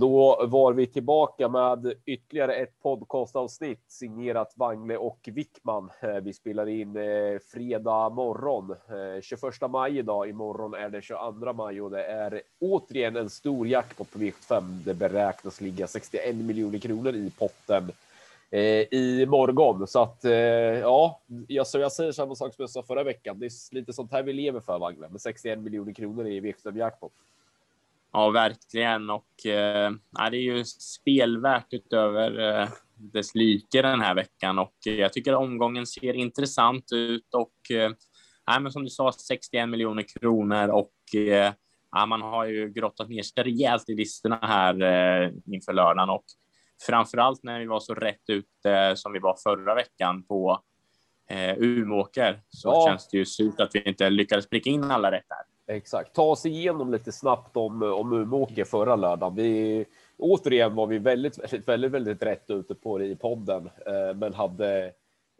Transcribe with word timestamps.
Då 0.00 0.46
var 0.46 0.72
vi 0.72 0.86
tillbaka 0.86 1.48
med 1.48 1.92
ytterligare 2.04 2.54
ett 2.54 2.82
podcastavsnitt 2.82 3.80
signerat 3.88 4.52
Wangle 4.56 4.96
och 4.96 5.28
Wickman. 5.32 5.90
Eh, 6.00 6.14
vi 6.14 6.32
spelar 6.32 6.68
in 6.68 6.96
eh, 6.96 7.38
fredag 7.52 8.08
morgon, 8.08 8.70
eh, 8.70 9.20
21 9.22 9.70
maj 9.70 9.98
idag. 9.98 10.28
Imorgon 10.28 10.74
är 10.74 10.88
det 10.88 11.02
22 11.02 11.52
maj 11.52 11.80
och 11.80 11.90
det 11.90 12.04
är 12.04 12.42
återigen 12.60 13.16
en 13.16 13.30
stor 13.30 13.68
jackpot 13.68 14.12
på 14.12 14.18
V75. 14.18 14.62
Det 14.84 14.94
beräknas 14.94 15.60
ligga 15.60 15.86
61 15.86 16.36
miljoner 16.36 16.78
kronor 16.78 17.14
i 17.14 17.32
potten 17.38 17.92
i 18.90 19.26
morgon. 19.26 19.86
Så 19.86 20.02
att 20.02 20.20
ja, 20.80 21.20
jag, 21.46 21.66
så 21.66 21.78
jag 21.78 21.92
säger 21.92 22.12
samma 22.12 22.34
sak 22.34 22.54
som 22.54 22.62
jag 22.62 22.70
sa 22.70 22.82
förra 22.82 23.02
veckan. 23.02 23.38
Det 23.38 23.46
är 23.46 23.74
lite 23.74 23.92
sånt 23.92 24.12
här 24.12 24.22
vi 24.22 24.32
lever 24.32 24.60
för 24.60 24.78
Wangle 24.78 25.08
med 25.08 25.20
61 25.20 25.58
miljoner 25.58 25.92
kronor 25.92 26.26
i 26.26 26.40
V75 26.40 26.78
jackpot. 26.78 27.12
Ja, 28.12 28.30
verkligen. 28.30 29.10
Och 29.10 29.46
eh, 29.46 29.90
det 30.30 30.36
är 30.36 30.42
ju 30.42 30.64
spelvärt 30.64 31.72
utöver 31.72 32.60
eh, 32.60 32.68
dess 32.94 33.34
like 33.34 33.82
den 33.82 34.00
här 34.00 34.14
veckan 34.14 34.58
och 34.58 34.76
eh, 34.86 34.94
jag 34.94 35.12
tycker 35.12 35.34
omgången 35.34 35.86
ser 35.86 36.14
intressant 36.14 36.84
ut 36.92 37.34
och 37.34 37.76
eh, 37.76 37.92
men 38.60 38.72
som 38.72 38.84
du 38.84 38.90
sa 38.90 39.12
61 39.12 39.68
miljoner 39.68 40.04
kronor 40.20 40.68
och 40.68 41.14
eh, 41.14 41.52
man 42.06 42.22
har 42.22 42.46
ju 42.46 42.68
grottat 42.68 43.08
ner 43.08 43.22
sig 43.22 43.44
rejält 43.44 43.88
i 43.88 43.94
listorna 43.94 44.38
här 44.42 44.82
eh, 44.82 45.30
inför 45.46 45.72
lördagen 45.72 46.10
och 46.10 46.24
framför 46.86 47.18
allt 47.18 47.42
när 47.42 47.60
vi 47.60 47.66
var 47.66 47.80
så 47.80 47.94
rätt 47.94 48.28
ute 48.28 48.72
eh, 48.72 48.94
som 48.94 49.12
vi 49.12 49.18
var 49.18 49.36
förra 49.42 49.74
veckan 49.74 50.22
på 50.22 50.62
eh, 51.30 51.58
Umeåker 51.58 52.42
så 52.48 52.68
ja. 52.68 52.86
känns 52.88 53.08
det 53.08 53.18
ju 53.18 53.24
surt 53.24 53.60
att 53.60 53.74
vi 53.74 53.82
inte 53.88 54.10
lyckades 54.10 54.48
pricka 54.48 54.70
in 54.70 54.84
alla 54.84 55.12
rätt 55.12 55.28
där. 55.28 55.44
Exakt. 55.70 56.14
Ta 56.14 56.22
oss 56.22 56.46
igenom 56.46 56.92
lite 56.92 57.12
snabbt 57.12 57.56
om, 57.56 57.82
om 57.82 58.12
Umeåker 58.12 58.64
förra 58.64 58.96
lördagen. 58.96 59.34
Vi, 59.34 59.86
återigen 60.16 60.74
var 60.74 60.86
vi 60.86 60.98
väldigt, 60.98 61.38
väldigt, 61.38 61.68
väldigt, 61.68 61.92
väldigt 61.92 62.22
rätt 62.22 62.50
ute 62.50 62.74
på 62.74 62.98
det 62.98 63.06
i 63.06 63.16
podden, 63.16 63.70
eh, 63.86 64.14
men 64.16 64.34
hade 64.34 64.86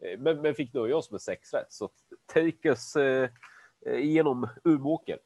eh, 0.03 0.19
men, 0.19 0.41
men 0.41 0.55
fick 0.55 0.75
nöja 0.75 0.97
oss 0.97 1.11
med 1.11 1.20
sex 1.20 1.55
rätt. 1.55 1.72
Så 1.72 1.89
take 2.34 2.69
us 2.69 2.97
eh, 2.97 3.28
igenom 3.87 4.48
Umeåker. 4.64 5.19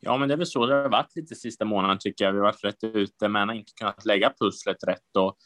Ja, 0.00 0.16
men 0.16 0.28
det 0.28 0.34
är 0.34 0.38
väl 0.38 0.46
så 0.46 0.66
det 0.66 0.74
har 0.74 0.88
varit 0.88 1.16
lite 1.16 1.34
sista 1.34 1.64
månaden 1.64 1.98
tycker 2.00 2.24
jag. 2.24 2.32
Vi 2.32 2.38
har 2.38 2.46
varit 2.46 2.64
rätt 2.64 2.84
ute, 2.84 3.28
men 3.28 3.48
har 3.48 3.56
inte 3.56 3.72
kunnat 3.72 4.04
lägga 4.04 4.32
pusslet 4.40 4.84
rätt 4.86 5.16
och 5.18 5.36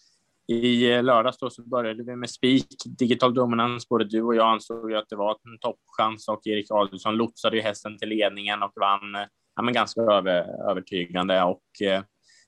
i 0.47 0.93
eh, 0.93 1.03
lördags 1.03 1.39
då 1.39 1.51
så 1.51 1.63
började 1.63 2.03
vi 2.03 2.17
med 2.17 2.31
spik, 2.31 2.67
digital 2.99 3.35
dominans. 3.35 3.89
Både 3.89 4.05
du 4.05 4.23
och 4.23 4.35
jag 4.35 4.53
ansåg 4.53 4.95
att 4.95 5.09
det 5.09 5.17
var 5.17 5.31
en 5.31 5.59
toppchans 5.61 6.29
och 6.29 6.47
Erik 6.47 6.71
Adelsson 6.71 7.17
lotsade 7.17 7.57
ju 7.57 7.63
hästen 7.63 7.99
till 7.99 8.09
ledningen 8.09 8.63
och 8.63 8.73
vann 8.81 9.15
eh, 9.15 9.27
ja, 9.57 9.63
men 9.63 9.75
ganska 9.75 10.01
över, 10.01 10.71
övertygande. 10.71 11.43
Och 11.43 11.83
eh, 11.83 12.03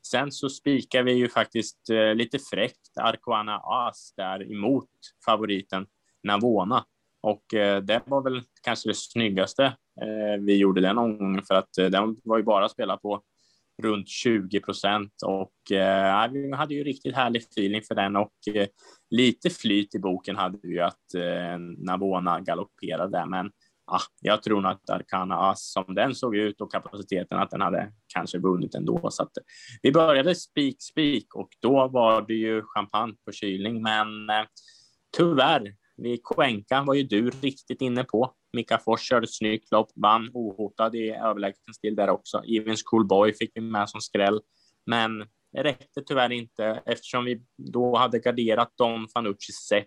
sen 0.07 0.33
så 0.33 0.49
spikar 0.49 1.03
vi 1.03 1.13
ju 1.13 1.29
faktiskt 1.29 1.91
eh, 1.91 2.15
lite 2.15 2.39
fräckt 2.39 2.99
Arcoana 3.01 3.61
As 3.65 4.15
där 4.17 4.53
emot 4.53 4.91
favoriten 5.25 5.87
Navona. 6.23 6.85
Och 7.23 7.55
eh, 7.55 7.83
det 7.83 8.03
var 8.07 8.23
väl 8.23 8.43
kanske 8.63 8.89
det 8.89 8.95
snyggaste 8.95 9.65
eh, 10.01 10.41
vi 10.41 10.57
gjorde 10.57 10.81
den 10.81 10.99
omgången 10.99 11.43
för 11.43 11.55
att 11.55 11.79
eh, 11.79 11.87
den 11.87 12.17
var 12.25 12.37
ju 12.37 12.43
bara 12.43 12.65
att 12.65 12.71
spela 12.71 12.97
på 12.97 13.23
runt 13.83 14.09
20 14.09 14.61
procent. 14.61 15.13
Och 15.25 15.73
eh, 15.73 16.31
vi 16.33 16.53
hade 16.53 16.75
ju 16.75 16.85
riktigt 16.85 17.15
härlig 17.15 17.43
feeling 17.43 17.83
för 17.83 17.95
den. 17.95 18.17
Och 18.17 18.33
eh, 18.55 18.67
lite 19.11 19.51
flyt 19.51 19.95
i 19.95 19.99
boken 19.99 20.37
hade 20.37 20.59
vi 20.63 20.69
ju 20.69 20.81
att 20.81 21.15
eh, 21.15 21.59
Navona 21.79 22.41
galopperade 22.41 23.27
men 23.27 23.51
ah, 23.87 24.01
jag 24.21 24.43
tror 24.43 24.61
nog 24.61 24.73
att 24.73 24.91
Arcana 24.91 25.37
As 25.51 25.73
som 25.73 25.95
den 25.95 26.15
såg 26.15 26.37
ut 26.37 26.61
och 26.61 26.73
kapaciteten 26.73 27.39
att 27.39 27.51
den 27.51 27.61
hade 27.61 27.93
kanske 28.15 28.39
vunnit 28.39 28.75
ändå. 28.75 29.11
Så 29.11 29.23
att 29.23 29.37
eh, 29.37 29.43
vi 29.83 29.93
började 29.93 30.35
spik 30.35 30.83
spik 30.83 31.35
och 31.35 31.49
då 31.61 31.89
var 31.89 32.23
det 32.23 32.35
ju 32.35 32.63
champagne 32.63 33.15
på 33.25 33.33
kylning. 33.33 33.83
Men 33.83 34.31
eh, 34.31 34.47
tyvärr 35.17 35.75
vid 35.97 36.21
Cuenca 36.25 36.83
var 36.83 36.95
ju 36.95 37.03
du 37.03 37.31
riktigt 37.31 37.81
inne 37.81 38.05
på. 38.05 38.35
Mika 38.53 38.79
Fors 38.79 39.01
körde 39.01 39.25
ett 39.25 39.35
snyggt 39.35 39.71
lopp, 39.71 39.91
vann 39.95 40.31
ohotad 40.35 40.95
i 40.95 41.11
överlägsen 41.11 41.75
stil 41.75 41.97
där 41.97 42.11
också. 42.11 42.43
Evens 42.43 42.83
Cool 42.83 43.07
Boy 43.07 43.33
fick 43.33 43.51
vi 43.55 43.61
med 43.61 43.89
som 43.89 44.01
skräll, 44.01 44.41
men 44.87 45.19
det 45.53 45.63
räckte 45.63 46.03
tyvärr 46.07 46.33
inte 46.33 46.83
eftersom 46.87 47.25
vi 47.25 47.43
då 47.73 47.97
hade 47.97 48.19
garderat 48.19 48.73
Don 48.79 49.09
Fanucci 49.09 49.53
set 49.53 49.87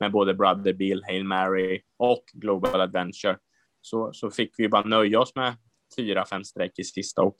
med 0.00 0.12
både 0.12 0.34
Brother 0.34 0.72
Bill, 0.72 1.04
Hail 1.04 1.24
Mary 1.24 1.80
och 1.98 2.24
Global 2.32 2.80
Adventure. 2.80 3.38
Så, 3.80 4.10
så 4.12 4.30
fick 4.30 4.54
vi 4.58 4.68
bara 4.68 4.84
nöja 4.84 5.20
oss 5.20 5.34
med 5.34 5.56
fyra, 5.96 6.26
fem 6.26 6.44
streck 6.44 6.78
i 6.78 6.84
sista 6.84 7.22
och 7.22 7.36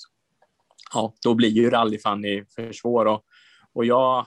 ja, 0.92 1.14
då 1.22 1.34
blir 1.34 1.48
ju 1.48 1.70
rallyfanny 1.70 2.44
för 2.54 2.72
svår 2.72 3.06
och, 3.06 3.24
och 3.72 3.84
jag 3.84 4.26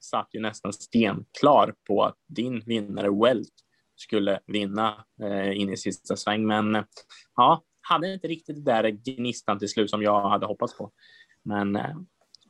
satt 0.00 0.28
ju 0.32 0.40
nästan 0.40 0.72
stenklar 0.72 1.74
på 1.86 2.02
att 2.02 2.16
din 2.28 2.60
vinnare 2.66 3.10
Welt 3.10 3.54
skulle 4.02 4.40
vinna 4.46 5.04
eh, 5.22 5.60
in 5.60 5.70
i 5.70 5.76
sista 5.76 6.16
sväng. 6.16 6.46
Men 6.46 6.74
eh, 6.74 6.84
ja, 7.36 7.62
hade 7.80 8.12
inte 8.12 8.28
riktigt 8.28 8.64
det 8.64 8.72
där 8.72 8.88
gnistan 8.88 9.58
till 9.58 9.68
slut 9.68 9.90
som 9.90 10.02
jag 10.02 10.28
hade 10.28 10.46
hoppats 10.46 10.76
på. 10.76 10.90
Men 11.42 11.76
eh, 11.76 11.96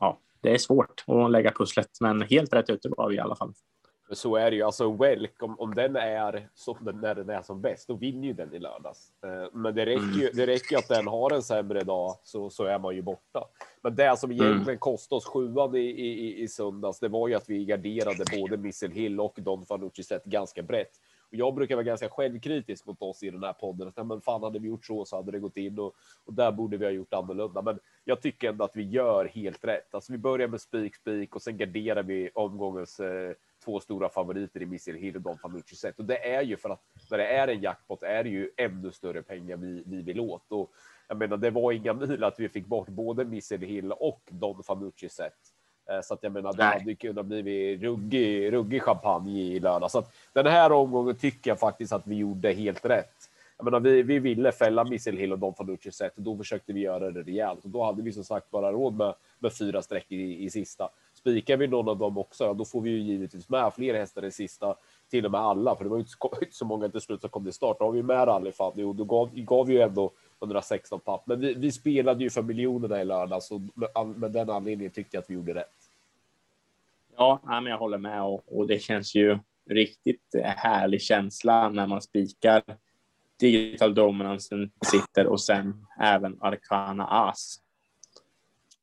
ja, 0.00 0.20
det 0.40 0.50
är 0.50 0.58
svårt 0.58 1.04
att 1.06 1.30
lägga 1.30 1.50
pusslet, 1.50 1.90
men 2.00 2.22
helt 2.22 2.52
rätt 2.52 2.70
ute 2.70 2.88
var 2.88 3.08
vi 3.08 3.16
i 3.16 3.20
alla 3.20 3.36
fall. 3.36 3.52
Så 4.12 4.36
är 4.36 4.50
det 4.50 4.56
ju. 4.56 4.62
Alltså 4.62 4.92
Welk, 4.92 5.42
om, 5.42 5.60
om 5.60 5.74
den 5.74 5.96
är 5.96 6.48
som 6.54 6.76
den, 6.80 7.00
när 7.00 7.14
den 7.14 7.30
är 7.30 7.42
som 7.42 7.60
bäst, 7.60 7.88
då 7.88 7.94
vinner 7.94 8.26
ju 8.28 8.32
den 8.32 8.54
i 8.54 8.58
lördags. 8.58 9.08
Men 9.52 9.74
det 9.74 9.86
räcker 9.86 10.20
ju. 10.20 10.30
Det 10.34 10.46
räcker 10.46 10.78
att 10.78 10.88
den 10.88 11.06
har 11.06 11.30
en 11.30 11.42
sämre 11.42 11.84
dag 11.84 12.14
så, 12.22 12.50
så 12.50 12.64
är 12.64 12.78
man 12.78 12.94
ju 12.94 13.02
borta. 13.02 13.44
Men 13.82 13.94
det 13.94 14.18
som 14.18 14.32
egentligen 14.32 14.62
mm. 14.62 14.78
kostade 14.78 15.16
oss 15.16 15.26
sjuan 15.26 15.74
i, 15.74 15.78
i, 15.78 16.42
i 16.42 16.48
söndags, 16.48 17.00
det 17.00 17.08
var 17.08 17.28
ju 17.28 17.34
att 17.34 17.48
vi 17.48 17.64
garderade 17.64 18.24
både 18.40 18.56
Missile 18.56 18.94
Hill 18.94 19.20
och 19.20 19.34
Don 19.36 19.66
Fanucci 19.66 20.02
sett 20.02 20.24
ganska 20.24 20.62
brett 20.62 20.92
jag 21.34 21.54
brukar 21.54 21.74
vara 21.74 21.84
ganska 21.84 22.08
självkritisk 22.08 22.86
mot 22.86 23.02
oss 23.02 23.22
i 23.22 23.30
den 23.30 23.42
här 23.42 23.52
podden. 23.52 23.88
Att, 23.88 24.06
men 24.06 24.20
fan, 24.20 24.42
hade 24.42 24.58
vi 24.58 24.68
gjort 24.68 24.86
så 24.86 25.04
så 25.04 25.16
hade 25.16 25.32
det 25.32 25.38
gått 25.38 25.56
in 25.56 25.78
och, 25.78 25.94
och 26.24 26.34
där 26.34 26.52
borde 26.52 26.76
vi 26.76 26.84
ha 26.84 26.92
gjort 26.92 27.14
annorlunda. 27.14 27.62
Men 27.62 27.78
jag 28.04 28.22
tycker 28.22 28.48
ändå 28.48 28.64
att 28.64 28.76
vi 28.76 28.82
gör 28.82 29.24
helt 29.24 29.64
rätt. 29.64 29.94
Alltså, 29.94 30.12
vi 30.12 30.18
börjar 30.18 30.48
med 30.48 30.60
spik, 30.60 30.96
spik 30.96 31.36
och 31.36 31.42
sen 31.42 31.56
garderar 31.56 32.02
vi 32.02 32.30
omgångens 32.34 33.00
eh, 33.00 33.32
två 33.64 33.80
stora 33.80 34.08
favoriter 34.08 34.62
i 34.62 34.66
Missile 34.66 34.98
Hill 34.98 35.16
och 35.16 35.22
Don 35.22 35.38
Fanucci 35.38 35.76
set. 35.76 35.98
Och 35.98 36.04
det 36.04 36.34
är 36.34 36.42
ju 36.42 36.56
för 36.56 36.70
att 36.70 36.82
när 37.10 37.18
det 37.18 37.26
är 37.26 37.48
en 37.48 37.62
jackpot 37.62 38.02
är 38.02 38.24
det 38.24 38.30
ju 38.30 38.50
ännu 38.56 38.92
större 38.92 39.22
pengar 39.22 39.56
vi, 39.56 39.82
vi 39.86 40.02
vill 40.02 40.20
åt. 40.20 40.52
Och 40.52 40.70
jag 41.08 41.18
menar, 41.18 41.36
det 41.36 41.50
var 41.50 41.72
inga 41.72 41.92
mil 41.92 42.24
att 42.24 42.40
vi 42.40 42.48
fick 42.48 42.66
bort 42.66 42.88
både 42.88 43.24
Missile 43.24 43.66
Hill 43.66 43.92
och 43.92 44.22
Don 44.30 44.62
Fanucci 44.62 45.08
set. 45.08 45.51
Eh, 45.90 46.00
så 46.02 46.14
att 46.14 46.22
jag 46.22 46.32
menar, 46.32 46.52
det 46.52 46.64
hade 46.64 46.94
kunnat 46.94 47.26
bli 47.26 47.76
ruggig, 47.76 48.52
ruggig 48.52 48.82
champagne 48.82 49.40
i 49.40 49.60
lördag. 49.60 49.90
Så 49.90 49.98
att 49.98 50.12
den 50.32 50.46
här 50.46 50.72
omgången 50.72 51.16
tycker 51.16 51.50
jag 51.50 51.58
faktiskt 51.58 51.92
att 51.92 52.06
vi 52.06 52.16
gjorde 52.16 52.52
helt 52.52 52.84
rätt. 52.84 53.28
Jag 53.56 53.64
menar, 53.64 53.80
vi, 53.80 54.02
vi 54.02 54.18
ville 54.18 54.52
fälla 54.52 54.84
Missile 54.84 55.20
Hill 55.20 55.32
och 55.32 55.38
Don 55.38 55.54
Fanucci 55.54 55.92
set 55.92 56.16
och 56.16 56.22
då 56.22 56.36
försökte 56.36 56.72
vi 56.72 56.80
göra 56.80 57.10
det 57.10 57.22
rejält 57.22 57.64
och 57.64 57.70
då 57.70 57.84
hade 57.84 58.02
vi 58.02 58.12
som 58.12 58.24
sagt 58.24 58.50
bara 58.50 58.72
råd 58.72 58.94
med, 58.94 59.14
med 59.38 59.52
fyra 59.52 59.82
streck 59.82 60.06
i, 60.08 60.44
i 60.44 60.50
sista. 60.50 60.88
Spikar 61.14 61.56
vi 61.56 61.66
någon 61.66 61.88
av 61.88 61.98
dem 61.98 62.18
också, 62.18 62.54
då 62.54 62.64
får 62.64 62.80
vi 62.80 62.90
ju 62.90 62.98
givetvis 62.98 63.48
med 63.48 63.74
fler 63.74 63.94
hästar 63.94 64.24
i 64.24 64.30
sista, 64.30 64.76
till 65.10 65.26
och 65.26 65.30
med 65.30 65.40
alla, 65.40 65.76
för 65.76 65.84
det 65.84 65.90
var 65.90 65.96
ju 65.96 66.00
inte 66.00 66.56
så 66.56 66.64
många 66.64 66.88
till 66.88 67.00
slut 67.00 67.20
som 67.20 67.30
kom 67.30 67.44
till 67.44 67.52
start. 67.52 67.76
Då 67.78 67.84
har 67.84 67.92
vi 67.92 68.02
med 68.02 68.28
Rally 68.28 68.52
Fanny 68.52 68.84
och 68.84 68.94
då 68.94 69.04
gav, 69.04 69.30
gav 69.34 69.66
vi 69.66 69.72
ju 69.72 69.80
ändå 69.80 70.10
116 70.42 71.00
papp. 71.00 71.26
Men 71.26 71.40
vi, 71.40 71.54
vi 71.54 71.72
spelade 71.72 72.24
ju 72.24 72.30
för 72.30 72.42
miljonerna 72.42 73.00
i 73.00 73.04
lördags 73.04 73.50
och 73.50 73.60
med, 74.16 74.32
den 74.32 74.50
anledningen 74.50 74.92
tyckte 74.92 75.16
jag 75.16 75.22
att 75.22 75.30
vi 75.30 75.34
gjorde 75.34 75.54
rätt. 75.54 75.66
Ja, 77.16 77.40
men 77.44 77.66
jag 77.66 77.78
håller 77.78 77.98
med 77.98 78.22
och, 78.22 78.42
och 78.46 78.66
det 78.66 78.78
känns 78.78 79.14
ju 79.14 79.38
riktigt 79.70 80.34
härlig 80.44 81.02
känsla 81.02 81.68
när 81.68 81.86
man 81.86 82.02
spikar 82.02 82.62
Digital 83.40 83.94
Dominansen 83.94 84.70
sitter 84.86 85.26
och 85.26 85.40
sen 85.40 85.86
även 86.00 86.36
Arcana 86.40 87.06
As. 87.06 87.60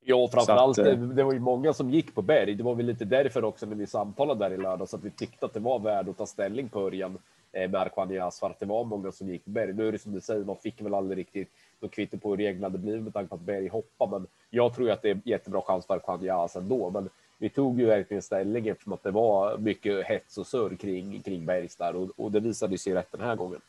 Ja, 0.02 0.28
framförallt 0.32 0.80
att, 0.80 0.88
eh, 0.88 1.00
det 1.00 1.24
var 1.24 1.34
ju 1.34 1.40
många 1.40 1.74
som 1.74 1.90
gick 1.90 2.16
på 2.16 2.22
berg. 2.22 2.56
Det 2.56 2.64
var 2.64 2.76
väl 2.76 2.86
lite 2.86 3.06
därför 3.06 3.44
också 3.44 3.66
när 3.66 3.76
vi 3.76 3.88
samtalade 3.88 4.46
där 4.46 4.56
i 4.56 4.58
lördags 4.58 4.94
att 4.94 5.04
vi 5.04 5.12
tyckte 5.12 5.46
att 5.46 5.54
det 5.54 5.60
var 5.60 5.80
värd 5.80 6.10
att 6.10 6.18
ta 6.18 6.26
ställning 6.26 6.70
på 6.70 6.80
Örjan 6.80 7.18
eh, 7.52 7.70
med 7.70 7.82
Arcana 7.82 8.32
för 8.32 8.50
att 8.50 8.60
det 8.60 8.66
var 8.66 8.84
många 8.84 9.12
som 9.12 9.30
gick 9.30 9.46
på 9.46 9.50
berg. 9.50 9.74
Nu 9.74 9.88
är 9.88 9.92
det 9.92 10.00
som 10.00 10.12
du 10.12 10.22
säger, 10.22 10.44
man 10.44 10.58
fick 10.58 10.82
väl 10.82 10.94
aldrig 10.94 11.18
riktigt 11.18 11.50
något 11.80 11.92
kvitto 11.92 12.18
på 12.18 12.30
hur 12.30 12.38
reglerna 12.38 12.66
hade 12.66 12.78
blivit 12.78 13.04
med 13.04 13.14
tanke 13.14 13.30
på 13.30 13.36
att 13.36 13.42
berg 13.42 13.68
hoppade. 13.68 14.12
men 14.12 14.28
jag 14.50 14.76
tror 14.76 14.92
att 14.92 15.02
det 15.02 15.10
är 15.10 15.20
jättebra 15.24 15.62
chans 15.62 15.86
för 15.86 15.96
Arcana 15.96 16.48
ändå. 16.56 16.90
Men 16.90 17.10
vi 17.38 17.50
tog 17.50 17.80
ju 17.80 17.86
verkligen 17.86 18.22
ställning 18.22 18.68
eftersom 18.68 18.94
att 18.94 19.04
det 19.04 19.12
var 19.12 19.58
mycket 19.58 20.06
hets 20.06 20.38
och 20.38 20.48
surr 20.48 20.76
kring, 20.76 21.22
kring 21.22 21.46
Bergs 21.46 21.76
där 21.76 21.96
och, 21.96 22.10
och 22.16 22.32
det 22.32 22.40
visade 22.40 22.78
sig 22.78 22.94
rätt 22.94 23.12
den 23.12 23.22
här 23.22 23.36
gången. 23.36 23.62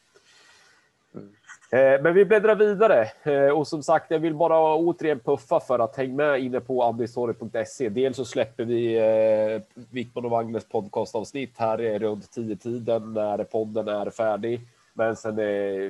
Mm. 1.15 1.35
Eh, 1.73 2.03
men 2.03 2.15
vi 2.15 2.25
bläddrar 2.25 2.55
vidare 2.55 3.09
eh, 3.23 3.59
och 3.59 3.69
som 3.69 3.83
sagt, 3.83 4.11
jag 4.11 4.19
vill 4.19 4.35
bara 4.35 4.75
återigen 4.75 5.21
puffa 5.21 5.61
för 5.61 5.79
att 5.79 5.97
hänga 5.97 6.15
med 6.15 6.41
inne 6.41 6.61
på 6.61 6.83
andistorget.se. 6.83 7.89
Dels 7.89 8.17
så 8.17 8.25
släpper 8.25 8.65
vi 8.65 8.97
eh, 8.97 9.63
Wickman 9.91 10.25
och 10.25 10.31
Wagnes 10.31 10.69
podcastavsnitt 10.69 11.59
här 11.59 11.99
runt 11.99 12.31
tio 12.31 12.57
tiden 12.57 13.13
när 13.13 13.45
podden 13.45 13.89
är 13.89 14.11
färdig. 14.11 14.61
Men 14.95 15.17
sen 15.17 15.37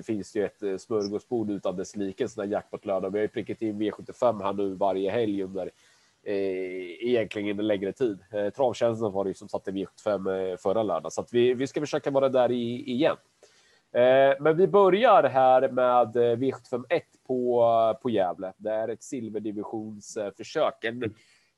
finns 0.02 0.32
det 0.32 0.38
ju 0.38 0.44
ett 0.44 0.80
smörgåsbord 0.80 1.50
utan 1.50 1.76
dess 1.76 1.96
like 1.96 2.24
en 2.24 2.28
sån 2.28 2.44
där 2.44 2.52
jackpot-lördag. 2.52 3.10
Vi 3.10 3.18
har 3.18 3.22
ju 3.22 3.28
prickat 3.28 3.62
in 3.62 3.82
V75 3.82 4.42
här 4.42 4.52
nu 4.52 4.74
varje 4.74 5.10
helg 5.10 5.42
under 5.42 5.70
eh, 6.24 7.06
egentligen 7.08 7.58
en 7.58 7.66
längre 7.66 7.92
tid. 7.92 8.18
Eh, 8.32 8.50
Travtjänsten 8.50 9.12
var 9.12 9.24
det 9.24 9.30
ju 9.30 9.34
som 9.34 9.48
satte 9.48 9.70
V75 9.70 10.56
förra 10.56 10.82
lördagen, 10.82 11.10
så 11.10 11.20
att 11.20 11.32
vi, 11.32 11.54
vi 11.54 11.66
ska 11.66 11.80
försöka 11.80 12.10
vara 12.10 12.28
där 12.28 12.52
i, 12.52 12.90
igen. 12.90 13.16
Eh, 13.92 14.36
men 14.40 14.56
vi 14.56 14.66
börjar 14.66 15.22
här 15.22 15.68
med 15.68 16.16
eh, 16.16 16.36
V75 16.36 16.84
1 16.88 17.04
på, 17.26 17.62
eh, 17.62 18.02
på 18.02 18.10
Gävle. 18.10 18.52
Det 18.56 18.70
är 18.70 18.88
ett 18.88 19.02
silverdivisionsförsök. 19.02 20.84
En 20.84 21.14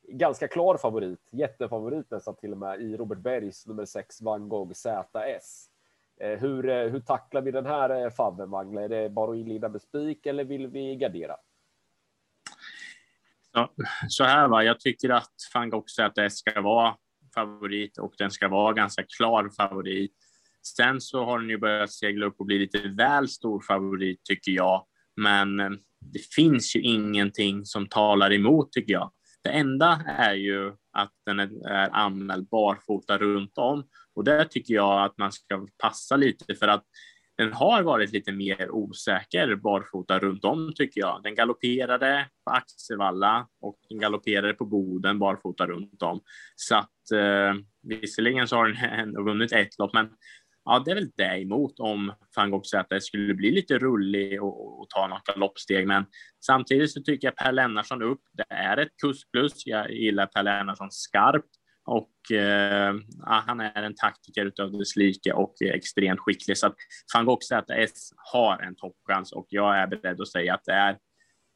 ganska 0.08 0.49
klar 0.49 0.76
favorit, 0.76 1.29
jättefavorit 1.32 2.11
nästan 2.11 2.37
till 2.37 2.52
och 2.52 2.58
med 2.58 2.81
i 2.81 2.96
Robert 2.96 3.19
Bergs 3.19 3.67
nummer 3.67 3.84
6 3.84 4.23
Van 4.23 4.49
Gogh 4.49 4.73
ZS. 4.73 5.69
Hur, 6.38 6.88
hur 6.88 7.00
tacklar 7.00 7.43
vi 7.43 7.50
den 7.50 7.67
här 7.67 8.11
favven, 8.11 8.49
Magne? 8.49 8.82
Är 8.84 8.88
det 8.88 9.11
bara 9.11 9.31
att 9.31 9.37
inleda 9.37 9.69
med 9.69 9.82
spik 9.82 10.26
eller 10.26 10.44
vill 10.44 10.67
vi 10.67 10.96
gardera? 10.96 11.37
Ja, 13.52 13.73
så 14.08 14.25
här 14.25 14.49
va, 14.49 14.62
jag 14.62 14.81
tycker 14.81 15.11
att 15.11 15.34
van 15.55 15.70
Gogh 15.70 15.87
ZS 15.87 16.37
ska 16.37 16.61
vara 16.61 16.96
favorit 17.34 17.99
och 17.99 18.14
den 18.19 18.31
ska 18.31 18.49
vara 18.49 18.73
ganska 18.73 19.05
klar 19.17 19.50
favorit. 19.56 20.12
Sen 20.62 21.00
så 21.00 21.24
har 21.24 21.38
den 21.38 21.48
ju 21.48 21.58
börjat 21.58 21.92
segla 21.92 22.26
upp 22.26 22.40
och 22.40 22.46
bli 22.46 22.58
lite 22.58 22.78
väl 22.88 23.28
stor 23.28 23.60
favorit 23.60 24.24
tycker 24.24 24.52
jag. 24.52 24.86
Men 25.16 25.60
eh, 25.60 25.70
det 26.12 26.34
finns 26.34 26.76
ju 26.76 26.80
ingenting 26.80 27.64
som 27.64 27.88
talar 27.88 28.32
emot 28.32 28.72
tycker 28.72 28.92
jag. 28.92 29.12
Det 29.44 29.50
enda 29.50 30.00
är 30.06 30.34
ju 30.34 30.72
att 30.92 31.12
den 31.26 31.40
är 31.40 31.90
anmäld 31.92 32.48
barfota 32.48 33.18
runt 33.18 33.58
om 33.58 33.84
och 34.14 34.24
där 34.24 34.44
tycker 34.44 34.74
jag 34.74 35.04
att 35.04 35.18
man 35.18 35.32
ska 35.32 35.66
passa 35.78 36.16
lite 36.16 36.54
för 36.54 36.68
att 36.68 36.84
den 37.36 37.52
har 37.52 37.82
varit 37.82 38.12
lite 38.12 38.32
mer 38.32 38.70
osäker 38.70 39.56
barfota 39.56 40.18
runt 40.18 40.44
om 40.44 40.72
tycker 40.76 41.00
jag. 41.00 41.20
Den 41.22 41.34
galopperade 41.34 42.28
på 42.44 42.50
Axevalla 42.50 43.46
och 43.60 43.78
den 43.88 43.98
galopperade 43.98 44.54
på 44.54 44.64
Boden 44.64 45.18
barfota 45.18 45.66
runt 45.66 46.02
om. 46.02 46.20
Så 46.56 46.76
att 46.76 47.10
eh, 47.14 47.54
visserligen 47.82 48.48
så 48.48 48.56
har 48.56 48.68
den 48.68 49.24
vunnit 49.24 49.52
ett 49.52 49.78
lopp, 49.78 49.94
men 49.94 50.08
ja, 50.64 50.82
det 50.84 50.90
är 50.90 50.94
väl 50.94 51.10
det 51.16 51.40
emot 51.40 51.80
om 51.80 52.12
van 52.36 52.50
Gogh 52.50 52.64
säger 52.64 52.82
att 52.82 52.90
det 52.90 53.00
skulle 53.00 53.34
bli 53.34 53.50
lite 53.50 53.78
rullig 53.78 54.42
och, 54.42 54.80
och 54.80 54.88
ta 54.88 55.06
något 55.06 55.24
galoppsteg. 55.24 55.86
Men 55.86 56.04
samtidigt 56.46 56.92
så 56.92 57.02
tycker 57.02 57.28
jag 57.28 57.36
Per 57.36 57.52
Lennartsson 57.52 58.02
upp. 58.02 58.20
Det 58.32 58.54
är 58.54 58.76
ett 58.76 58.96
kustplus. 59.02 59.66
Jag 59.66 59.90
gillar 59.90 60.26
Per 60.26 60.42
Lennartsson 60.42 60.90
skarpt 60.90 61.50
och 61.84 62.36
eh, 62.36 62.94
han 63.24 63.60
är 63.60 63.82
en 63.82 63.94
taktiker 63.94 64.46
utav 64.46 64.72
dess 64.72 64.96
like 64.96 65.32
och 65.32 65.54
extremt 65.62 66.20
skicklig. 66.20 66.58
Så 66.58 66.66
att 66.66 66.76
van 67.14 67.24
Gogh 67.24 67.40
ZS 67.40 68.12
har 68.32 68.58
en 68.58 68.76
toppchans 68.76 69.32
och 69.32 69.46
jag 69.48 69.78
är 69.78 69.86
beredd 69.86 70.20
att 70.20 70.28
säga 70.28 70.54
att 70.54 70.64
det 70.64 70.72
är 70.72 70.98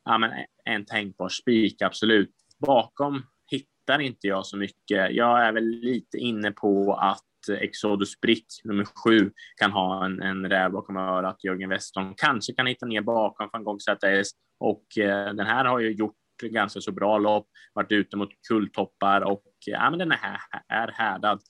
ja, 0.05 0.19
men 0.19 0.31
en 0.65 0.85
tänkbar 0.85 1.29
spik, 1.29 1.83
absolut. 1.83 2.31
Bakom 2.67 3.23
hittar 3.51 3.99
inte 4.01 4.27
jag 4.27 4.47
så 4.47 4.57
mycket. 4.57 5.13
Jag 5.15 5.47
är 5.47 5.53
väl 5.53 5.65
lite 5.65 6.19
inne 6.19 6.51
på 6.51 6.95
att 6.95 7.23
Exodus 7.49 8.21
Brick, 8.21 8.47
nummer 8.65 8.85
sju, 8.85 9.31
kan 9.61 9.73
ha 9.73 10.05
en, 10.05 10.23
en 10.23 10.49
räv 10.49 10.73
bakom 10.73 10.97
örat. 10.97 11.45
Jörgen 11.45 11.69
Westholm 11.69 12.15
kanske 12.17 12.53
kan 12.53 12.67
hitta 12.67 12.87
ner 12.87 13.01
bakom 13.01 13.49
van 13.53 13.65
Gogh 13.65 13.79
ZS 13.79 14.31
och 14.61 14.99
eh, 14.99 15.35
den 15.35 15.47
här 15.47 15.65
har 15.65 15.81
ju 15.81 15.93
gjort 15.93 16.17
ganska 16.43 16.81
så 16.81 16.93
bra 16.93 17.19
lopp, 17.19 17.49
varit 17.75 17.93
ute 17.93 18.17
mot 18.17 18.29
kulltoppar 18.49 19.21
och 19.21 19.45
eh, 19.69 19.73
ja, 19.73 19.91
men 19.91 19.99
den 19.99 20.13
är, 20.13 20.17
här, 20.17 20.39
är 20.69 20.93
härdad. 20.93 21.41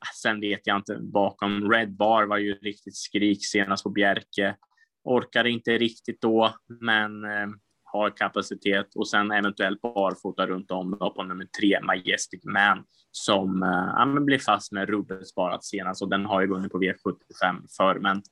Ah, 0.00 0.14
sen 0.22 0.40
vet 0.40 0.60
jag 0.64 0.76
inte, 0.76 0.98
bakom 1.00 1.70
Red 1.70 1.96
Bar 1.96 2.24
var 2.24 2.38
ju 2.38 2.54
riktigt 2.54 2.96
skrik 2.96 3.46
senast 3.46 3.84
på 3.84 3.90
Bjerke. 3.90 4.56
Orkade 5.04 5.50
inte 5.50 5.78
riktigt 5.78 6.20
då, 6.20 6.54
men 6.80 7.24
eh, 7.24 7.48
har 7.92 8.16
kapacitet 8.16 8.96
och 8.96 9.08
sen 9.08 9.30
eventuellt 9.30 9.80
barfota 9.80 10.46
runt 10.46 10.70
om 10.70 10.96
då 11.00 11.10
på 11.10 11.22
nummer 11.22 11.46
tre, 11.60 11.80
Majestic 11.82 12.44
Man, 12.44 12.84
som 13.10 13.62
eh, 13.62 13.68
ja, 13.68 14.20
blir 14.20 14.38
fast 14.38 14.72
med 14.72 14.88
rubbet 14.88 15.28
sparat 15.28 15.64
senast 15.64 16.02
och 16.02 16.10
den 16.10 16.26
har 16.26 16.40
ju 16.40 16.46
vunnit 16.46 16.72
på 16.72 16.78
V75 16.78 17.66
för 17.76 17.98
men 17.98 18.22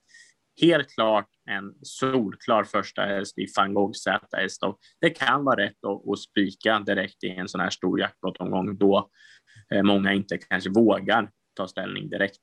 helt 0.61 0.91
klart 0.91 1.29
en 1.51 1.75
solklar 1.83 2.65
första 2.65 3.03
häst 3.03 3.39
i 3.39 3.47
van 3.57 3.75
Gogh 3.75 3.93
och 4.63 4.79
Det 5.01 5.11
kan 5.11 5.45
vara 5.45 5.65
rätt 5.65 5.85
att, 5.85 6.09
att 6.09 6.19
spika 6.19 6.81
direkt 6.81 7.25
i 7.25 7.29
en 7.29 7.49
sån 7.49 7.61
här 7.61 7.71
stor 7.71 8.01
jackpot-omgång 8.01 8.79
då 8.79 9.11
eh, 9.75 9.83
många 9.83 10.13
inte 10.13 10.39
kanske 10.39 10.71
vågar 10.71 11.31
ta 11.57 11.69
ställning 11.69 12.09
direkt. 12.09 12.41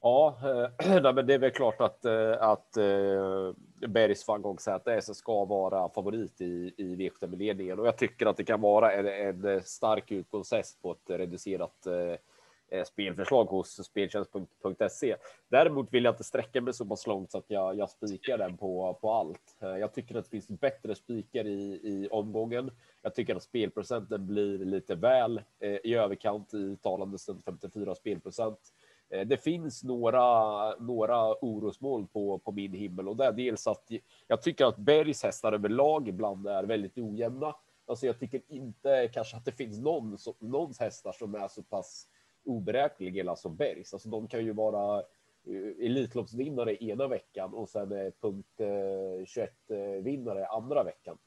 Ja, 0.00 0.38
äh, 0.78 1.14
men 1.14 1.26
det 1.26 1.34
är 1.34 1.38
väl 1.38 1.50
klart 1.50 1.80
att, 1.80 2.04
äh, 2.04 2.42
att 2.42 2.76
eh, 2.76 2.84
äh, 2.84 3.52
Bergs 3.88 4.28
van 4.28 4.42
Gogh 4.42 4.58
ska 5.00 5.44
vara 5.44 5.88
favorit 5.88 6.40
i, 6.40 6.74
i 6.76 6.96
V75-ledningen 6.96 7.78
och 7.78 7.86
jag 7.86 7.96
tycker 7.96 8.26
att 8.26 8.36
det 8.36 8.44
kan 8.44 8.60
vara 8.60 8.92
en, 8.92 9.06
en 9.06 9.62
stark 9.62 10.10
utgångshäst 10.10 10.82
på 10.82 10.92
ett 10.92 11.10
reducerat 11.10 11.86
äh, 11.86 12.84
spelförslag 12.84 13.44
hos 13.44 13.84
speltjänst.se. 13.86 15.16
Däremot 15.48 15.92
vill 15.92 16.04
jag 16.04 16.12
inte 16.12 16.24
sträcka 16.24 16.60
mig 16.60 16.74
så 16.74 16.84
pass 16.84 17.06
långt 17.06 17.30
så 17.30 17.38
att 17.38 17.50
jag, 17.50 17.76
jag 17.76 17.90
spikar 17.90 18.38
den 18.38 18.56
på, 18.56 18.98
på 19.00 19.12
allt. 19.12 19.56
Jag 19.58 19.94
tycker 19.94 20.14
att 20.14 20.24
det 20.24 20.30
finns 20.30 20.48
bättre 20.48 20.94
spikar 20.94 21.46
i, 21.46 21.80
i 21.82 22.08
omgången. 22.10 22.70
Jag 23.02 23.14
tycker 23.14 23.36
att 23.36 23.42
spelprocenten 23.42 24.26
blir 24.26 24.58
lite 24.58 24.94
väl 24.94 25.42
i 25.60 25.94
överkant 25.94 26.54
i 26.54 26.76
talande 26.76 27.18
stund 27.18 27.42
54 27.44 27.94
spelprocent. 27.94 28.72
Eh, 29.10 29.26
det 29.26 29.36
finns 29.36 29.84
några, 29.84 30.70
några 30.76 31.34
orosmoln 31.34 32.06
på, 32.06 32.38
på 32.38 32.52
min 32.52 32.72
himmel 32.72 33.08
och 33.08 33.16
det 33.16 33.24
är 33.24 33.32
dels 33.32 33.66
att 33.66 33.90
jag 34.26 34.42
tycker 34.42 34.64
att 34.64 34.76
Bergs 34.76 35.22
hästar 35.22 35.52
överlag 35.52 36.08
ibland 36.08 36.46
är 36.46 36.64
väldigt 36.64 36.98
ojämna. 36.98 37.54
Alltså 37.86 38.06
jag 38.06 38.18
tycker 38.18 38.42
inte 38.48 39.08
kanske 39.12 39.36
att 39.36 39.44
det 39.44 39.52
finns 39.52 39.80
någon, 39.80 40.18
någons 40.38 40.80
hästar 40.80 41.12
som 41.12 41.34
är 41.34 41.48
så 41.48 41.62
pass 41.62 42.06
oberäkneliga 42.44 43.36
som 43.36 43.56
Bergs. 43.56 43.92
Alltså 43.92 44.08
de 44.08 44.28
kan 44.28 44.44
ju 44.44 44.52
vara 44.52 44.98
eh, 45.46 45.86
Elitloppsvinnare 45.86 46.84
ena 46.84 47.08
veckan 47.08 47.54
och 47.54 47.68
sen 47.68 48.12
punkt 48.20 48.60
eh, 48.60 49.24
21 49.26 49.52
vinnare 50.02 50.46
andra 50.46 50.84
veckan. 50.84 51.18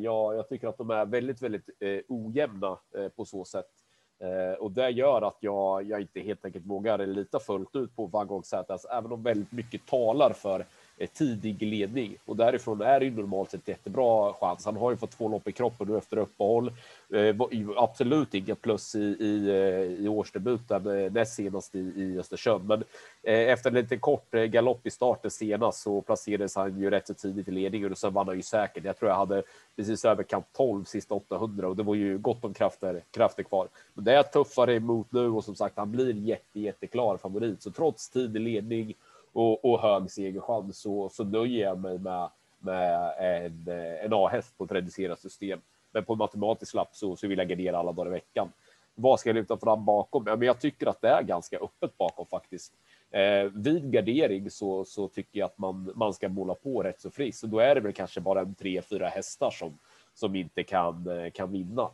Jag, 0.00 0.34
jag 0.36 0.48
tycker 0.48 0.68
att 0.68 0.78
de 0.78 0.90
är 0.90 1.06
väldigt, 1.06 1.42
väldigt 1.42 1.70
ojämna 2.08 2.78
på 3.16 3.24
så 3.24 3.44
sätt. 3.44 3.83
Eh, 4.20 4.58
och 4.58 4.70
det 4.70 4.90
gör 4.90 5.22
att 5.22 5.36
jag, 5.40 5.82
jag 5.82 6.00
inte 6.00 6.20
helt 6.20 6.44
enkelt 6.44 6.66
vågar 6.66 7.06
lita 7.06 7.40
fullt 7.40 7.76
ut 7.76 7.96
på 7.96 8.06
Van 8.06 8.26
Gogh 8.26 8.44
ZS, 8.44 8.54
alltså, 8.54 8.88
även 8.88 9.12
om 9.12 9.22
väldigt 9.22 9.52
mycket 9.52 9.86
talar 9.86 10.32
för 10.32 10.66
Eh, 10.96 11.08
tidig 11.08 11.62
ledning 11.62 12.16
och 12.24 12.36
därifrån 12.36 12.80
är 12.80 13.00
det 13.00 13.06
ju 13.06 13.12
normalt 13.12 13.50
sett 13.50 13.68
jättebra 13.68 14.32
chans. 14.32 14.64
Han 14.64 14.76
har 14.76 14.90
ju 14.90 14.96
fått 14.96 15.10
två 15.10 15.28
lopp 15.28 15.48
i 15.48 15.52
kroppen 15.52 15.88
nu 15.88 15.98
efter 15.98 16.16
uppehåll. 16.16 16.72
Eh, 17.14 17.36
absolut 17.76 18.34
inga 18.34 18.54
plus 18.54 18.94
i, 18.94 18.98
i, 18.98 19.48
eh, 19.48 20.04
i 20.04 20.08
årsdebuten 20.08 21.12
näst 21.12 21.34
senast 21.34 21.74
i, 21.74 21.78
i 21.78 22.18
Östersund, 22.18 22.64
men 22.64 22.84
efter 23.22 23.70
en 23.70 23.76
lite 23.76 23.96
kort 23.96 24.30
galopp 24.30 24.86
i 24.86 24.90
starten 24.90 25.30
senast 25.30 25.82
så 25.82 26.00
placerades 26.00 26.56
han 26.56 26.80
ju 26.80 26.90
rätt 26.90 27.06
så 27.06 27.14
tidigt 27.14 27.48
i 27.48 27.50
ledningen 27.50 27.92
och 27.92 27.98
sen 27.98 28.12
vann 28.12 28.26
han 28.26 28.36
ju 28.36 28.42
säkert. 28.42 28.84
Jag 28.84 28.98
tror 28.98 29.10
jag 29.10 29.16
hade 29.16 29.42
precis 29.76 30.04
över 30.04 30.22
kamp 30.22 30.46
12 30.52 30.84
sista 30.84 31.14
800 31.14 31.68
och 31.68 31.76
det 31.76 31.82
var 31.82 31.94
ju 31.94 32.18
gott 32.18 32.44
om 32.44 32.54
krafter, 32.54 33.02
krafter 33.10 33.42
kvar. 33.42 33.68
Men 33.94 34.04
det 34.04 34.12
är 34.12 34.22
tuffare 34.22 34.74
emot 34.74 35.12
nu 35.12 35.28
och 35.28 35.44
som 35.44 35.54
sagt, 35.54 35.76
han 35.76 35.90
blir 35.90 36.14
jätte, 36.14 36.60
jätteklar 36.60 37.16
favorit. 37.16 37.62
Så 37.62 37.70
trots 37.70 38.10
tidig 38.10 38.40
ledning 38.40 38.94
och, 39.34 39.64
och 39.64 39.80
hög 39.80 40.10
segerchans 40.10 40.78
så, 40.78 41.08
så 41.08 41.24
nöjer 41.24 41.64
jag 41.64 41.78
mig 41.78 41.98
med, 41.98 42.28
med 42.58 43.14
en, 43.18 43.68
en 44.04 44.12
A-häst 44.12 44.58
på 44.58 44.64
ett 44.64 44.72
reducerat 44.72 45.20
system. 45.20 45.60
Men 45.92 46.04
på 46.04 46.12
en 46.12 46.18
matematisk 46.18 46.74
lapp 46.74 46.94
så, 46.94 47.16
så 47.16 47.28
vill 47.28 47.38
jag 47.38 47.48
gardera 47.48 47.78
alla 47.78 47.92
dagar 47.92 48.10
i 48.10 48.10
veckan. 48.10 48.48
Vad 48.94 49.20
ska 49.20 49.28
jag 49.28 49.36
lyfta 49.36 49.56
fram 49.56 49.84
bakom? 49.84 50.24
Ja, 50.26 50.36
men 50.36 50.46
jag 50.46 50.60
tycker 50.60 50.86
att 50.86 51.00
det 51.00 51.08
är 51.08 51.22
ganska 51.22 51.58
öppet 51.58 51.98
bakom 51.98 52.26
faktiskt. 52.26 52.72
Eh, 53.10 53.44
vid 53.44 53.90
gardering 53.90 54.50
så, 54.50 54.84
så 54.84 55.08
tycker 55.08 55.38
jag 55.40 55.46
att 55.46 55.58
man, 55.58 55.92
man 55.94 56.14
ska 56.14 56.28
måla 56.28 56.54
på 56.54 56.82
rätt 56.82 57.00
så 57.00 57.10
friskt 57.10 57.40
Så 57.40 57.46
då 57.46 57.58
är 57.58 57.74
det 57.74 57.80
väl 57.80 57.92
kanske 57.92 58.20
bara 58.20 58.40
en 58.40 58.54
tre, 58.54 58.82
fyra 58.82 59.08
hästar 59.08 59.50
som, 59.50 59.78
som 60.14 60.36
inte 60.36 60.62
kan, 60.62 61.06
eh, 61.18 61.30
kan 61.30 61.52
vinna. 61.52 61.90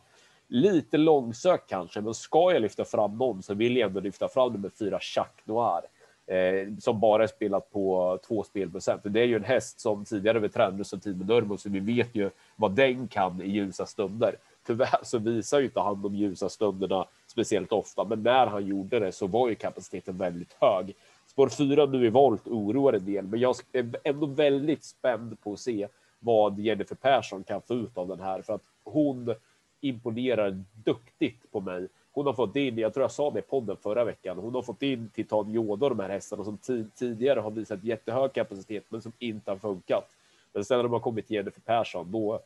Lite 0.47 0.97
långsökt 0.97 1.69
kanske, 1.69 2.01
men 2.01 2.13
ska 2.13 2.53
jag 2.53 2.61
lyfta 2.61 2.85
fram 2.85 3.17
någon 3.17 3.43
så 3.43 3.53
vill 3.53 3.77
jag 3.77 3.87
ändå 3.87 3.99
lyfta 3.99 4.27
fram 4.27 4.53
nummer 4.53 4.69
fyra, 4.69 4.99
Jacques 5.15 5.45
Noir 5.47 5.81
eh, 6.27 6.77
som 6.79 6.99
bara 6.99 7.23
är 7.23 7.27
spelat 7.27 7.71
på 7.71 8.19
två 8.27 8.43
spelprocent. 8.43 9.01
Det 9.03 9.21
är 9.21 9.25
ju 9.25 9.35
en 9.35 9.43
häst 9.43 9.79
som 9.79 10.05
tidigare 10.05 10.39
vi 10.39 10.49
tränade 10.49 10.83
som 10.83 10.99
tid 10.99 11.17
med 11.17 11.27
Nurmo, 11.27 11.57
så 11.57 11.69
vi 11.69 11.79
vet 11.79 12.15
ju 12.15 12.29
vad 12.55 12.71
den 12.71 13.07
kan 13.07 13.41
i 13.41 13.49
ljusa 13.49 13.85
stunder. 13.85 14.35
Tyvärr 14.67 14.99
så 15.03 15.17
visar 15.17 15.59
ju 15.59 15.65
inte 15.65 15.79
han 15.79 16.01
de 16.01 16.15
ljusa 16.15 16.49
stunderna 16.49 17.05
speciellt 17.27 17.71
ofta, 17.71 18.03
men 18.03 18.23
när 18.23 18.47
han 18.47 18.67
gjorde 18.67 18.99
det 18.99 19.11
så 19.11 19.27
var 19.27 19.49
ju 19.49 19.55
kapaciteten 19.55 20.17
väldigt 20.17 20.55
hög. 20.59 20.95
Spår 21.27 21.49
4 21.49 21.85
nu 21.85 22.05
i 22.05 22.09
volt 22.09 22.47
oroar 22.47 22.93
en 22.93 23.05
del, 23.05 23.27
men 23.27 23.39
jag 23.39 23.55
är 23.71 23.91
ändå 24.03 24.25
väldigt 24.25 24.83
spänd 24.83 25.41
på 25.41 25.53
att 25.53 25.59
se 25.59 25.87
vad 26.19 26.59
Jennifer 26.59 26.95
Persson 26.95 27.43
kan 27.43 27.61
få 27.61 27.73
ut 27.73 27.97
av 27.97 28.07
den 28.07 28.19
här 28.19 28.41
för 28.41 28.53
att 28.53 28.63
hon 28.83 29.35
imponerar 29.81 30.63
duktigt 30.85 31.51
på 31.51 31.61
mig. 31.61 31.87
Hon 32.13 32.25
har 32.25 32.33
fått 32.33 32.55
in, 32.55 32.77
jag 32.77 32.93
tror 32.93 33.03
jag 33.03 33.11
sa 33.11 33.31
det 33.31 33.39
i 33.39 33.41
podden 33.41 33.77
förra 33.77 34.03
veckan, 34.03 34.37
hon 34.37 34.55
har 34.55 34.61
fått 34.61 34.83
in 34.83 35.09
Titan 35.13 35.49
Yoda 35.49 35.89
de 35.89 35.99
här 35.99 36.09
hästarna 36.09 36.43
som 36.43 36.57
tidigare 36.95 37.39
har 37.39 37.51
visat 37.51 37.83
jättehög 37.83 38.33
kapacitet 38.33 38.83
men 38.89 39.01
som 39.01 39.11
inte 39.19 39.51
har 39.51 39.57
funkat. 39.57 40.09
Men 40.53 40.65
sen 40.65 40.77
när 40.77 40.83
de 40.83 40.93
har 40.93 40.99
kommit 40.99 41.27
till 41.27 41.35
Jennifer 41.35 41.61
Persson, 41.61 42.11
då, 42.11 42.39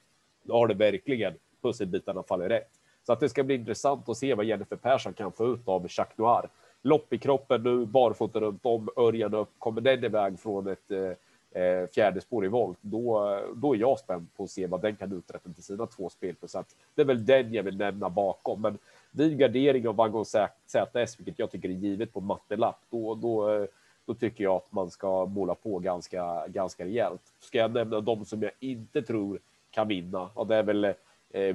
då 0.43 0.53
har 0.53 0.67
det 0.67 0.73
verkligen 0.73 1.33
pusselbitarna 1.61 2.23
fallit 2.23 2.49
rätt. 2.49 2.69
Så 3.05 3.13
att 3.13 3.19
det 3.19 3.29
ska 3.29 3.43
bli 3.43 3.55
intressant 3.55 4.09
att 4.09 4.17
se 4.17 4.33
vad 4.33 4.45
Jennifer 4.45 4.75
Persson 4.75 5.13
kan 5.13 5.31
få 5.31 5.53
ut 5.53 5.67
av 5.67 5.87
Jacques 5.89 6.17
Noir. 6.17 6.49
Lopp 6.81 7.13
i 7.13 7.17
kroppen 7.17 7.63
nu, 7.63 7.85
barfota 7.85 8.39
runt 8.39 8.65
om, 8.65 8.89
Örjan 8.97 9.33
upp. 9.33 9.49
Kommer 9.59 9.81
den 9.81 10.03
iväg 10.03 10.39
från 10.39 10.67
ett 10.67 10.91
eh, 10.91 11.61
eh 11.61 11.87
fjärde 11.87 12.21
spår 12.21 12.45
i 12.45 12.47
volt, 12.47 12.77
då, 12.81 13.39
då 13.55 13.75
är 13.75 13.79
jag 13.79 13.99
spänd 13.99 14.27
på 14.37 14.43
att 14.43 14.49
se 14.49 14.67
vad 14.67 14.81
den 14.81 14.95
kan 14.95 15.11
uträtta 15.11 15.49
till 15.49 15.63
sina 15.63 15.87
två 15.87 16.09
spelprocent. 16.09 16.75
Det 16.95 17.01
är 17.01 17.05
väl 17.05 17.25
den 17.25 17.53
jag 17.53 17.63
vill 17.63 17.77
nämna 17.77 18.09
bakom, 18.09 18.61
men 18.61 18.77
vid 19.15 19.37
gardering 19.37 19.87
av 19.87 19.95
Vaggon 19.95 20.25
ZS, 20.25 21.19
vilket 21.19 21.39
jag 21.39 21.51
tycker 21.51 21.69
är 21.69 21.73
givet 21.73 22.13
på 22.13 22.21
mattelapp, 22.21 22.79
då, 22.89 23.15
då, 23.15 23.67
då 24.05 24.13
tycker 24.13 24.43
jag 24.43 24.55
att 24.55 24.71
man 24.71 24.89
ska 24.89 25.25
måla 25.25 25.55
på 25.55 25.79
ganska, 25.79 26.47
ganska 26.47 26.85
rejält. 26.85 27.21
Ska 27.39 27.57
jag 27.57 27.71
nämna 27.71 28.01
de 28.01 28.25
som 28.25 28.41
jag 28.41 28.51
inte 28.59 29.01
tror 29.01 29.39
kan 29.71 29.87
vinna, 29.87 30.29
och 30.33 30.47
det 30.47 30.55
är 30.55 30.63
väl 30.63 30.85
eh, 30.85 30.93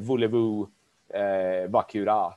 Voulez-vous, 0.00 0.66
eh, 1.08 1.70
Bakura. 1.70 2.34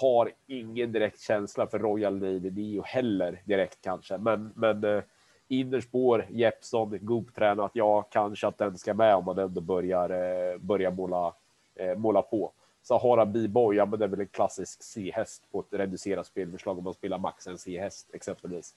Har 0.00 0.30
ingen 0.46 0.92
direkt 0.92 1.20
känsla 1.20 1.66
för 1.66 1.78
Royal 1.78 2.18
Navy 2.18 2.50
Neo 2.50 2.82
heller 2.82 3.42
direkt 3.44 3.78
kanske, 3.82 4.18
men, 4.18 4.52
men 4.54 4.84
eh, 4.84 5.02
innerspår, 5.48 6.26
Jeppson, 6.30 6.98
Goop-tränat. 7.00 7.70
Ja, 7.74 8.02
kanske 8.02 8.46
att 8.46 8.58
den 8.58 8.78
ska 8.78 8.94
med 8.94 9.14
om 9.14 9.24
man 9.24 9.38
ändå 9.38 9.60
börjar, 9.60 10.10
eh, 10.10 10.58
börjar 10.58 10.90
måla, 10.90 11.34
eh, 11.74 11.96
måla 11.96 12.22
på. 12.22 12.52
Sahara 12.86 13.26
B-boy, 13.26 13.76
ja, 13.76 13.86
men 13.86 13.98
det 13.98 14.04
är 14.04 14.08
väl 14.08 14.20
en 14.20 14.26
klassisk 14.26 14.82
C-häst 14.82 15.42
på 15.52 15.60
ett 15.60 15.66
reducerat 15.70 16.26
spelförslag 16.26 16.78
om 16.78 16.84
man 16.84 16.94
spelar 16.94 17.18
max 17.18 17.46
en 17.46 17.58
C-häst 17.58 18.10
exempelvis. 18.12 18.74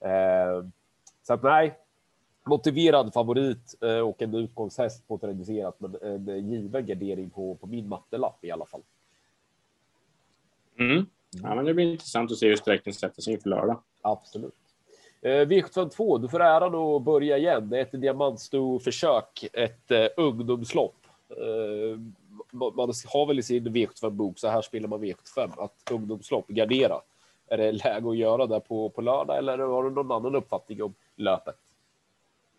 Eh, 0.00 0.64
så 1.22 1.34
att 1.34 1.42
nej, 1.42 1.78
motiverad 2.44 3.12
favorit 3.12 3.82
eh, 3.82 3.98
och 3.98 4.22
en 4.22 4.34
utgångshäst 4.34 5.08
på 5.08 5.14
ett 5.14 5.24
reducerat, 5.24 5.80
men 5.80 5.96
en 6.02 6.50
given 6.50 6.86
gardering 6.86 7.30
på, 7.30 7.54
på 7.54 7.66
min 7.66 7.88
mattelapp 7.88 8.44
i 8.44 8.50
alla 8.50 8.66
fall. 8.66 8.82
Mm. 10.78 11.06
Ja, 11.30 11.54
men 11.54 11.64
det 11.64 11.74
blir 11.74 11.92
intressant 11.92 12.32
att 12.32 12.38
se 12.38 12.48
hur 12.48 12.56
sträckningen 12.56 12.94
sätter 12.94 13.22
sig 13.22 13.32
inför 13.32 13.50
lördag. 13.50 13.82
Absolut. 14.02 14.54
Eh, 15.20 15.28
V752, 15.28 16.18
du 16.18 16.28
får 16.28 16.42
äran 16.42 16.74
att 16.74 17.02
börja 17.02 17.38
igen. 17.38 17.68
Det 17.68 17.78
är 17.78 17.82
ett 17.82 18.00
diamantsto-försök, 18.00 19.48
ett 19.52 19.90
eh, 19.90 20.06
ungdomslopp. 20.16 20.96
Man 22.54 22.92
har 23.06 23.26
väl 23.26 23.38
i 23.38 23.42
sin 23.42 23.68
V75-bok, 23.68 24.38
så 24.38 24.48
här 24.48 24.62
spelar 24.62 24.88
man 24.88 25.04
V75, 25.04 25.64
att 25.64 25.74
ungdomslopp, 25.90 26.48
gardera. 26.48 27.00
Är 27.50 27.56
det 27.56 27.72
läge 27.72 28.10
att 28.10 28.16
göra 28.16 28.46
det 28.46 28.60
på, 28.60 28.90
på 28.90 29.00
lördag 29.00 29.38
eller 29.38 29.58
har 29.58 29.84
du 29.84 29.90
någon 29.90 30.12
annan 30.12 30.34
uppfattning 30.34 30.82
om 30.82 30.94
löpet? 31.16 31.56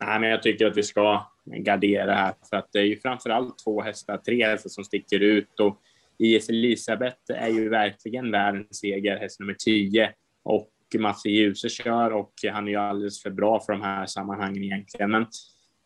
Nej, 0.01 0.19
men 0.19 0.29
jag 0.29 0.43
tycker 0.43 0.67
att 0.67 0.77
vi 0.77 0.83
ska 0.83 1.25
gardera 1.45 2.13
här 2.13 2.33
för 2.49 2.57
att 2.57 2.67
det 2.71 2.79
är 2.79 2.83
ju 2.83 2.99
framför 2.99 3.29
allt 3.29 3.59
två 3.63 3.81
hästar, 3.81 4.17
tre 4.17 4.45
hästar 4.45 4.69
som 4.69 4.83
sticker 4.83 5.19
ut 5.19 5.59
och 5.59 5.81
IS 6.17 6.49
Elisabeth 6.49 7.19
är 7.27 7.49
ju 7.49 7.69
verkligen 7.69 8.31
världens 8.31 8.79
seger, 8.79 9.17
häst 9.17 9.39
nummer 9.39 9.53
10 9.53 10.13
och 10.43 10.71
Mats 10.99 11.25
Djuse 11.25 11.69
kör 11.69 12.11
och 12.11 12.33
han 12.51 12.67
är 12.67 12.71
ju 12.71 12.77
alldeles 12.77 13.23
för 13.23 13.29
bra 13.29 13.59
för 13.59 13.73
de 13.73 13.81
här 13.81 14.05
sammanhangen 14.05 14.63
egentligen. 14.63 15.11
Men 15.11 15.25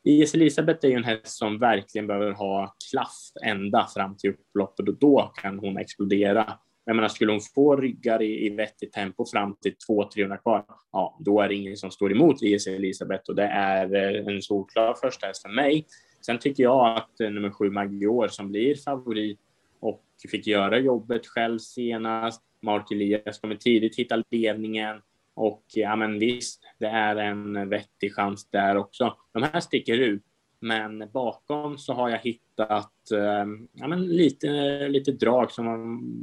IS 0.03 0.33
Elisabeth 0.33 0.85
är 0.85 0.89
ju 0.89 0.95
en 0.95 1.03
häst 1.03 1.37
som 1.37 1.59
verkligen 1.59 2.07
behöver 2.07 2.31
ha 2.31 2.75
klaff 2.91 3.31
ända 3.45 3.87
fram 3.93 4.17
till 4.17 4.29
upploppet 4.29 4.87
och 4.87 4.97
då 4.99 5.31
kan 5.35 5.59
hon 5.59 5.77
explodera. 5.77 6.53
Jag 6.85 6.95
menar, 6.95 7.07
skulle 7.07 7.31
hon 7.31 7.41
få 7.55 7.75
ryggar 7.75 8.21
i, 8.21 8.45
i 8.45 8.49
vettigt 8.49 8.93
tempo 8.93 9.25
fram 9.25 9.55
till 9.61 9.75
200-300 9.89 10.37
kvar, 10.37 10.65
ja, 10.91 11.17
då 11.19 11.41
är 11.41 11.47
det 11.47 11.55
ingen 11.55 11.77
som 11.77 11.91
står 11.91 12.11
emot 12.11 12.41
IS 12.41 12.67
Elisabeth 12.67 13.29
och 13.29 13.35
det 13.35 13.43
är 13.43 13.95
eh, 13.95 14.27
en 14.27 14.41
solklar 14.41 14.93
första 14.93 15.27
häst 15.27 15.41
för 15.41 15.49
mig. 15.49 15.85
Sen 16.25 16.39
tycker 16.39 16.63
jag 16.63 16.97
att 16.97 17.19
eh, 17.19 17.29
nummer 17.29 17.49
sju 17.49 17.69
Magior 17.69 18.27
som 18.27 18.49
blir 18.49 18.75
favorit 18.75 19.39
och 19.79 20.03
fick 20.31 20.47
göra 20.47 20.79
jobbet 20.79 21.27
själv 21.27 21.59
senast. 21.59 22.41
Mark 22.61 22.91
Elias 22.91 23.39
kommer 23.39 23.55
tidigt 23.55 23.95
hitta 23.99 24.23
ledningen 24.31 25.01
och 25.39 25.63
ja, 25.73 25.95
men 25.95 26.19
visst, 26.19 26.63
det 26.79 26.87
är 26.87 27.15
en 27.15 27.69
vettig 27.69 28.15
chans 28.15 28.49
där 28.49 28.77
också. 28.77 29.17
De 29.33 29.43
här 29.43 29.59
sticker 29.59 29.97
ut, 29.97 30.23
men 30.59 31.09
bakom 31.13 31.77
så 31.77 31.93
har 31.93 32.09
jag 32.09 32.17
hittat 32.17 33.11
eh, 33.11 33.45
ja, 33.73 33.87
men 33.87 34.07
lite, 34.07 34.47
lite 34.87 35.11
drag 35.11 35.51
som 35.51 35.65
man 35.65 35.79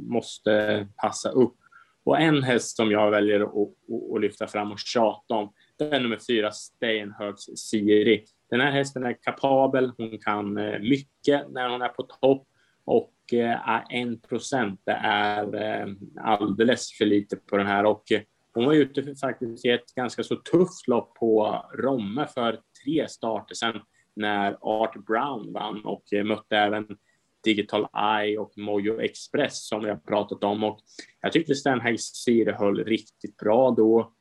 måste 0.07 0.87
passa 0.95 1.29
upp. 1.29 1.55
Och 2.03 2.19
en 2.19 2.43
häst 2.43 2.75
som 2.75 2.91
jag 2.91 3.11
väljer 3.11 3.41
att, 3.41 4.13
att, 4.15 4.21
lyfta 4.21 4.47
fram 4.47 4.71
och 4.71 4.79
tjata 4.79 5.35
om, 5.35 5.53
det 5.77 5.95
är 5.95 5.99
nummer 5.99 6.19
fyra, 6.27 6.51
Steinhögs 6.51 7.43
Siri. 7.57 8.25
Den 8.49 8.61
här 8.61 8.71
hästen 8.71 9.03
är 9.03 9.17
kapabel, 9.23 9.91
hon 9.97 10.19
kan 10.19 10.57
eh, 10.57 10.79
mycket 10.79 11.49
när 11.49 11.69
hon 11.69 11.81
är 11.81 11.89
på 11.89 12.03
topp 12.03 12.47
och 12.85 13.33
eh, 13.33 13.81
en 13.89 14.19
procent, 14.19 14.81
det 14.83 14.99
är 15.03 15.95
alldeles 16.23 16.97
för 16.97 17.05
lite 17.05 17.35
på 17.35 17.57
den 17.57 17.67
här. 17.67 17.85
Och 17.85 18.03
hon 18.57 18.65
var 18.65 18.73
ute 18.73 19.15
faktiskt 19.15 19.65
i 19.65 19.69
ett 19.69 19.95
ganska 19.95 20.23
så 20.23 20.35
tufft 20.35 20.87
lopp 20.87 21.15
på 21.15 21.65
Romme 21.73 22.27
för 22.33 22.59
tre 22.83 23.07
starter 23.07 23.55
sedan 23.55 23.81
när 24.15 24.57
Art 24.61 25.05
Brown 25.05 25.53
vann 25.53 25.85
och 25.85 26.03
mötte 26.25 26.57
även 26.57 26.87
Digital 27.43 27.87
Eye 27.97 28.37
och 28.37 28.57
Mojo 28.57 29.01
Express 29.01 29.67
som 29.67 29.83
vi 29.83 29.89
har 29.89 29.97
pratat 29.97 30.43
om. 30.43 30.63
Och 30.63 30.79
jag 31.21 31.31
tyckte 31.31 31.55
Stenhag 31.55 31.99
Sire 31.99 32.51
höll 32.51 32.85
riktigt 32.85 33.37
bra 33.37 33.71
då. 33.71 34.13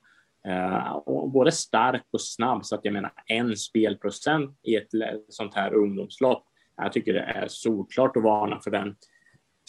Uh, 0.48 1.28
både 1.32 1.52
stark 1.52 2.04
och 2.10 2.20
snabb, 2.20 2.64
så 2.64 2.74
att 2.74 2.84
jag 2.84 2.92
menar 2.92 3.12
en 3.26 3.56
spelprocent 3.56 4.58
i 4.62 4.76
ett 4.76 4.88
sånt 5.28 5.54
här 5.54 5.74
ungdomslopp. 5.74 6.44
Jag 6.76 6.92
tycker 6.92 7.12
det 7.12 7.20
är 7.20 7.48
solklart 7.48 8.16
att 8.16 8.22
varna 8.22 8.60
för 8.60 8.70
den. 8.70 8.96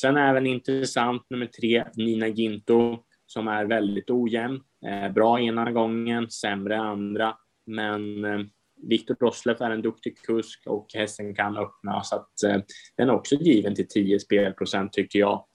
Sen 0.01 0.17
även 0.17 0.47
intressant 0.47 1.29
nummer 1.29 1.45
tre, 1.45 1.86
Nina 1.95 2.27
Ginto 2.27 3.03
som 3.27 3.48
är 3.48 3.65
väldigt 3.65 4.10
ojämn. 4.10 4.62
Eh, 4.86 5.13
bra 5.13 5.39
ena 5.39 5.72
gången, 5.72 6.29
sämre 6.29 6.77
andra. 6.77 7.38
Men 7.65 8.25
eh, 8.25 8.39
Viktor 8.84 9.15
Rosleff 9.19 9.62
är 9.62 9.72
en 9.72 9.81
duktig 9.81 10.17
kusk 10.22 10.63
och 10.67 10.88
hästen 10.93 11.36
kan 11.36 11.57
öppna 11.57 12.03
så 12.03 12.15
att 12.15 12.43
eh, 12.43 12.62
den 12.98 13.10
är 13.10 13.13
också 13.13 13.36
given 13.36 13.75
till 13.75 13.88
10 13.88 14.19
spelprocent 14.19 14.93
tycker 14.93 15.19
jag. 15.19 15.46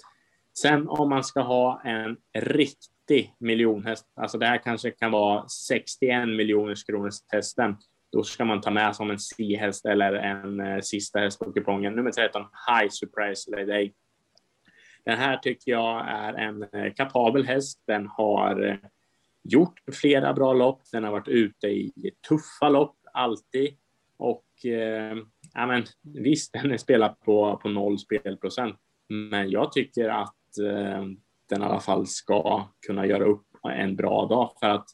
Sen 0.58 0.88
om 0.88 1.08
man 1.08 1.24
ska 1.24 1.40
ha 1.40 1.82
en 1.84 2.16
riktig 2.38 3.34
miljonhäst, 3.38 4.06
alltså 4.16 4.38
det 4.38 4.46
här 4.46 4.58
kanske 4.58 4.90
kan 4.90 5.10
vara 5.10 5.48
61 5.48 6.28
miljoners 6.28 6.84
kronors 6.84 7.14
hästen, 7.28 7.76
då 8.12 8.22
ska 8.22 8.44
man 8.44 8.60
ta 8.60 8.70
med 8.70 8.96
som 8.96 9.10
en 9.10 9.18
C-häst 9.18 9.86
eller 9.86 10.12
en 10.12 10.60
eh, 10.60 10.80
sista 10.80 11.18
häst 11.18 11.38
på 11.38 11.52
kupongen. 11.52 11.94
Nummer 11.94 12.10
13, 12.10 12.42
High 12.42 12.90
Surprise 12.90 13.50
Lady. 13.50 13.92
Den 15.04 15.18
här 15.18 15.36
tycker 15.36 15.72
jag 15.72 16.08
är 16.08 16.34
en 16.34 16.62
eh, 16.62 16.92
kapabel 16.92 17.46
häst. 17.46 17.82
Den 17.86 18.06
har 18.06 18.68
eh, 18.68 18.76
gjort 19.44 19.80
flera 19.92 20.32
bra 20.32 20.52
lopp. 20.52 20.82
Den 20.92 21.04
har 21.04 21.10
varit 21.10 21.28
ute 21.28 21.66
i 21.66 21.92
tuffa 22.28 22.68
lopp 22.68 22.96
alltid. 23.12 23.76
Och 24.16 24.66
eh, 24.66 25.16
ja, 25.54 25.66
men, 25.66 25.84
visst, 26.02 26.52
den 26.52 26.72
är 26.72 26.76
spelad 26.76 27.20
på, 27.20 27.56
på 27.62 27.68
noll 27.68 27.98
spelprocent. 27.98 28.76
Men 29.08 29.50
jag 29.50 29.72
tycker 29.72 30.08
att 30.08 30.58
eh, 30.58 31.04
den 31.48 31.62
i 31.62 31.64
alla 31.64 31.80
fall 31.80 32.06
ska 32.06 32.68
kunna 32.86 33.06
göra 33.06 33.24
upp 33.24 33.46
en 33.70 33.96
bra 33.96 34.26
dag 34.26 34.52
för 34.60 34.68
att 34.68 34.86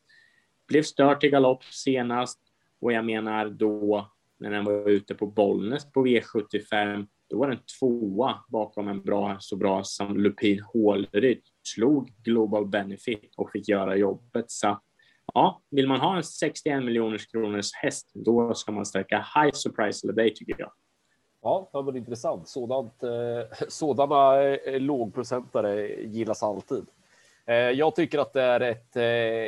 blev 0.68 0.82
stört 0.82 1.24
i 1.24 1.28
galopp 1.28 1.64
senast 1.64 2.40
och 2.80 2.92
jag 2.92 3.04
menar 3.04 3.50
då 3.50 4.10
när 4.38 4.50
den 4.50 4.64
var 4.64 4.88
ute 4.88 5.14
på 5.14 5.26
Bollnäs 5.26 5.92
på 5.92 6.06
V75 6.06 7.06
då 7.30 7.38
var 7.38 7.48
den 7.48 7.58
tvåa 7.78 8.44
bakom 8.48 8.88
en 8.88 9.02
bra, 9.02 9.36
så 9.40 9.56
bra 9.56 9.84
som 9.84 10.16
Lupin 10.16 10.60
Hålryd. 10.60 11.42
Slog 11.62 12.12
Global 12.24 12.66
Benefit 12.66 13.34
och 13.36 13.50
fick 13.50 13.68
göra 13.68 13.96
jobbet. 13.96 14.50
Så 14.50 14.78
ja, 15.34 15.62
vill 15.70 15.88
man 15.88 16.00
ha 16.00 16.16
en 16.16 16.24
61 16.24 16.84
miljoners 16.84 17.26
kronors 17.26 17.74
häst, 17.74 18.10
då 18.14 18.54
ska 18.54 18.72
man 18.72 18.86
sträcka 18.86 19.26
High 19.34 19.52
Surprise 19.52 20.06
eller 20.06 20.14
Day 20.14 20.34
tycker 20.34 20.56
jag. 20.58 20.72
Ja, 21.42 21.70
det 21.72 21.82
var 21.82 21.96
intressant. 21.96 22.48
Sådant, 22.48 23.02
eh, 23.02 23.58
sådana 23.68 24.42
eh, 24.42 24.80
lågprocentare 24.80 26.02
gillas 26.02 26.42
alltid. 26.42 26.86
Eh, 27.48 27.56
jag 27.56 27.94
tycker 27.94 28.18
att 28.18 28.32
det 28.32 28.42
är 28.42 28.60
ett. 28.60 28.96
Eh, 28.96 29.04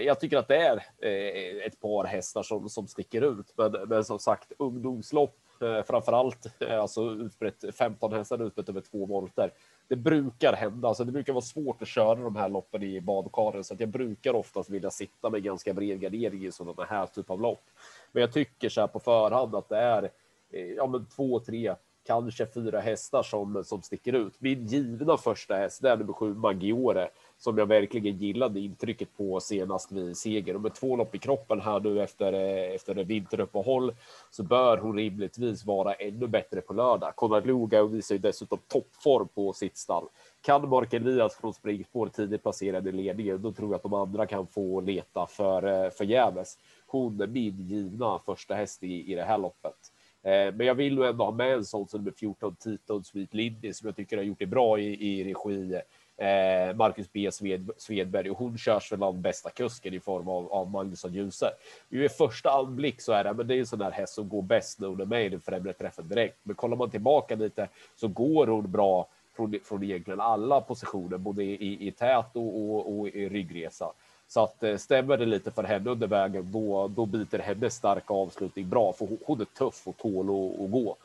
jag 0.06 0.20
tycker 0.20 0.36
att 0.36 0.48
det 0.48 0.56
är 0.56 0.76
eh, 0.98 1.66
ett 1.66 1.80
par 1.80 2.04
hästar 2.04 2.42
som, 2.42 2.68
som 2.68 2.88
sticker 2.88 3.40
ut, 3.40 3.52
men, 3.56 3.72
men 3.86 4.04
som 4.04 4.18
sagt 4.18 4.52
ungdomslopp 4.58 5.36
Eh, 5.62 5.82
framförallt 5.82 6.62
eh, 6.62 6.80
alltså 6.80 7.10
utbrett 7.10 7.64
15 7.74 8.12
hästar 8.12 8.42
utbrett 8.42 8.68
över 8.68 8.80
två 8.80 9.06
volter. 9.06 9.52
Det 9.88 9.96
brukar 9.96 10.52
hända, 10.52 10.88
alltså 10.88 11.04
det 11.04 11.12
brukar 11.12 11.32
vara 11.32 11.42
svårt 11.42 11.82
att 11.82 11.88
köra 11.88 12.14
de 12.14 12.36
här 12.36 12.48
loppen 12.48 12.82
i 12.82 13.00
badkaren 13.00 13.64
så 13.64 13.74
att 13.74 13.80
jag 13.80 13.88
brukar 13.88 14.34
oftast 14.34 14.70
vilja 14.70 14.90
sitta 14.90 15.30
med 15.30 15.42
ganska 15.42 15.74
bred 15.74 16.00
gardering 16.00 16.44
i 16.44 16.52
sådana 16.52 16.84
här 16.84 17.06
typ 17.06 17.30
av 17.30 17.40
lopp. 17.40 17.64
Men 18.12 18.20
jag 18.20 18.32
tycker 18.32 18.68
så 18.68 18.80
här 18.80 18.88
på 18.88 19.00
förhand 19.00 19.54
att 19.54 19.68
det 19.68 19.76
är 19.76 20.02
eh, 20.50 20.66
ja, 20.66 20.86
men 20.86 21.06
två, 21.06 21.40
tre 21.40 21.74
kanske 22.10 22.46
fyra 22.46 22.80
hästar 22.80 23.22
som, 23.22 23.64
som 23.64 23.82
sticker 23.82 24.12
ut. 24.12 24.34
Min 24.38 24.66
givna 24.66 25.16
första 25.16 25.54
häst, 25.54 25.82
det 25.82 25.90
är 25.90 25.96
nummer 25.96 26.12
sju 26.12 26.34
Maggiore, 26.34 27.08
som 27.38 27.58
jag 27.58 27.66
verkligen 27.66 28.18
gillade 28.18 28.60
intrycket 28.60 29.16
på 29.16 29.40
senast 29.40 29.92
vid 29.92 30.16
seger. 30.16 30.54
Och 30.54 30.60
med 30.60 30.74
två 30.74 30.96
lopp 30.96 31.14
i 31.14 31.18
kroppen 31.18 31.60
här 31.60 31.80
nu 31.80 32.02
efter, 32.02 32.32
eh, 32.32 32.74
efter 32.74 32.94
vinteruppehåll 32.94 33.94
så 34.30 34.42
bör 34.42 34.78
hon 34.78 34.96
rimligtvis 34.96 35.64
vara 35.64 35.92
ännu 35.94 36.26
bättre 36.26 36.60
på 36.60 36.72
lördag. 36.72 37.16
Konrad 37.16 37.46
Luga 37.46 37.84
visar 37.84 38.14
ju 38.14 38.18
dessutom 38.18 38.58
toppform 38.68 39.28
på 39.28 39.52
sitt 39.52 39.76
stall. 39.76 40.04
Kan 40.40 40.68
Mark 40.68 40.92
Elias 40.92 41.34
från 41.34 41.54
springspår 41.54 42.06
tidigt 42.06 42.42
placerad 42.42 42.88
i 42.88 42.92
ledningen, 42.92 43.42
då 43.42 43.52
tror 43.52 43.70
jag 43.70 43.76
att 43.76 43.82
de 43.82 43.94
andra 43.94 44.26
kan 44.26 44.46
få 44.46 44.80
leta 44.80 45.26
för 45.26 45.84
eh, 45.84 45.90
förgäves. 45.90 46.58
Hon 46.86 47.20
är 47.20 47.26
min 47.26 47.66
givna 47.68 48.18
första 48.26 48.54
häst 48.54 48.82
i, 48.82 49.12
i 49.12 49.14
det 49.14 49.24
här 49.24 49.38
loppet. 49.38 49.92
Eh, 50.22 50.54
men 50.54 50.66
jag 50.66 50.74
vill 50.74 50.94
nog 50.94 51.04
ändå 51.04 51.24
ha 51.24 51.32
med 51.32 51.52
en 51.52 51.64
sån 51.64 51.88
som 51.88 52.00
nummer 52.00 52.12
14, 52.12 52.56
Titon 52.56 53.04
Sweet 53.04 53.34
Lindy, 53.34 53.72
som 53.72 53.86
jag 53.86 53.96
tycker 53.96 54.16
har 54.16 54.24
gjort 54.24 54.38
det 54.38 54.46
bra 54.46 54.78
i, 54.78 55.08
i 55.08 55.24
regi 55.24 55.80
eh, 56.20 56.76
Marcus 56.76 57.12
B 57.12 57.30
Sved, 57.32 57.70
Svedberg 57.76 58.30
och 58.30 58.38
hon 58.38 58.58
körs 58.58 58.92
väl 58.92 59.02
av 59.02 59.20
bästa 59.20 59.50
kusken 59.50 59.94
i 59.94 60.00
form 60.00 60.28
av, 60.28 60.52
av 60.52 60.70
Magnusson 60.70 61.14
Djuse. 61.14 61.50
I 61.88 62.08
första 62.08 62.50
anblick 62.50 63.00
så 63.00 63.12
är 63.12 63.24
det, 63.24 63.32
men 63.32 63.46
det 63.46 63.54
är 63.54 63.58
en 63.58 63.66
sån 63.66 63.78
där 63.78 63.90
häst 63.90 64.14
som 64.14 64.28
går 64.28 64.42
bäst 64.42 64.80
när 64.80 64.88
hon 64.88 65.00
är 65.00 65.06
med 65.06 65.26
i 65.26 65.28
den 65.28 65.40
främre 65.40 65.72
träffen 65.72 66.08
direkt. 66.08 66.38
Men 66.42 66.56
kollar 66.56 66.76
man 66.76 66.90
tillbaka 66.90 67.34
lite 67.34 67.68
så 67.96 68.08
går 68.08 68.46
hon 68.46 68.70
bra 68.70 69.08
från, 69.36 69.58
från 69.64 69.82
egentligen 69.82 70.20
alla 70.20 70.60
positioner, 70.60 71.18
både 71.18 71.42
i, 71.42 71.86
i 71.86 71.90
tät 71.90 72.36
och, 72.36 72.60
och, 72.60 72.98
och 72.98 73.08
i 73.08 73.28
ryggresa. 73.28 73.92
Så 74.32 74.42
att 74.44 74.62
eh, 74.62 74.76
stämmer 74.76 75.16
det 75.16 75.26
lite 75.26 75.50
för 75.50 75.62
henne 75.62 75.90
under 75.90 76.06
vägen, 76.06 76.52
då, 76.52 76.88
då 76.88 77.06
biter 77.06 77.38
hennes 77.38 77.74
starka 77.74 78.14
avslutning 78.14 78.68
bra, 78.68 78.92
för 78.92 79.08
hon 79.24 79.40
är 79.40 79.44
tuff 79.44 79.82
och 79.88 79.96
tål 79.96 80.26
att 80.64 80.70
gå. 80.70 80.96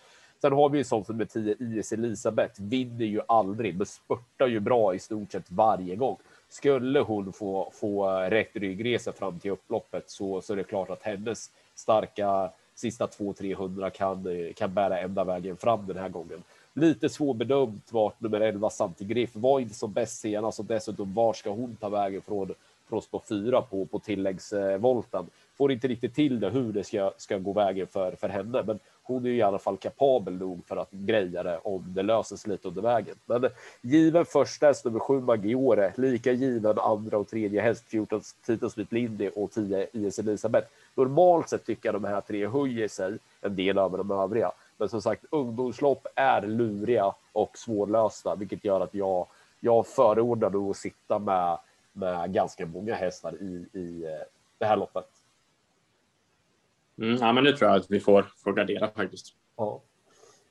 Sen 0.41 0.53
har 0.53 0.69
vi 0.69 0.77
ju 0.77 0.83
sånt 0.83 1.05
som 1.07 1.17
med 1.17 1.29
10 1.29 1.55
IS 1.59 1.91
Elisabeth, 1.91 2.61
vinner 2.61 3.05
ju 3.05 3.21
aldrig, 3.27 3.77
men 3.77 3.85
spurtar 3.85 4.47
ju 4.47 4.59
bra 4.59 4.95
i 4.95 4.99
stort 4.99 5.31
sett 5.31 5.51
varje 5.51 5.95
gång. 5.95 6.17
Skulle 6.49 6.99
hon 6.99 7.33
få, 7.33 7.71
få 7.73 8.09
eh, 8.09 8.29
rätt 8.29 8.55
ryggresa 8.55 9.11
fram 9.11 9.39
till 9.39 9.51
upploppet 9.51 10.09
så, 10.09 10.41
så 10.41 10.53
är 10.53 10.57
det 10.57 10.63
klart 10.63 10.89
att 10.89 11.03
hennes 11.03 11.51
starka 11.75 12.49
sista 12.75 13.05
200-300 13.05 13.89
kan, 13.89 14.27
eh, 14.27 14.53
kan 14.53 14.73
bära 14.73 14.99
ända 14.99 15.23
vägen 15.23 15.57
fram 15.57 15.87
den 15.87 15.97
här 15.97 16.09
gången. 16.09 16.43
Lite 16.73 17.09
svårbedömt 17.09 17.91
vart 17.91 18.21
nummer 18.21 18.41
11 18.41 18.69
Santigriff 18.69 19.29
var 19.33 19.59
inte 19.59 19.75
som 19.75 19.93
bäst 19.93 20.19
senast 20.19 20.59
och 20.59 20.65
dessutom 20.65 21.13
var 21.13 21.33
ska 21.33 21.49
hon 21.49 21.75
ta 21.75 21.89
vägen 21.89 22.21
från 22.21 22.53
från 22.89 23.01
spår 23.01 23.21
4 23.29 23.61
på, 23.61 23.85
på 23.85 23.99
tilläggsvolten. 23.99 25.25
Får 25.57 25.71
inte 25.71 25.87
riktigt 25.87 26.15
till 26.15 26.39
det 26.39 26.49
hur 26.49 26.73
det 26.73 26.83
ska, 26.83 27.11
ska 27.17 27.37
gå 27.37 27.53
vägen 27.53 27.87
för, 27.87 28.11
för 28.11 28.29
henne, 28.29 28.63
men 28.67 28.79
hon 29.03 29.25
är 29.25 29.29
ju 29.29 29.35
i 29.35 29.41
alla 29.41 29.59
fall 29.59 29.77
kapabel 29.77 30.33
nog 30.33 30.65
för 30.67 30.77
att 30.77 30.91
greja 30.91 31.43
det 31.43 31.59
om 31.63 31.83
det 31.87 32.03
löser 32.03 32.35
sig 32.35 32.51
lite 32.51 32.67
under 32.67 32.81
vägen. 32.81 33.15
Men 33.25 33.49
given 33.81 34.25
första 34.25 34.65
häst 34.65 34.85
nummer 34.85 34.99
sju, 34.99 35.19
Maggiore, 35.21 35.93
lika 35.95 36.31
given 36.31 36.79
andra 36.79 37.17
och 37.17 37.27
tredje 37.27 37.61
häst 37.61 37.83
14 37.87 38.21
Tito 38.45 38.69
Lindy 38.89 39.29
och 39.35 39.51
10 39.51 39.87
IS 39.93 40.19
Elisabeth. 40.19 40.67
Normalt 40.95 41.49
sett 41.49 41.65
tycker 41.65 41.87
jag 41.87 41.95
de 41.95 42.03
här 42.03 42.21
tre 42.21 42.47
höjer 42.47 42.87
sig 42.87 43.17
en 43.41 43.55
del 43.55 43.77
över 43.77 43.97
de 43.97 44.11
övriga. 44.11 44.51
Men 44.77 44.89
som 44.89 45.01
sagt, 45.01 45.25
ungdomslopp 45.29 46.07
är 46.15 46.41
luriga 46.41 47.13
och 47.31 47.57
svårlösta, 47.57 48.35
vilket 48.35 48.65
gör 48.65 48.81
att 48.81 48.93
jag, 48.93 49.27
jag 49.59 49.87
förordar 49.87 50.49
nog 50.49 50.69
att 50.69 50.77
sitta 50.77 51.19
med 51.19 51.57
med 51.95 52.33
ganska 52.33 52.65
många 52.65 52.95
hästar 52.95 53.35
i, 53.41 53.67
i 53.73 54.03
eh, 54.05 54.25
det 54.57 54.65
här 54.65 54.77
loppet. 54.77 55.07
Mm, 56.97 57.17
ja, 57.21 57.33
men 57.33 57.43
det 57.43 57.57
tror 57.57 57.69
jag 57.69 57.79
att 57.79 57.91
vi 57.91 57.99
får, 57.99 58.25
får 58.43 58.53
gardera 58.53 58.91
faktiskt. 58.91 59.35
Ja. 59.57 59.81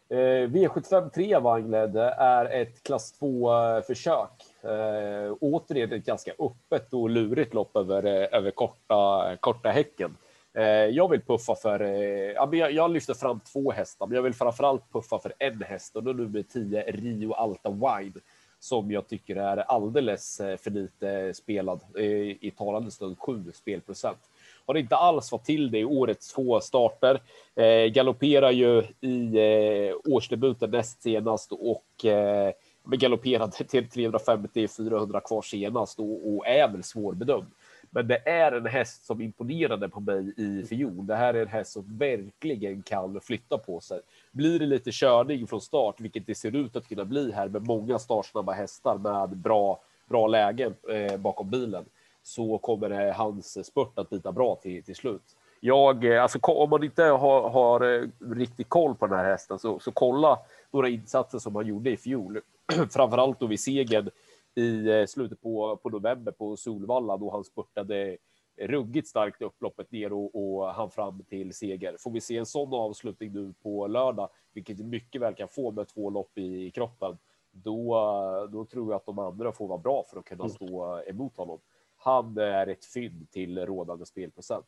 Eh, 0.08 0.48
V75 0.48 1.10
3 1.10 1.38
Wangled 1.38 1.96
är 2.18 2.44
ett 2.44 2.83
klass 2.83 3.12
2 3.12 3.50
försök. 3.87 4.30
Eh, 4.62 5.37
återigen 5.40 5.92
ett 5.92 6.07
ganska 6.07 6.33
öppet 6.38 6.94
och 6.94 7.11
lurigt 7.11 7.54
lopp 7.54 7.76
över, 7.76 8.04
eh, 8.04 8.38
över 8.38 8.50
korta, 8.50 9.37
korta 9.40 9.68
häcken. 9.68 10.16
Eh, 10.54 10.64
jag 10.64 11.11
vill 11.11 11.20
puffa 11.20 11.54
för, 11.54 11.80
eh, 11.80 12.33
ja, 12.33 12.46
men 12.46 12.59
jag, 12.59 12.72
jag 12.72 12.90
lyfter 12.90 13.14
fram 13.14 13.40
två 13.40 13.72
hästar, 13.72 14.07
men 14.07 14.16
jag 14.16 14.22
vill 14.22 14.35
framförallt 14.35 14.92
puffa 14.92 15.18
för 15.18 15.33
en 15.38 15.62
häst 15.62 15.96
och 15.96 16.02
då 16.02 16.12
nummer 16.12 16.42
10 16.42 16.83
Rio 16.83 17.33
Alta 17.33 17.70
Wide 17.70 18.20
som 18.64 18.90
jag 18.90 19.09
tycker 19.09 19.37
är 19.37 19.57
alldeles 19.57 20.40
eh, 20.40 20.57
för 20.57 20.70
lite 20.70 21.35
spelad 21.35 21.81
eh, 21.98 22.05
i 22.40 22.53
talande 22.57 22.90
stund 22.90 23.18
7 23.18 23.53
spelprocent. 23.55 24.18
Har 24.66 24.74
inte 24.74 24.96
alls 24.96 25.31
fått 25.31 25.44
till 25.44 25.70
det 25.70 25.79
i 25.79 25.85
årets 25.85 26.33
två 26.33 26.61
starter. 26.61 27.22
Eh, 27.55 27.92
galopperar 27.92 28.50
ju 28.50 28.83
i 29.00 29.38
eh, 29.38 29.96
årsdebuten 30.14 30.70
näst 30.70 31.03
senast 31.03 31.53
och 31.53 32.05
eh, 32.05 32.53
galopperade 32.85 33.53
till 33.53 33.85
350-400 33.85 35.20
kvar 35.20 35.42
senast 35.42 35.98
och, 35.98 36.35
och 36.35 36.46
är 36.46 36.68
väl 36.68 36.83
svårbedömd. 36.83 37.46
Men 37.94 38.09
det 38.09 38.28
är 38.28 38.52
en 38.52 38.66
häst 38.66 39.07
som 39.07 39.20
imponerade 39.20 39.88
på 39.88 40.00
mig 40.00 40.35
i 40.37 40.66
fjol. 40.66 41.07
Det 41.07 41.16
här 41.16 41.35
är 41.35 41.42
en 41.42 41.48
häst 41.48 41.72
som 41.72 41.98
verkligen 41.98 42.83
kan 42.83 43.20
flytta 43.20 43.59
på 43.59 43.80
sig. 43.80 44.00
Blir 44.33 44.59
det 44.59 44.66
lite 44.66 44.90
körning 44.92 45.46
från 45.46 45.61
start, 45.61 46.00
vilket 46.00 46.26
det 46.26 46.35
ser 46.35 46.57
ut 46.57 46.76
att 46.76 46.88
kunna 46.88 47.04
bli 47.04 47.33
här 47.33 47.48
med 47.48 47.66
många 47.66 47.98
startsnabba 47.98 48.52
hästar 48.52 48.98
med 48.98 49.37
bra, 49.37 49.80
bra 50.09 50.26
lägen 50.26 50.74
eh, 50.90 51.16
bakom 51.16 51.50
bilen, 51.50 51.85
så 52.22 52.59
kommer 52.59 52.88
det 52.88 53.12
hans 53.12 53.66
spurt 53.66 53.98
att 53.98 54.11
bita 54.11 54.33
bra 54.33 54.57
till, 54.62 54.83
till 54.83 54.96
slut. 54.96 55.37
Jag, 55.61 56.04
eh, 56.04 56.22
alltså, 56.22 56.38
om 56.42 56.70
man 56.70 56.85
inte 56.85 57.02
har, 57.02 57.50
har 57.50 57.94
eh, 57.94 58.09
riktigt 58.35 58.68
koll 58.68 58.94
på 58.94 59.07
den 59.07 59.18
här 59.18 59.24
hästen 59.24 59.59
så, 59.59 59.78
så 59.78 59.92
kolla 59.92 60.38
några 60.70 60.88
insatser 60.88 61.38
som 61.38 61.57
han 61.57 61.66
gjorde 61.66 61.90
i 61.90 61.96
fjol. 61.96 62.40
Framförallt 62.90 63.40
då 63.40 63.46
vid 63.46 63.61
segern 63.61 64.11
i 64.55 64.88
eh, 64.88 65.07
slutet 65.07 65.40
på, 65.40 65.77
på 65.77 65.88
november 65.88 66.33
på 66.33 66.57
Solvalla 66.57 67.17
då 67.17 67.31
han 67.31 67.45
spurtade 67.45 68.17
ruggigt 68.57 69.09
starkt 69.09 69.43
upploppet 69.43 69.93
ner 69.93 70.12
och, 70.12 70.35
och 70.35 70.75
han 70.75 70.90
fram 70.90 71.25
till 71.25 71.55
seger. 71.55 71.97
Får 71.99 72.11
vi 72.11 72.21
se 72.21 72.37
en 72.37 72.47
sån 72.47 72.75
avslutning 72.75 73.33
nu 73.33 73.55
på 73.62 73.87
lördag, 73.87 74.29
vilket 74.53 74.79
mycket 74.79 75.21
väl 75.21 75.35
kan 75.35 75.49
få 75.49 75.71
med 75.71 75.88
två 75.88 76.11
lopp 76.11 76.38
i, 76.38 76.71
kroppen, 76.71 77.19
då, 77.51 77.97
då 78.53 78.64
tror 78.64 78.93
jag 78.93 78.97
att 78.97 79.07
de 79.07 79.19
andra 79.19 79.53
får 79.53 79.69
vara 79.69 79.79
bra 79.79 80.05
för 80.11 80.19
att 80.19 80.25
kunna 80.25 80.45
mm. 80.45 80.55
stå 80.55 81.03
emot 81.07 81.37
honom. 81.37 81.61
Han 81.97 82.38
är 82.38 82.67
ett 82.67 82.85
fynd 82.85 83.31
till 83.31 83.67
rådande 83.67 84.07
spelprocent. 84.07 84.67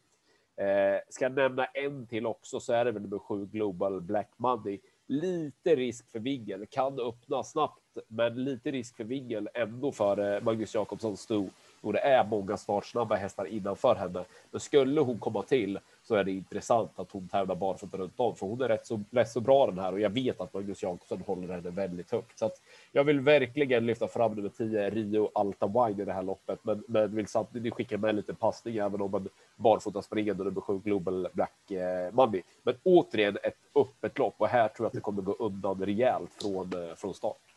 Eh, 0.57 1.01
ska 1.09 1.25
jag 1.25 1.33
nämna 1.33 1.64
en 1.64 2.07
till 2.07 2.27
också 2.27 2.61
så 2.61 2.72
är 2.72 2.85
det 2.85 2.92
väl 2.92 3.03
nummer 3.03 3.18
sju 3.18 3.46
Global 3.46 4.01
Black 4.01 4.31
Money. 4.37 4.81
Lite 5.07 5.77
risk 5.77 6.11
för 6.11 6.18
vingel, 6.18 6.66
kan 6.66 7.01
öppna 7.01 7.42
snabbt, 7.42 7.83
men 8.09 8.44
lite 8.44 8.70
risk 8.70 8.96
för 8.96 9.04
vingel 9.04 9.48
ändå 9.54 9.92
för 9.92 10.35
eh, 10.35 10.42
Magnus 10.42 10.74
Jakobsson 10.74 11.16
stod 11.16 11.50
och 11.80 11.92
det 11.92 11.98
är 11.98 12.24
många 12.24 12.56
startsnabba 12.56 13.14
hästar 13.14 13.44
innanför 13.46 13.94
henne. 13.94 14.24
Men 14.50 14.61
skulle 14.61 15.00
hon 15.00 15.18
komma 15.18 15.42
till 15.42 15.78
så 16.02 16.14
är 16.14 16.24
det 16.24 16.30
intressant 16.30 16.90
att 16.96 17.11
hon 17.11 17.28
tävlar 17.28 17.54
barfota 17.54 17.96
runt 17.96 18.20
om, 18.20 18.37
för 18.37 18.46
hon 18.46 18.62
är 18.62 18.68
rätt 18.68 18.87
så, 18.87 19.00
rätt 19.11 19.30
så 19.30 19.40
bra 19.40 19.66
den 19.66 19.78
här 19.78 19.92
och 19.92 20.00
jag 20.00 20.11
vet 20.11 20.40
att 20.40 20.54
Magnus 20.54 20.82
Jakobsson 20.82 21.22
håller 21.26 21.54
henne 21.54 21.70
väldigt 21.70 22.11
högt. 22.11 22.38
Så 22.38 22.46
att 22.46 22.61
jag 22.92 23.04
vill 23.04 23.20
verkligen 23.20 23.87
lyfta 23.87 24.09
fram 24.09 24.35
nummer 24.35 24.48
10, 24.48 24.90
Rio 24.90 25.30
Alta 25.35 25.66
Wine 25.66 26.02
i 26.02 26.04
det 26.04 26.12
här 26.12 26.22
loppet, 26.22 26.59
men, 26.62 26.85
men 26.88 27.14
vill 27.14 27.26
samtidigt 27.26 27.74
skicka 27.74 27.98
med 27.98 28.14
lite 28.14 28.35
passning 28.35 28.76
även 28.76 29.00
om 29.00 29.14
en 29.14 29.28
barfota 29.56 30.02
springande 30.02 30.44
nummer 30.44 30.61
7 30.61 30.80
Global 30.85 31.28
Black 31.32 31.70
eh, 31.70 32.12
Money. 32.12 32.42
Men 32.62 32.74
återigen 32.82 33.38
ett 33.42 33.56
öppet 33.74 34.18
lopp 34.18 34.35
och 34.38 34.48
här 34.48 34.68
tror 34.68 34.85
jag 34.85 34.87
att 34.87 34.92
det 34.92 35.00
kommer 35.00 35.22
gå 35.22 35.32
undan 35.32 35.85
rejält 35.85 36.30
från, 36.42 36.72
eh, 36.72 36.94
från 36.94 37.14
start. 37.14 37.55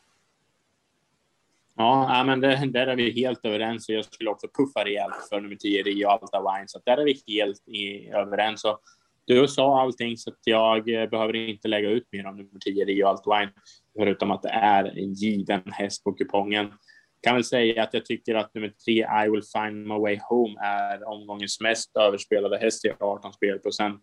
Ja, 1.82 2.24
men 2.26 2.42
det, 2.42 2.66
där 2.66 2.88
är 2.88 2.96
vi 2.96 3.12
helt 3.12 3.46
överens 3.46 3.90
och 3.90 3.96
jag 3.96 4.06
skulle 4.06 4.30
också 4.30 4.48
puffa 4.48 4.86
rejält 4.86 5.16
för 5.30 5.42
nummer 5.42 5.56
10 5.56 5.84
Rio 5.84 6.08
Alta 6.08 6.40
Wine, 6.40 6.68
så 6.68 6.80
där 6.86 6.98
är 6.98 7.06
vi 7.06 7.22
helt 7.28 7.68
i, 7.68 8.10
överens. 8.10 8.64
Och 8.66 8.80
du 9.26 9.48
sa 9.48 9.82
allting 9.82 10.18
så 10.18 10.30
att 10.30 10.40
jag 10.44 10.90
eh, 10.90 11.10
behöver 11.10 11.36
inte 11.36 11.68
lägga 11.68 11.90
ut 11.90 12.08
mer 12.12 12.26
om 12.26 12.38
nummer 12.38 12.60
10 12.60 12.86
Rio 12.86 13.08
Alta 13.08 13.40
Wine, 13.40 13.52
förutom 13.98 14.32
att 14.32 14.42
det 14.42 14.50
är 14.50 14.84
en 14.86 15.14
given 15.14 15.62
häst 15.72 16.04
på 16.04 16.14
kupongen. 16.14 16.74
Kan 17.22 17.36
väl 17.36 17.44
säga 17.44 17.84
att 17.84 17.94
jag 17.94 18.06
tycker 18.06 18.36
att 18.36 18.54
nummer 18.54 18.74
3 18.86 18.94
I 19.26 19.30
will 19.30 19.44
find 19.44 19.88
my 19.88 19.98
way 19.98 20.20
home 20.30 20.60
är 20.62 21.08
omgångens 21.08 21.62
mest 21.62 21.98
överspelade 21.98 22.58
häst 22.58 22.86
i 22.86 22.92
18 23.00 23.34
spelprocent. 23.34 24.02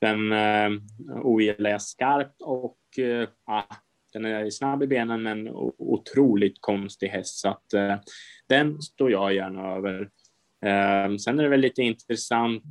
Den 0.00 0.32
eh, 0.32 0.70
ogillar 1.22 1.70
jag 1.70 1.82
skarpt 1.82 2.42
och 2.42 2.98
eh, 2.98 3.28
den 4.14 4.24
är 4.24 4.50
snabb 4.50 4.82
i 4.82 4.86
benen 4.86 5.22
men 5.22 5.48
otroligt 5.78 6.56
konstig 6.60 7.08
häst 7.08 7.38
så 7.38 7.48
att 7.48 7.72
eh, 7.72 7.94
den 8.48 8.82
står 8.82 9.10
jag 9.10 9.34
gärna 9.34 9.76
över. 9.76 10.00
Eh, 10.66 11.16
sen 11.16 11.38
är 11.38 11.42
det 11.42 11.48
väl 11.48 11.60
lite 11.60 11.82
intressant 11.82 12.64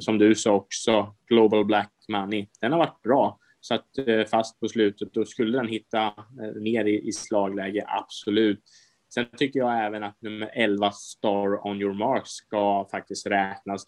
som 0.00 0.18
du 0.18 0.34
sa 0.34 0.52
också, 0.52 1.14
Global 1.26 1.64
Black 1.64 1.92
Money. 2.08 2.46
Den 2.60 2.72
har 2.72 2.78
varit 2.78 3.02
bra. 3.02 3.38
satt 3.66 3.98
eh, 4.06 4.24
fast 4.24 4.60
på 4.60 4.68
slutet. 4.68 5.12
Då 5.12 5.24
skulle 5.24 5.58
den 5.58 5.68
hitta 5.68 6.06
eh, 6.06 6.62
ner 6.62 6.84
i, 6.84 7.08
i 7.08 7.12
slagläge, 7.12 7.84
absolut. 7.86 8.62
Sen 9.14 9.26
tycker 9.36 9.60
jag 9.60 9.86
även 9.86 10.04
att 10.04 10.22
nummer 10.22 10.50
11, 10.54 10.90
Star 10.92 11.66
on 11.66 11.80
your 11.80 11.94
mark, 11.94 12.22
ska 12.24 12.88
faktiskt 12.90 13.26
räknas. 13.26 13.84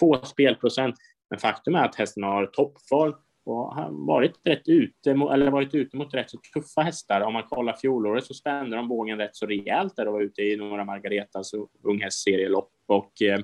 Två 0.00 0.16
spelprocent, 0.24 0.94
men 1.30 1.38
faktum 1.38 1.74
är 1.74 1.84
att 1.84 1.94
hästen 1.94 2.22
har 2.22 2.46
toppform 2.46 3.14
och 3.46 3.74
har 3.74 4.06
varit 4.06 4.40
rätt 4.44 4.68
ute, 4.68 5.10
eller 5.10 5.50
varit 5.50 5.74
ute 5.74 5.96
mot 5.96 6.14
rätt 6.14 6.30
så 6.30 6.38
tuffa 6.54 6.80
hästar. 6.80 7.20
Om 7.20 7.32
man 7.32 7.42
kollar 7.42 7.76
fjolåret 7.76 8.24
så 8.24 8.34
spände 8.34 8.76
de 8.76 8.88
bågen 8.88 9.18
rätt 9.18 9.36
så 9.36 9.46
rejält 9.46 9.96
där 9.96 10.06
och 10.06 10.12
var 10.12 10.20
ute 10.20 10.42
i 10.42 10.56
några 10.56 10.84
Margaretas 10.84 11.52
unghästserielopp 11.82 12.70
och 12.86 13.22
eh, 13.22 13.38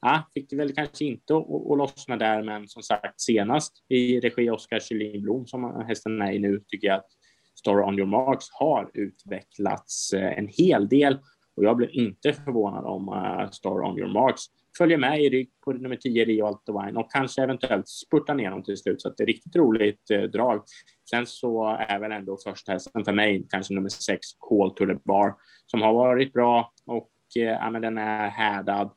ja, 0.00 0.30
fick 0.34 0.50
det 0.50 0.56
väl 0.56 0.74
kanske 0.74 1.04
inte 1.04 1.36
att 1.36 1.78
lossna 1.78 2.16
där, 2.16 2.42
men 2.42 2.68
som 2.68 2.82
sagt 2.82 3.20
senast 3.20 3.84
i 3.88 4.20
regi 4.20 4.50
Oskar 4.50 4.80
Kjellin 4.80 5.22
Blom 5.22 5.46
som 5.46 5.84
hästen 5.88 6.22
är 6.22 6.32
i 6.32 6.38
nu 6.38 6.64
tycker 6.68 6.88
jag 6.88 6.96
att 6.96 7.10
Star 7.54 7.82
on 7.82 7.98
your 7.98 8.08
marks 8.08 8.46
har 8.52 8.90
utvecklats 8.94 10.12
eh, 10.12 10.38
en 10.38 10.48
hel 10.48 10.88
del 10.88 11.18
och 11.56 11.64
jag 11.64 11.76
blev 11.76 11.90
inte 11.92 12.32
förvånad 12.32 12.84
om 12.84 13.08
eh, 13.08 13.50
Star 13.50 13.80
on 13.84 13.98
your 13.98 14.12
marks 14.12 14.42
följer 14.78 14.98
med 14.98 15.22
i 15.22 15.30
rygg 15.30 15.50
på 15.64 15.72
nummer 15.72 15.96
10 15.96 16.24
Rio 16.24 16.46
Alto 16.46 16.82
Wine 16.82 16.98
och 16.98 17.12
kanske 17.12 17.42
eventuellt 17.42 17.88
spurtar 17.88 18.34
ner 18.34 18.50
dem 18.50 18.62
till 18.62 18.76
slut. 18.76 19.02
Så 19.02 19.08
att 19.08 19.16
det 19.16 19.24
är 19.24 19.26
riktigt 19.26 19.56
roligt 19.56 20.10
eh, 20.10 20.22
drag. 20.22 20.62
Sen 21.10 21.26
så 21.26 21.76
är 21.88 21.98
väl 21.98 22.12
ändå 22.12 22.38
första 22.44 22.72
hästen 22.72 23.04
för 23.04 23.12
mig 23.12 23.46
kanske 23.50 23.74
nummer 23.74 23.88
6 23.88 24.26
Call 24.38 24.70
to 24.70 24.86
the 24.86 24.94
Bar 25.04 25.34
som 25.66 25.82
har 25.82 25.92
varit 25.92 26.32
bra 26.32 26.72
och 26.86 27.12
eh, 27.36 27.42
ja, 27.42 27.70
men 27.70 27.82
den 27.82 27.98
är 27.98 28.28
härdad. 28.28 28.90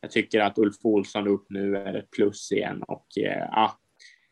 Jag 0.00 0.10
tycker 0.10 0.40
att 0.40 0.58
Ulf 0.58 0.76
Olsson 0.82 1.28
upp 1.28 1.46
nu 1.48 1.76
är 1.76 1.94
ett 1.94 2.10
plus 2.10 2.52
igen 2.52 2.82
och 2.82 3.06
eh, 3.18 3.48
ja, 3.50 3.78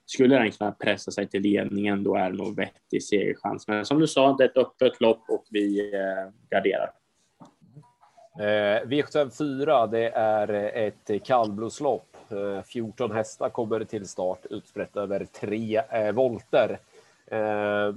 skulle 0.06 0.38
den 0.38 0.50
kunna 0.50 0.72
pressa 0.72 1.10
sig 1.10 1.28
till 1.28 1.42
ledningen 1.42 2.04
då 2.04 2.16
är 2.16 2.30
det 2.30 2.36
nog 2.36 2.56
vettig 2.56 3.02
segerchans. 3.02 3.68
Men 3.68 3.84
som 3.84 3.98
du 3.98 4.06
sa, 4.06 4.32
det 4.32 4.44
är 4.44 4.48
ett 4.48 4.56
öppet 4.56 5.00
lopp 5.00 5.24
och 5.28 5.46
vi 5.50 5.94
eh, 5.94 6.32
garderar. 6.50 6.90
Eh, 8.38 8.82
V754, 8.86 9.86
det 9.90 10.08
är 10.08 10.50
eh, 10.50 10.84
ett 10.84 11.24
kallblodslopp. 11.24 12.16
Eh, 12.28 12.62
14 12.62 13.10
hästar 13.10 13.48
kommer 13.48 13.84
till 13.84 14.08
start 14.08 14.46
utsprätt 14.50 14.96
över 14.96 15.24
tre 15.40 15.82
eh, 15.90 16.12
volter. 16.12 16.78
Eh, 17.26 17.94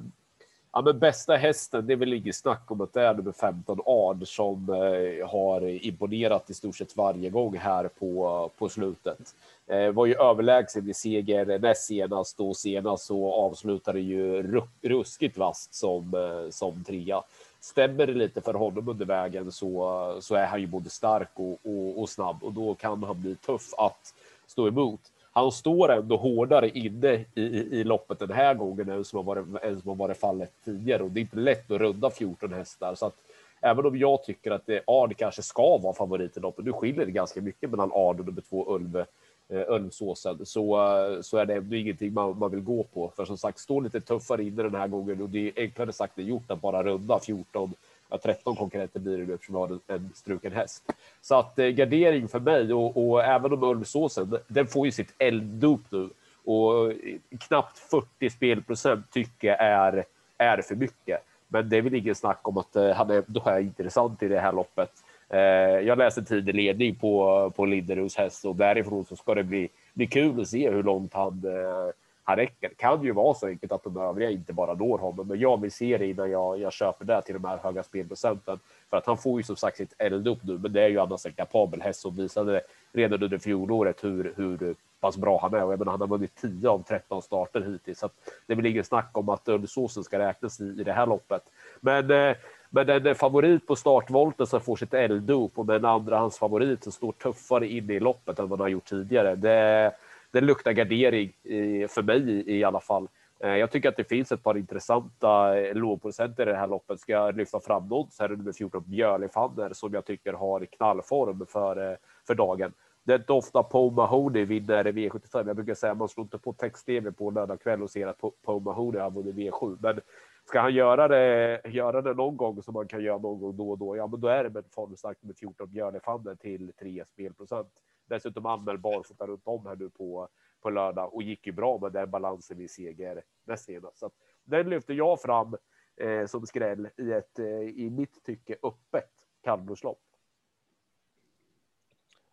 ja, 0.71 0.81
men 0.83 0.99
bästa 0.99 1.35
hästen, 1.35 1.87
det 1.87 1.93
är 1.93 1.97
väl 1.97 2.13
inget 2.13 2.35
snack 2.35 2.71
om 2.71 2.81
att 2.81 2.93
det 2.93 3.01
är 3.01 3.13
nummer 3.13 3.31
15 3.31 3.79
Ard 3.85 4.27
som 4.27 4.69
eh, 4.69 5.29
har 5.29 5.85
imponerat 5.85 6.49
i 6.49 6.53
stort 6.53 6.75
sett 6.75 6.97
varje 6.97 7.29
gång 7.29 7.57
här 7.57 7.89
på, 7.99 8.51
på 8.57 8.69
slutet. 8.69 9.19
Eh, 9.67 9.91
var 9.91 10.05
ju 10.05 10.15
överlägsen 10.15 10.89
i 10.89 10.93
seger 10.93 11.59
näst 11.59 11.85
senast 11.85 12.39
och 12.39 12.57
senast 12.57 13.05
så 13.05 13.33
avslutade 13.33 13.99
ju 13.99 14.43
ruskigt 14.81 15.37
vast 15.37 15.73
som, 15.73 16.13
eh, 16.13 16.49
som 16.49 16.83
trea 16.83 17.23
stämmer 17.59 18.07
det 18.07 18.13
lite 18.13 18.41
för 18.41 18.53
honom 18.53 18.89
under 18.89 19.05
vägen 19.05 19.51
så, 19.51 20.17
så 20.21 20.35
är 20.35 20.45
han 20.45 20.61
ju 20.61 20.67
både 20.67 20.89
stark 20.89 21.29
och, 21.33 21.59
och, 21.63 22.01
och, 22.01 22.09
snabb 22.09 22.43
och 22.43 22.53
då 22.53 22.75
kan 22.75 23.03
han 23.03 23.21
bli 23.21 23.35
tuff 23.35 23.73
att 23.77 24.13
stå 24.47 24.67
emot. 24.67 24.99
Han 25.31 25.51
står 25.51 25.91
ändå 25.91 26.17
hårdare 26.17 26.69
inne 26.69 27.13
i, 27.13 27.41
i, 27.41 27.79
i 27.79 27.83
loppet 27.83 28.19
den 28.19 28.31
här 28.31 28.53
gången 28.53 28.89
än 28.89 29.03
som, 29.05 29.17
har 29.17 29.23
varit, 29.23 29.63
än 29.63 29.81
som 29.81 29.89
har 29.89 29.95
varit 29.95 30.17
fallet 30.17 30.51
tidigare 30.65 31.03
och 31.03 31.11
det 31.11 31.19
är 31.19 31.21
inte 31.21 31.37
lätt 31.37 31.71
att 31.71 31.79
runda 31.79 32.09
14 32.09 32.53
hästar 32.53 32.95
så 32.95 33.05
att 33.05 33.15
även 33.61 33.85
om 33.85 33.97
jag 33.97 34.23
tycker 34.23 34.51
att 34.51 34.65
det, 34.65 34.81
Ard 34.87 35.17
kanske 35.17 35.41
ska 35.41 35.77
vara 35.77 35.93
favorit 35.93 36.37
i 36.37 36.39
loppet, 36.39 36.65
nu 36.65 36.73
skiljer 36.73 37.05
det 37.05 37.11
ganska 37.11 37.41
mycket 37.41 37.69
mellan 37.69 37.91
Ard 37.93 38.19
och 38.19 38.25
nummer 38.25 38.41
två 38.41 38.75
Ulve 38.75 39.05
Eh, 39.53 39.61
Ölmsåsen 39.61 40.45
så, 40.45 40.77
eh, 40.77 41.21
så 41.21 41.37
är 41.37 41.45
det 41.45 41.55
ändå 41.55 41.75
ingenting 41.75 42.13
man, 42.13 42.39
man 42.39 42.51
vill 42.51 42.59
gå 42.59 42.83
på. 42.83 43.11
För 43.15 43.25
som 43.25 43.37
sagt, 43.37 43.59
stå 43.59 43.79
lite 43.79 44.01
tuffare 44.01 44.43
inne 44.43 44.63
den 44.63 44.75
här 44.75 44.87
gången 44.87 45.21
och 45.21 45.29
det 45.29 45.47
är 45.47 45.51
enklare 45.55 45.93
sagt 45.93 46.17
än 46.17 46.25
gjort 46.25 46.51
att 46.51 46.61
bara 46.61 46.83
runda 46.83 47.19
14, 47.19 47.73
ja, 48.09 48.17
13 48.17 48.55
konkurrenter 48.55 48.99
blir 48.99 49.17
det 49.17 49.25
nu 49.25 49.33
eftersom 49.33 49.55
vi 49.55 49.59
har 49.61 49.79
en 49.87 50.09
struken 50.15 50.51
häst. 50.51 50.83
Så 51.21 51.35
att 51.35 51.59
eh, 51.59 51.67
gardering 51.67 52.27
för 52.27 52.39
mig 52.39 52.73
och, 52.73 53.09
och 53.09 53.23
även 53.23 53.53
om 53.53 53.63
Ölmsåsen, 53.63 54.37
den 54.47 54.67
får 54.67 54.85
ju 54.85 54.91
sitt 54.91 55.13
elddop 55.17 55.81
nu 55.89 56.09
och 56.43 56.91
eh, 56.91 57.17
knappt 57.39 57.79
40 57.79 58.29
spelprocent 58.29 59.11
tycker 59.11 59.47
jag 59.47 59.59
är, 59.59 60.05
är 60.37 60.61
för 60.61 60.75
mycket. 60.75 61.19
Men 61.47 61.69
det 61.69 61.77
är 61.77 61.81
väl 61.81 61.93
ingen 61.93 62.15
snack 62.15 62.47
om 62.47 62.57
att 62.57 62.75
eh, 62.75 62.91
han 62.91 63.09
är, 63.09 63.23
då 63.27 63.43
är 63.45 63.59
intressant 63.59 64.23
i 64.23 64.27
det 64.27 64.39
här 64.39 64.53
loppet. 64.53 64.91
Eh, 65.29 65.39
jag 65.87 65.97
läste 65.97 66.23
tidig 66.23 66.55
ledning 66.55 66.95
på, 66.95 67.51
på 67.55 67.65
Linderos 67.65 68.15
häst 68.15 68.45
och 68.45 68.55
därifrån 68.55 69.05
så 69.05 69.15
ska 69.15 69.35
det 69.35 69.43
bli, 69.43 69.69
bli 69.93 70.07
kul 70.07 70.41
att 70.41 70.47
se 70.47 70.69
hur 70.69 70.83
långt 70.83 71.13
han, 71.13 71.43
eh, 71.45 71.93
han 72.23 72.35
räcker. 72.35 72.69
Det 72.69 72.75
kan 72.75 73.03
ju 73.03 73.11
vara 73.11 73.33
så 73.33 73.47
enkelt 73.47 73.71
att 73.71 73.83
de 73.83 73.97
övriga 73.97 74.29
inte 74.29 74.53
bara 74.53 74.73
når 74.73 74.97
honom, 74.97 75.27
men 75.27 75.39
jag 75.39 75.61
vill 75.61 75.71
se 75.71 75.97
det 75.97 76.07
innan 76.07 76.31
jag, 76.31 76.59
jag 76.59 76.73
köper 76.73 77.05
det 77.05 77.21
till 77.21 77.33
de 77.33 77.45
här 77.45 77.57
höga 77.57 77.83
spelprocenten. 77.83 78.59
För 78.89 78.97
att 78.97 79.05
han 79.05 79.17
får 79.17 79.39
ju 79.39 79.43
som 79.43 79.55
sagt 79.55 79.77
sitt 79.77 79.93
eld 79.97 80.27
upp 80.27 80.39
nu, 80.43 80.57
men 80.57 80.73
det 80.73 80.83
är 80.83 80.89
ju 80.89 80.99
annars 80.99 81.25
en 81.25 81.33
kapabel 81.33 81.81
häst 81.81 82.01
som 82.01 82.15
visade 82.15 82.61
redan 82.91 83.23
under 83.23 83.37
fjolåret 83.37 84.03
hur, 84.03 84.33
hur 84.37 84.75
pass 84.99 85.17
bra 85.17 85.39
han 85.41 85.53
är. 85.53 85.63
Och 85.63 85.71
jag 85.71 85.79
menar, 85.79 85.91
han 85.91 86.01
har 86.01 86.07
vunnit 86.07 86.35
10 86.41 86.69
av 86.69 86.83
13 86.87 87.21
starter 87.21 87.61
hittills, 87.61 87.99
så 87.99 88.05
att 88.05 88.13
det 88.47 88.53
är 88.53 88.55
väl 88.57 88.65
ingen 88.65 88.83
snack 88.83 89.09
om 89.13 89.29
att 89.29 89.47
Ulvsåsen 89.47 90.03
ska 90.03 90.19
räknas 90.19 90.59
i, 90.59 90.63
i 90.63 90.83
det 90.83 90.93
här 90.93 91.05
loppet. 91.05 91.43
Men 91.79 92.11
eh, 92.11 92.35
men 92.69 92.89
en 92.89 93.15
favorit 93.15 93.67
på 93.67 93.75
startvolten 93.75 94.47
som 94.47 94.61
får 94.61 94.75
sitt 94.75 94.93
elddop 94.93 95.59
och 95.59 95.65
med 95.65 95.75
en 95.75 95.85
andrahandsfavorit 95.85 96.83
som 96.83 96.91
står 96.91 97.11
tuffare 97.11 97.67
inne 97.67 97.93
i 97.93 97.99
loppet 97.99 98.39
än 98.39 98.47
vad 98.49 98.59
han 98.59 98.65
har 98.65 98.69
gjort 98.69 98.85
tidigare. 98.89 99.35
Det, 99.35 99.91
det 100.31 100.41
luktar 100.41 100.71
gardering 100.71 101.33
i, 101.43 101.87
för 101.89 102.01
mig 102.01 102.29
i, 102.29 102.57
i 102.57 102.63
alla 102.63 102.79
fall. 102.79 103.07
Eh, 103.39 103.55
jag 103.55 103.71
tycker 103.71 103.89
att 103.89 103.97
det 103.97 104.03
finns 104.03 104.31
ett 104.31 104.43
par 104.43 104.57
intressanta 104.57 105.53
lågproducenter 105.53 105.73
lågprocenter 105.73 106.47
i 106.47 106.51
det 106.51 106.57
här 106.57 106.67
loppet. 106.67 106.99
Ska 106.99 107.11
jag 107.11 107.37
lyfta 107.37 107.59
fram 107.59 107.87
någon 107.87 108.11
så 108.11 108.23
är 108.23 108.29
det 108.29 108.35
nummer 108.35 108.51
14 108.51 108.83
Björlefanner 108.85 109.73
som 109.73 109.93
jag 109.93 110.05
tycker 110.05 110.33
har 110.33 110.65
knallform 110.65 111.45
för, 111.45 111.91
eh, 111.91 111.97
för 112.27 112.35
dagen. 112.35 112.73
Det 113.03 113.13
är 113.13 113.17
inte 113.17 113.33
ofta 113.33 113.63
Poe 113.63 113.91
Mahoney 113.91 114.45
vinner 114.45 114.83
V75. 114.83 115.47
Jag 115.47 115.55
brukar 115.55 115.73
säga 115.73 115.91
att 115.91 115.97
man 115.97 116.09
slår 116.09 116.23
inte 116.23 116.37
på 116.37 116.53
text-tv 116.53 117.11
på 117.11 117.31
lördag 117.31 117.61
kväll 117.61 117.83
och 117.83 117.89
ser 117.89 118.07
att 118.07 118.21
Poe 118.45 118.59
Mahoney 118.59 119.01
har 119.01 119.11
vunnit 119.11 119.35
V7. 119.35 119.77
Men 119.81 120.01
ska 120.49 120.59
han 120.59 120.73
göra 120.73 121.07
det, 121.07 121.61
göra 121.65 122.01
det 122.01 122.13
någon 122.13 122.37
gång 122.37 122.61
som 122.61 122.73
man 122.73 122.87
kan 122.87 123.03
göra 123.03 123.17
någon 123.17 123.39
gång 123.39 123.57
då 123.57 123.69
och 123.69 123.77
då, 123.77 123.97
ja, 123.97 124.07
men 124.07 124.21
då 124.21 124.27
är 124.27 124.43
det 124.43 124.49
med 124.49 124.65
formstark 124.71 125.17
med 125.21 125.37
14 125.37 125.71
Björnefander 125.71 126.35
till 126.35 126.73
3 126.79 127.05
spelprocent. 127.05 127.67
Dessutom 128.07 128.45
anmäld 128.45 128.81
barfota 128.81 129.27
runt 129.27 129.47
om 129.47 129.65
här 129.65 129.75
nu 129.75 129.89
på, 129.89 130.27
på 130.61 130.69
lördag 130.69 131.13
och 131.13 131.23
gick 131.23 131.47
ju 131.47 131.51
bra 131.51 131.79
med 131.79 131.91
den 131.91 132.11
balansen 132.11 132.57
vid 132.57 132.71
seger 132.71 133.23
näst 133.43 133.65
senast. 133.65 133.97
Så 133.97 134.05
att 134.05 134.13
den 134.43 134.69
lyfter 134.69 134.93
jag 134.93 135.21
fram 135.21 135.55
eh, 135.97 136.25
som 136.25 136.45
skräll 136.45 136.89
i 136.97 137.11
ett, 137.11 137.39
eh, 137.39 137.61
i 137.61 137.89
mitt 137.89 138.23
tycke, 138.23 138.55
öppet 138.63 139.11
kallblodslopp. 139.43 140.01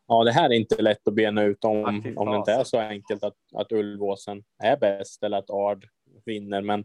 Ja, 0.06 0.24
det 0.24 0.32
här 0.32 0.50
är 0.50 0.54
inte 0.54 0.82
lätt 0.82 1.08
att 1.08 1.14
bena 1.14 1.42
ut 1.42 1.64
om, 1.64 2.14
om 2.16 2.30
det 2.30 2.36
inte 2.36 2.52
är 2.52 2.64
så 2.64 2.78
enkelt 2.78 3.24
att, 3.24 3.36
att 3.54 3.72
Ulvåsen 3.72 4.44
är 4.58 4.76
bäst 4.76 5.22
eller 5.22 5.38
att 5.38 5.50
Ard 5.50 5.88
vinner. 6.24 6.62
Men 6.62 6.84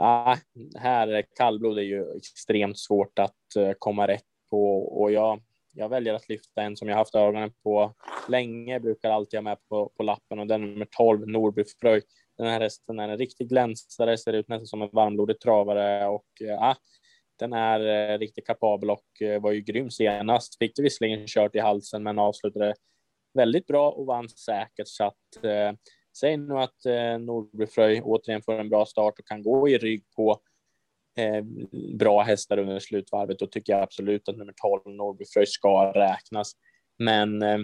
Ja, 0.00 0.36
här 0.76 1.24
kallblod 1.36 1.78
är 1.78 1.82
ju 1.82 2.16
extremt 2.16 2.78
svårt 2.78 3.18
att 3.18 3.56
eh, 3.56 3.72
komma 3.78 4.08
rätt 4.08 4.24
på. 4.50 4.78
Och 5.00 5.12
jag, 5.12 5.40
jag 5.72 5.88
väljer 5.88 6.14
att 6.14 6.28
lyfta 6.28 6.62
en 6.62 6.76
som 6.76 6.88
jag 6.88 6.96
haft 6.96 7.14
ögonen 7.14 7.52
på 7.62 7.94
länge, 8.28 8.80
brukar 8.80 9.10
alltid 9.10 9.38
ha 9.38 9.42
med 9.42 9.58
på, 9.68 9.92
på 9.96 10.02
lappen. 10.02 10.38
Och 10.38 10.46
den 10.46 10.62
är 10.62 10.66
nummer 10.66 10.88
12, 10.90 11.28
Norby 11.28 11.64
Fröjd. 11.80 12.02
Den 12.36 12.46
här 12.46 12.60
hästen 12.60 12.98
är 12.98 13.08
en 13.08 13.18
riktig 13.18 13.48
glänsare, 13.48 14.18
ser 14.18 14.32
ut 14.32 14.48
nästan 14.48 14.66
som 14.66 14.82
en 14.82 14.88
varmblodig 14.92 15.40
travare. 15.40 16.06
Och 16.06 16.28
eh, 16.40 16.46
ja, 16.46 16.76
den 17.38 17.52
är 17.52 18.12
eh, 18.12 18.18
riktigt 18.18 18.46
kapabel 18.46 18.90
och 18.90 19.06
var 19.40 19.52
ju 19.52 19.60
grym 19.60 19.90
senast. 19.90 20.58
Fick 20.58 20.76
det 20.76 20.82
visserligen 20.82 21.26
kört 21.26 21.54
i 21.54 21.58
halsen, 21.58 22.02
men 22.02 22.18
avslutade 22.18 22.74
väldigt 23.34 23.66
bra 23.66 23.90
och 23.90 24.06
vann 24.06 24.28
säkert. 24.28 24.88
Så 24.88 25.04
att 25.04 25.44
Säg 26.20 26.36
nu 26.36 26.54
att 26.54 26.86
eh, 26.86 27.18
Norby 27.18 27.66
Fröj 27.66 28.00
återigen 28.02 28.42
får 28.42 28.52
en 28.52 28.68
bra 28.68 28.86
start 28.86 29.18
och 29.18 29.26
kan 29.26 29.42
gå 29.42 29.68
i 29.68 29.78
rygg 29.78 30.04
på 30.16 30.40
eh, 31.18 31.44
bra 31.98 32.22
hästar 32.22 32.58
under 32.58 32.78
slutvarvet. 32.78 33.38
Då 33.38 33.46
tycker 33.46 33.72
jag 33.72 33.82
absolut 33.82 34.28
att 34.28 34.36
nummer 34.36 34.54
12 34.84 34.96
Norby 34.96 35.24
Fröj 35.34 35.46
ska 35.46 35.92
räknas. 35.94 36.52
Men, 36.98 37.42
eh, 37.42 37.58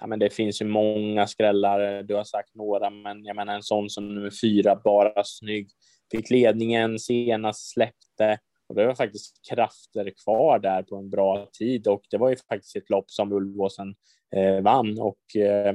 ja, 0.00 0.06
men 0.06 0.18
det 0.18 0.30
finns 0.30 0.62
ju 0.62 0.66
många 0.66 1.26
skrällar. 1.26 2.02
Du 2.02 2.14
har 2.14 2.24
sagt 2.24 2.54
några, 2.54 2.90
men 2.90 3.24
jag 3.24 3.36
menar 3.36 3.54
en 3.54 3.62
sån 3.62 3.90
som 3.90 4.14
nummer 4.14 4.32
fyra, 4.42 4.80
bara 4.84 5.24
snygg. 5.24 5.70
Fick 6.12 6.30
ledningen 6.30 6.98
senast, 6.98 7.72
släppte 7.72 8.38
och 8.68 8.74
det 8.74 8.86
var 8.86 8.94
faktiskt 8.94 9.48
krafter 9.50 10.12
kvar 10.24 10.58
där 10.58 10.82
på 10.82 10.96
en 10.96 11.10
bra 11.10 11.48
tid 11.52 11.86
och 11.86 12.02
det 12.10 12.16
var 12.16 12.30
ju 12.30 12.36
faktiskt 12.36 12.76
ett 12.76 12.90
lopp 12.90 13.10
som 13.10 13.32
Ulvåsen 13.32 13.94
eh, 14.36 14.60
vann 14.60 15.00
och 15.00 15.36
eh, 15.36 15.74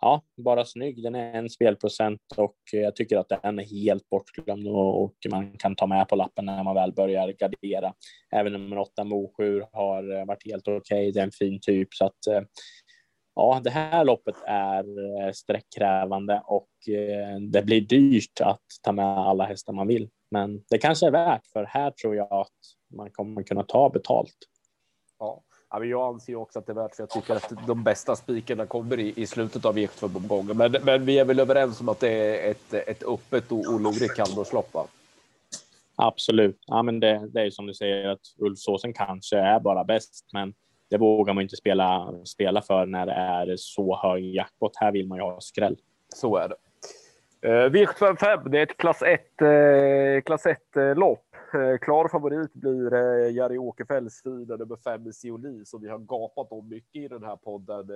ja, 0.00 0.22
bara 0.36 0.64
snygg. 0.64 1.02
Den 1.02 1.14
är 1.14 1.34
en 1.34 1.50
spelprocent 1.50 2.20
och 2.36 2.56
eh, 2.72 2.80
jag 2.80 2.96
tycker 2.96 3.16
att 3.16 3.28
den 3.28 3.58
är 3.58 3.64
helt 3.64 4.08
bortglömd 4.08 4.68
och 4.68 5.16
man 5.30 5.52
kan 5.58 5.76
ta 5.76 5.86
med 5.86 6.08
på 6.08 6.16
lappen 6.16 6.46
när 6.46 6.64
man 6.64 6.74
väl 6.74 6.92
börjar 6.92 7.32
gardera. 7.32 7.94
Även 8.30 8.52
nummer 8.52 8.78
åtta 8.78 9.04
Mosjur 9.04 9.66
har 9.72 10.18
eh, 10.18 10.24
varit 10.26 10.46
helt 10.46 10.68
okej. 10.68 10.78
Okay. 10.78 11.12
Det 11.12 11.20
är 11.20 11.24
en 11.24 11.30
fin 11.30 11.58
typ 11.62 11.94
så 11.94 12.04
att 12.04 12.26
eh, 12.26 12.42
ja, 13.34 13.60
det 13.64 13.70
här 13.70 14.04
loppet 14.04 14.36
är 14.46 14.84
sträckkrävande 15.32 16.42
och 16.44 16.68
det 17.50 17.64
blir 17.64 17.80
dyrt 17.80 18.40
att 18.40 18.62
ta 18.82 18.92
med 18.92 19.18
alla 19.18 19.44
hästar 19.44 19.72
man 19.72 19.86
vill. 19.86 20.08
Men 20.30 20.62
det 20.70 20.78
kanske 20.78 21.06
är 21.06 21.10
värt, 21.10 21.46
för 21.52 21.64
här 21.64 21.90
tror 21.90 22.16
jag 22.16 22.32
att 22.32 22.56
man 22.96 23.10
kommer 23.10 23.42
kunna 23.42 23.62
ta 23.62 23.90
betalt. 23.90 24.36
Ja, 25.70 25.78
men 25.78 25.88
jag 25.88 26.14
anser 26.14 26.34
också 26.34 26.58
att 26.58 26.66
det 26.66 26.72
är 26.72 26.74
värt 26.74 26.94
för 26.94 27.02
jag 27.02 27.10
tycker 27.10 27.34
att 27.34 27.66
de 27.66 27.84
bästa 27.84 28.16
spikarna 28.16 28.66
kommer 28.66 28.98
i, 28.98 29.12
i 29.16 29.26
slutet 29.26 29.64
av 29.64 29.76
V75-omgången. 29.76 30.56
Men, 30.56 30.72
men 30.82 31.04
vi 31.04 31.18
är 31.18 31.24
väl 31.24 31.40
överens 31.40 31.80
om 31.80 31.88
att 31.88 32.00
det 32.00 32.08
är 32.08 32.50
ett, 32.50 32.74
ett 32.74 33.02
öppet 33.02 33.52
och, 33.52 33.58
och 33.58 33.80
lurigt 33.80 34.16
kallblodslopp? 34.16 34.76
Absolut. 35.96 36.58
Ja, 36.66 36.82
men 36.82 37.00
det, 37.00 37.28
det 37.32 37.40
är 37.40 37.50
som 37.50 37.66
du 37.66 37.74
säger 37.74 38.08
att 38.08 38.20
Ulfsåsen 38.38 38.92
kanske 38.92 39.38
är 39.38 39.60
bara 39.60 39.84
bäst, 39.84 40.24
men 40.32 40.54
det 40.90 40.98
vågar 40.98 41.34
man 41.34 41.42
inte 41.42 41.56
spela, 41.56 42.14
spela 42.24 42.62
för 42.62 42.86
när 42.86 43.06
det 43.06 43.12
är 43.12 43.54
så 43.56 43.96
hög 43.96 44.34
jackpot. 44.34 44.72
Här 44.76 44.92
vill 44.92 45.08
man 45.08 45.18
ju 45.18 45.24
ha 45.24 45.40
skräll. 45.40 45.76
Så 46.14 46.36
är 46.36 46.48
det. 46.48 46.56
Uh, 47.46 47.70
V75 47.70 48.48
det 48.48 48.58
är 48.58 48.62
ett 48.62 48.76
klass 48.76 49.02
1 49.02 49.20
uh, 49.42 50.20
klass 50.20 50.46
1 50.46 50.58
uh, 50.76 50.94
lopp. 50.94 51.27
Eh, 51.54 51.78
klar 51.78 52.08
favorit 52.08 52.52
blir 52.52 52.92
Jerry 52.94 53.30
Jari 53.30 53.58
Åkerfeldts 53.58 54.22
fina 54.22 54.56
nummer 54.56 54.76
fem 54.76 55.12
Sioli 55.12 55.64
som 55.64 55.80
vi 55.80 55.88
har 55.88 55.98
gapat 55.98 56.52
om 56.52 56.68
mycket 56.68 57.02
i 57.02 57.08
den 57.08 57.24
här 57.24 57.36
podden 57.36 57.90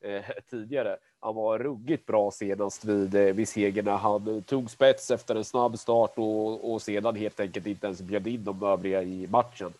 eh, 0.00 0.24
tidigare. 0.50 0.96
Han 1.20 1.34
var 1.34 1.58
ruggigt 1.58 2.06
bra 2.06 2.30
senast 2.30 2.84
vid, 2.84 3.14
vid 3.14 3.48
seger 3.48 3.82
när 3.82 3.96
han 3.96 4.42
tog 4.42 4.70
spets 4.70 5.10
efter 5.10 5.34
en 5.34 5.44
snabb 5.44 5.78
start 5.78 6.12
och, 6.14 6.72
och 6.72 6.82
sedan 6.82 7.16
helt 7.16 7.40
enkelt 7.40 7.66
inte 7.66 7.86
ens 7.86 8.02
bjöd 8.02 8.26
in 8.26 8.44
de 8.44 8.62
övriga 8.62 9.02
i 9.02 9.26
matchen. 9.30 9.72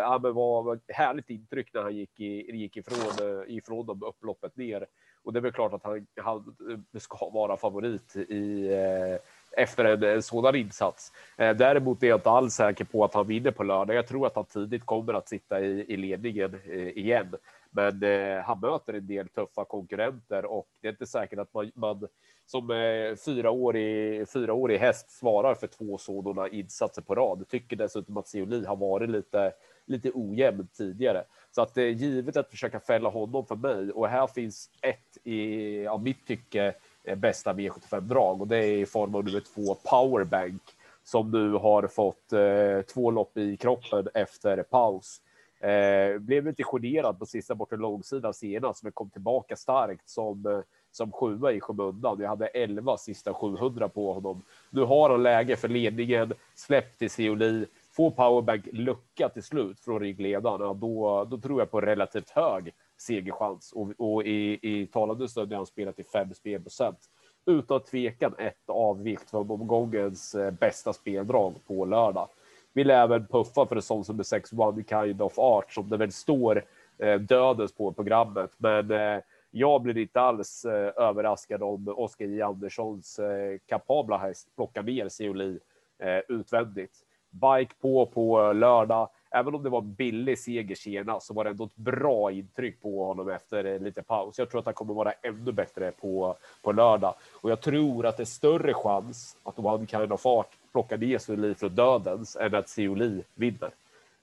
Ja, 0.00 0.20
men 0.22 0.34
var 0.34 0.74
ett 0.74 0.82
härligt 0.88 1.30
intryck 1.30 1.74
när 1.74 1.82
han 1.82 1.96
gick, 1.96 2.20
i, 2.20 2.56
gick 2.56 2.76
ifrån, 2.76 3.44
ifrån 3.46 3.86
dem 3.86 4.02
upploppet 4.02 4.56
ner. 4.56 4.86
Och 5.22 5.32
det 5.32 5.38
är 5.38 5.40
väl 5.40 5.52
klart 5.52 5.72
att 5.72 5.84
han, 5.84 6.06
han 6.16 6.54
ska 6.98 7.30
vara 7.30 7.56
favorit 7.56 8.16
i, 8.16 8.68
eh, 8.72 9.18
efter 9.58 9.84
en, 9.84 10.02
en 10.02 10.22
sådan 10.22 10.54
insats. 10.54 11.12
Eh, 11.36 11.56
däremot 11.56 12.02
är 12.02 12.06
jag 12.06 12.18
inte 12.18 12.30
alls 12.30 12.54
säker 12.54 12.84
på 12.84 13.04
att 13.04 13.14
han 13.14 13.26
vinner 13.26 13.50
på 13.50 13.62
lördag. 13.62 13.96
Jag 13.96 14.06
tror 14.06 14.26
att 14.26 14.36
han 14.36 14.44
tidigt 14.44 14.86
kommer 14.86 15.14
att 15.14 15.28
sitta 15.28 15.60
i, 15.60 15.84
i 15.88 15.96
ledningen 15.96 16.60
eh, 16.70 16.88
igen. 16.88 17.34
Men 17.70 18.02
eh, 18.02 18.42
han 18.44 18.60
möter 18.60 18.94
en 18.94 19.06
del 19.06 19.28
tuffa 19.28 19.64
konkurrenter 19.64 20.44
och 20.44 20.68
det 20.80 20.88
är 20.88 20.92
inte 20.92 21.06
säkert 21.06 21.38
att 21.38 21.54
man, 21.54 21.70
man 21.74 22.08
som 22.46 22.70
eh, 22.70 23.16
fyraårig, 23.24 24.28
fyraårig 24.28 24.78
häst 24.78 25.10
svarar 25.10 25.54
för 25.54 25.66
två 25.66 25.98
sådana 25.98 26.48
insatser 26.48 27.02
på 27.02 27.14
rad. 27.14 27.38
Jag 27.38 27.48
tycker 27.48 27.76
dessutom 27.76 28.16
att 28.16 28.28
Seoli 28.28 28.64
har 28.64 28.76
varit 28.76 29.10
lite, 29.10 29.52
lite 29.86 30.10
ojämn 30.14 30.68
tidigare. 30.76 31.24
Så 31.50 31.62
att 31.62 31.74
det 31.74 31.82
är 31.82 31.90
givet 31.90 32.36
att 32.36 32.50
försöka 32.50 32.80
fälla 32.80 33.08
honom 33.08 33.46
för 33.46 33.56
mig. 33.56 33.92
Och 33.92 34.08
här 34.08 34.26
finns 34.26 34.70
ett 34.82 35.26
i, 35.26 35.86
av 35.86 36.02
mitt 36.02 36.26
tycke, 36.26 36.64
eh, 36.64 36.74
Eh, 37.08 37.16
bästa 37.16 37.52
V75-drag 37.52 38.40
och 38.40 38.48
det 38.48 38.56
är 38.56 38.76
i 38.76 38.86
form 38.86 39.14
av 39.14 39.24
nummer 39.24 39.40
två 39.40 39.74
Powerbank 39.74 40.62
som 41.04 41.30
nu 41.30 41.52
har 41.52 41.86
fått 41.86 42.32
eh, 42.32 42.82
två 42.94 43.10
lopp 43.10 43.36
i 43.36 43.56
kroppen 43.56 44.08
efter 44.14 44.62
paus. 44.62 45.20
Eh, 45.60 46.18
blev 46.18 46.46
lite 46.46 46.62
generad 46.64 47.18
på 47.18 47.26
sista 47.26 47.54
bortre 47.54 47.76
långsidan 47.76 48.34
senast, 48.34 48.82
men 48.82 48.92
kom 48.92 49.10
tillbaka 49.10 49.56
starkt 49.56 50.08
som 50.08 50.46
eh, 50.46 50.60
som 50.90 51.12
sjua 51.12 51.52
i 51.52 51.60
skymundan. 51.60 52.20
Jag 52.20 52.28
hade 52.28 52.46
11 52.46 52.96
sista 52.96 53.34
700 53.34 53.88
på 53.88 54.12
honom. 54.12 54.42
Nu 54.70 54.80
har 54.80 55.10
han 55.10 55.22
läge 55.22 55.56
för 55.56 55.68
ledningen, 55.68 56.32
släpp 56.54 56.98
till 56.98 57.10
Seoli, 57.10 57.66
får 57.92 58.10
powerbank 58.10 58.68
lucka 58.72 59.28
till 59.28 59.42
slut 59.42 59.80
från 59.80 60.00
ryggledaren. 60.00 60.60
Ja, 60.60 60.74
då, 60.74 61.24
då 61.30 61.38
tror 61.38 61.60
jag 61.60 61.70
på 61.70 61.80
relativt 61.80 62.30
hög 62.30 62.72
segerchans 62.98 63.72
och, 63.72 63.92
och 63.98 64.22
i, 64.26 64.58
i 64.62 64.86
talande 64.86 65.28
stund 65.28 65.52
har 65.52 65.56
han 65.56 65.66
spelat 65.66 65.98
i 65.98 66.04
5 66.04 66.34
spelprocent. 66.34 66.98
Utan 67.46 67.80
tvekan 67.80 68.34
ett 68.38 68.68
av 68.70 69.02
viktföromgångens 69.02 70.34
eh, 70.34 70.50
bästa 70.50 70.92
speldrag 70.92 71.54
på 71.66 71.84
lördag. 71.84 72.28
Vill 72.72 72.90
även 72.90 73.26
puffa 73.26 73.66
för 73.66 73.76
en 73.76 73.82
sån 73.82 74.04
som 74.04 74.18
är 74.18 74.22
6 74.22 74.52
One 74.52 74.84
Kind 74.88 75.22
of 75.22 75.38
Art 75.38 75.72
som 75.72 75.88
det 75.88 75.96
väl 75.96 76.12
står 76.12 76.64
eh, 76.98 77.20
dödens 77.20 77.72
på 77.72 77.92
programmet. 77.92 78.50
Men 78.56 78.90
eh, 78.90 79.22
jag 79.50 79.82
blir 79.82 79.98
inte 79.98 80.20
alls 80.20 80.64
eh, 80.64 80.92
överraskad 80.96 81.62
om 81.62 81.88
Oskar 81.96 82.26
J 82.26 82.42
Anderssons 82.42 83.18
eh, 83.18 83.58
kapabla 83.66 84.18
häst 84.18 84.48
plockar 84.56 84.82
ner 84.82 85.08
Seoli 85.08 85.58
eh, 85.98 86.18
utvändigt. 86.28 86.92
Bike 87.30 87.74
på 87.80 88.06
på 88.06 88.52
lördag. 88.52 89.08
Även 89.30 89.54
om 89.54 89.62
det 89.62 89.70
var 89.70 89.78
en 89.78 89.94
billig 89.94 90.38
seger 90.38 90.74
senast 90.74 91.26
så 91.26 91.34
var 91.34 91.44
det 91.44 91.50
ändå 91.50 91.64
ett 91.64 91.76
bra 91.76 92.32
intryck 92.32 92.82
på 92.82 93.04
honom 93.04 93.28
efter 93.28 93.78
lite 93.78 94.02
paus. 94.02 94.38
Jag 94.38 94.50
tror 94.50 94.58
att 94.58 94.66
han 94.66 94.74
kommer 94.74 94.94
vara 94.94 95.12
ännu 95.12 95.52
bättre 95.52 95.90
på, 95.90 96.36
på 96.62 96.72
lördag 96.72 97.14
och 97.40 97.50
jag 97.50 97.60
tror 97.60 98.06
att 98.06 98.16
det 98.16 98.22
är 98.22 98.24
större 98.24 98.74
chans 98.74 99.36
att 99.42 99.58
One 99.58 99.86
kan 99.86 100.10
ha 100.10 100.16
fart 100.16 100.56
plockar 100.72 100.98
ner 100.98 101.18
Suli 101.18 101.54
från 101.54 101.74
dödens 101.74 102.36
än 102.36 102.54
att 102.54 102.68
Seoli 102.68 103.24
vinner. 103.34 103.70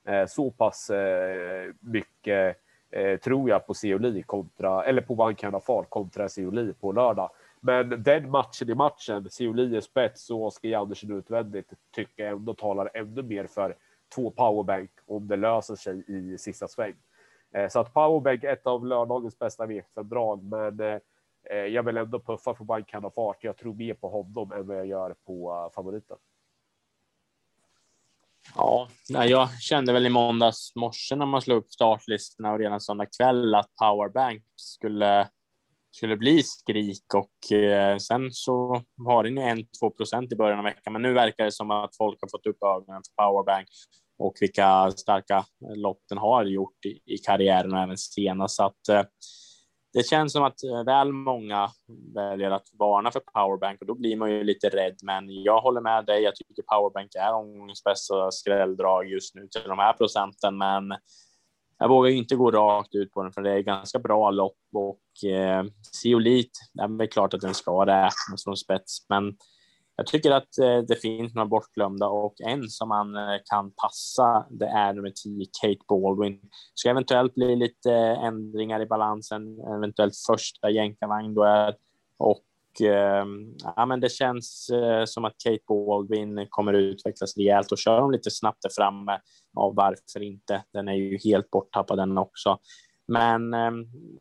Eh, 0.05 0.25
så 0.27 0.51
pass 0.51 0.89
eh, 0.89 1.71
mycket 1.79 2.57
eh, 2.91 3.19
tror 3.19 3.49
jag 3.49 3.67
på 3.67 3.73
Seoli 3.73 4.23
kontra, 4.23 4.83
eller 4.83 5.01
på 5.01 5.13
One 5.13 5.59
Fart 5.65 5.89
kontra 5.89 6.29
Seoli 6.29 6.73
på 6.73 6.91
lördag. 6.91 7.29
Men 7.59 8.03
den 8.03 8.29
matchen 8.29 8.69
i 8.69 8.75
matchen, 8.75 9.29
Seoli 9.29 9.77
är 9.77 9.81
spets 9.81 10.29
och 10.29 10.45
Oskar 10.45 10.77
Andersson 10.77 11.17
utvändigt, 11.17 11.73
tycker 11.91 12.23
jag 12.23 12.33
ändå 12.33 12.53
talar 12.53 12.89
ännu 12.93 13.23
mer 13.23 13.47
för 13.47 13.75
två 14.15 14.31
powerbank 14.31 14.91
om 15.07 15.27
det 15.27 15.35
löser 15.35 15.75
sig 15.75 16.03
i 16.07 16.37
sista 16.37 16.67
sväng. 16.67 16.95
Eh, 17.53 17.69
så 17.69 17.79
att 17.79 17.93
powerbank 17.93 18.43
är 18.43 18.53
ett 18.53 18.67
av 18.67 18.85
lördagens 18.85 19.39
bästa 19.39 19.65
v 19.65 19.81
drag 19.95 20.43
men 20.43 20.79
eh, 20.79 21.57
jag 21.57 21.83
vill 21.83 21.97
ändå 21.97 22.19
puffa 22.19 22.53
för 22.53 22.71
One 22.71 23.11
Fart. 23.15 23.43
Jag 23.43 23.57
tror 23.57 23.73
mer 23.73 23.93
på 23.93 24.09
honom 24.09 24.51
än 24.51 24.67
vad 24.67 24.77
jag 24.77 24.85
gör 24.85 25.15
på 25.25 25.51
eh, 25.51 25.75
favoriten. 25.75 26.17
Ja, 28.55 28.87
jag 29.07 29.61
kände 29.61 29.93
väl 29.93 30.05
i 30.05 30.09
måndags 30.09 30.75
morse 30.75 31.15
när 31.15 31.25
man 31.25 31.41
slog 31.41 31.57
upp 31.57 31.71
startlistorna 31.71 32.51
och 32.51 32.59
redan 32.59 32.81
söndag 32.81 33.05
kväll 33.17 33.55
att 33.55 33.75
powerbank 33.75 34.43
skulle 34.55 35.29
skulle 35.95 36.17
bli 36.17 36.43
skrik 36.43 37.13
och 37.13 37.51
eh, 37.51 37.97
sen 37.97 38.31
så 38.31 38.81
har 39.05 39.23
den 39.23 39.37
ju 39.37 39.43
en, 39.43 39.65
två 39.79 39.89
procent 39.89 40.31
i 40.31 40.35
början 40.35 40.59
av 40.59 40.65
veckan. 40.65 40.93
Men 40.93 41.01
nu 41.01 41.13
verkar 41.13 41.45
det 41.45 41.51
som 41.51 41.71
att 41.71 41.95
folk 41.95 42.21
har 42.21 42.29
fått 42.29 42.45
upp 42.45 42.63
ögonen 42.63 43.01
för 43.03 43.23
powerbank 43.23 43.67
och 44.17 44.33
vilka 44.41 44.91
starka 44.91 45.45
lopp 45.75 45.99
den 46.09 46.17
har 46.17 46.45
gjort 46.45 46.85
i, 46.85 47.13
i 47.13 47.17
karriären 47.17 47.73
och 47.73 47.79
även 47.79 47.97
senast. 47.97 48.55
Så 48.55 48.63
att 48.63 48.89
eh, 48.89 49.03
det 49.93 50.07
känns 50.07 50.33
som 50.33 50.43
att 50.43 50.63
eh, 50.63 50.83
väl 50.83 51.11
många 51.11 51.69
väljer 52.15 52.51
att 52.51 52.67
varna 52.79 53.11
för 53.11 53.19
powerbank 53.19 53.81
och 53.81 53.87
då 53.87 53.95
blir 53.95 54.15
man 54.15 54.31
ju 54.31 54.43
lite 54.43 54.69
rädd. 54.69 54.95
Men 55.03 55.43
jag 55.43 55.61
håller 55.61 55.81
med 55.81 56.05
dig. 56.05 56.23
Jag 56.23 56.35
tycker 56.35 56.63
powerbank 56.63 57.15
är 57.15 57.33
omgångens 57.33 57.83
bästa 57.83 58.31
skrälldrag 58.31 59.09
just 59.09 59.35
nu 59.35 59.47
till 59.47 59.69
de 59.69 59.79
här 59.79 59.93
procenten. 59.93 60.57
Men 60.57 60.93
jag 61.79 61.89
vågar 61.89 62.11
inte 62.11 62.35
gå 62.35 62.51
rakt 62.51 62.95
ut 62.95 63.11
på 63.11 63.23
den 63.23 63.31
för 63.31 63.41
det 63.41 63.51
är 63.51 63.59
ganska 63.59 63.99
bra 63.99 64.31
lopp 64.31 64.57
och 64.73 65.29
eh, 65.29 65.63
Siolit, 66.03 66.51
det 66.73 67.03
är 67.03 67.07
klart 67.07 67.33
att 67.33 67.41
den 67.41 67.53
ska 67.53 67.85
räknas 67.85 68.43
från 68.43 68.57
spets, 68.57 69.09
men 69.09 69.37
jag 69.95 70.07
tycker 70.07 70.31
att 70.31 70.57
eh, 70.57 70.77
det 70.87 70.95
finns 70.95 71.35
några 71.35 71.47
bortglömda 71.47 72.07
och 72.07 72.35
en 72.41 72.69
som 72.69 72.89
man 72.89 73.15
eh, 73.15 73.37
kan 73.51 73.71
passa, 73.71 74.45
det 74.49 74.65
är 74.65 74.93
nummer 74.93 75.11
10, 75.23 75.45
Kate 75.61 75.85
Baldwin. 75.87 76.39
Ska 76.73 76.89
eventuellt 76.89 77.35
bli 77.35 77.55
lite 77.55 77.91
eh, 77.91 78.23
ändringar 78.23 78.81
i 78.81 78.85
balansen, 78.85 79.59
eventuellt 79.77 80.13
första 80.27 80.69
jänkarvagn 80.69 81.33
då 81.33 81.43
är 81.43 81.75
och 82.17 82.43
ehm, 82.81 83.55
ja, 83.75 83.85
men 83.85 83.99
det 83.99 84.11
känns 84.11 84.69
som 85.05 85.25
att 85.25 85.33
Kate 85.43 85.63
Baldwin 85.67 86.47
kommer 86.49 86.73
utvecklas 86.73 87.37
rejält 87.37 87.71
och 87.71 87.77
kör 87.77 88.01
hon 88.01 88.11
lite 88.11 88.31
snabbt 88.31 88.61
där 88.61 88.69
framme. 88.75 89.19
Ja, 89.53 89.73
varför 89.75 90.23
inte? 90.23 90.63
Den 90.73 90.87
är 90.87 90.93
ju 90.93 91.17
helt 91.23 91.49
borttappad 91.49 91.97
den 91.97 92.17
också. 92.17 92.57
Men 93.07 93.53
eh, 93.53 93.71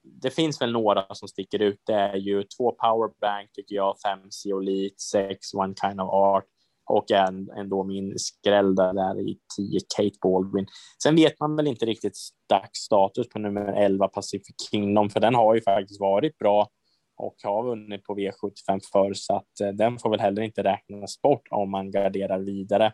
det 0.02 0.30
finns 0.30 0.60
väl 0.60 0.72
några 0.72 1.14
som 1.14 1.28
sticker 1.28 1.62
ut. 1.62 1.80
Det 1.86 1.94
är 1.94 2.16
ju 2.16 2.42
två 2.42 2.72
powerbank 2.72 3.52
tycker 3.52 3.76
jag, 3.76 3.96
fem 4.06 4.30
Zeolite, 4.30 5.02
sex 5.02 5.54
One 5.54 5.74
Kind 5.82 6.00
of 6.00 6.10
Art 6.10 6.44
och 6.90 7.10
en, 7.10 7.50
ändå 7.50 7.84
min 7.84 8.18
skräll 8.18 8.74
där 8.74 9.20
i 9.20 9.38
10 9.56 9.80
Kate 9.96 10.18
Baldwin. 10.22 10.66
Sen 11.02 11.16
vet 11.16 11.40
man 11.40 11.56
väl 11.56 11.66
inte 11.66 11.86
riktigt 11.86 12.18
dagsstatus 12.48 13.28
på 13.28 13.38
nummer 13.38 13.72
11 13.72 14.08
Pacific 14.08 14.54
Kingdom, 14.70 15.10
för 15.10 15.20
den 15.20 15.34
har 15.34 15.54
ju 15.54 15.60
faktiskt 15.60 16.00
varit 16.00 16.38
bra 16.38 16.68
och 17.16 17.36
har 17.42 17.64
vunnit 17.64 18.04
på 18.04 18.14
V75 18.14 18.80
förr, 18.92 19.14
så 19.14 19.36
att 19.36 19.60
eh, 19.60 19.68
den 19.68 19.98
får 19.98 20.10
väl 20.10 20.20
heller 20.20 20.42
inte 20.42 20.62
räknas 20.62 21.22
bort 21.22 21.48
om 21.50 21.70
man 21.70 21.90
garderar 21.90 22.38
vidare. 22.38 22.92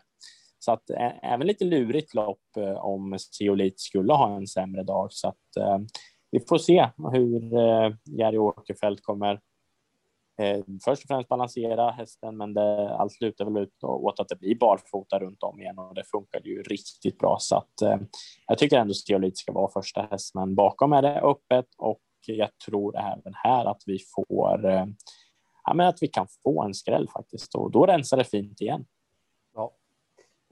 Så 0.63 0.71
att 0.71 0.89
även 1.23 1.47
lite 1.47 1.65
lurigt 1.65 2.13
lopp 2.13 2.39
om 2.77 3.19
Zeolit 3.19 3.79
skulle 3.79 4.13
ha 4.13 4.35
en 4.35 4.47
sämre 4.47 4.83
dag. 4.83 5.07
Så 5.11 5.27
att 5.27 5.47
vi 6.31 6.39
får 6.39 6.57
se 6.57 6.89
hur 7.11 7.57
eh, 7.57 7.91
Jerry 8.05 8.37
Åkerfeldt 8.37 9.03
kommer 9.03 9.39
först 10.85 11.03
och 11.03 11.07
främst 11.07 11.29
balansera 11.29 11.91
hästen, 11.91 12.37
men 12.37 12.53
det, 12.53 12.95
allt 12.95 13.13
slutar 13.13 13.45
väl 13.45 13.63
ut 13.63 13.83
åt 13.83 14.19
att 14.19 14.27
det 14.27 14.39
blir 14.39 14.55
barfota 14.55 15.19
runt 15.19 15.43
om 15.43 15.61
igen 15.61 15.79
och 15.79 15.95
det 15.95 16.03
funkar 16.03 16.41
ju 16.43 16.63
riktigt 16.63 17.17
bra. 17.17 17.37
Så 17.39 17.55
att 17.55 17.81
eh, 17.81 17.97
jag 18.47 18.57
tycker 18.57 18.77
ändå 18.77 18.93
Zeolit 18.93 19.37
ska 19.37 19.51
vara 19.51 19.71
första 19.71 20.01
häst, 20.01 20.35
men 20.35 20.55
bakom 20.55 20.93
är 20.93 21.01
det 21.01 21.21
öppet 21.21 21.65
och 21.77 22.01
jag 22.27 22.49
tror 22.65 22.97
även 22.97 23.33
här 23.35 23.65
att 23.65 23.83
vi 23.85 23.99
får 24.15 24.69
eh, 24.69 24.85
ja, 25.63 25.73
men 25.73 25.87
att 25.87 25.97
vi 26.01 26.07
kan 26.07 26.27
få 26.43 26.63
en 26.63 26.73
skräll 26.73 27.09
faktiskt 27.09 27.55
och 27.55 27.71
då 27.71 27.85
rensar 27.85 28.17
det 28.17 28.23
fint 28.23 28.61
igen. 28.61 28.85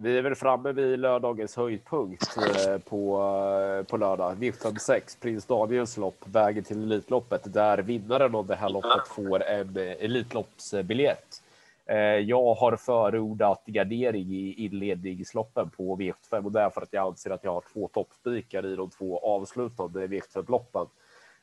Vi 0.02 0.18
är 0.18 0.22
väl 0.22 0.36
framme 0.36 0.72
vid 0.72 1.00
lördagens 1.00 1.56
höjdpunkt 1.56 2.38
eh, 2.38 2.78
på, 2.78 3.22
eh, 3.80 3.84
på 3.84 3.98
lördag. 3.98 4.36
V56, 4.40 5.22
Prins 5.22 5.46
Daniels 5.46 5.98
lopp, 5.98 6.24
vägen 6.26 6.64
till 6.64 6.84
Elitloppet, 6.84 7.54
där 7.54 7.78
vinnaren 7.78 8.36
av 8.36 8.48
det 8.48 8.56
här 8.56 8.70
loppet 8.70 9.08
får 9.08 9.44
en 9.44 9.78
eh, 9.78 10.06
Elitloppsbiljett. 10.06 11.42
Jag 12.26 12.54
har 12.54 12.76
förordat 12.76 13.66
gardering 13.66 14.32
i 14.32 14.54
inledningsloppen 14.58 15.70
på 15.70 15.98
V75 15.98 16.46
och 16.46 16.52
därför 16.52 16.82
att 16.82 16.94
jag 16.94 17.08
anser 17.08 17.30
att 17.30 17.44
jag 17.44 17.54
har 17.54 17.64
två 17.74 17.88
toppspikar 17.88 18.66
i 18.66 18.76
de 18.76 18.90
två 18.90 19.20
avslutande 19.20 20.08
V75-loppen. 20.08 20.86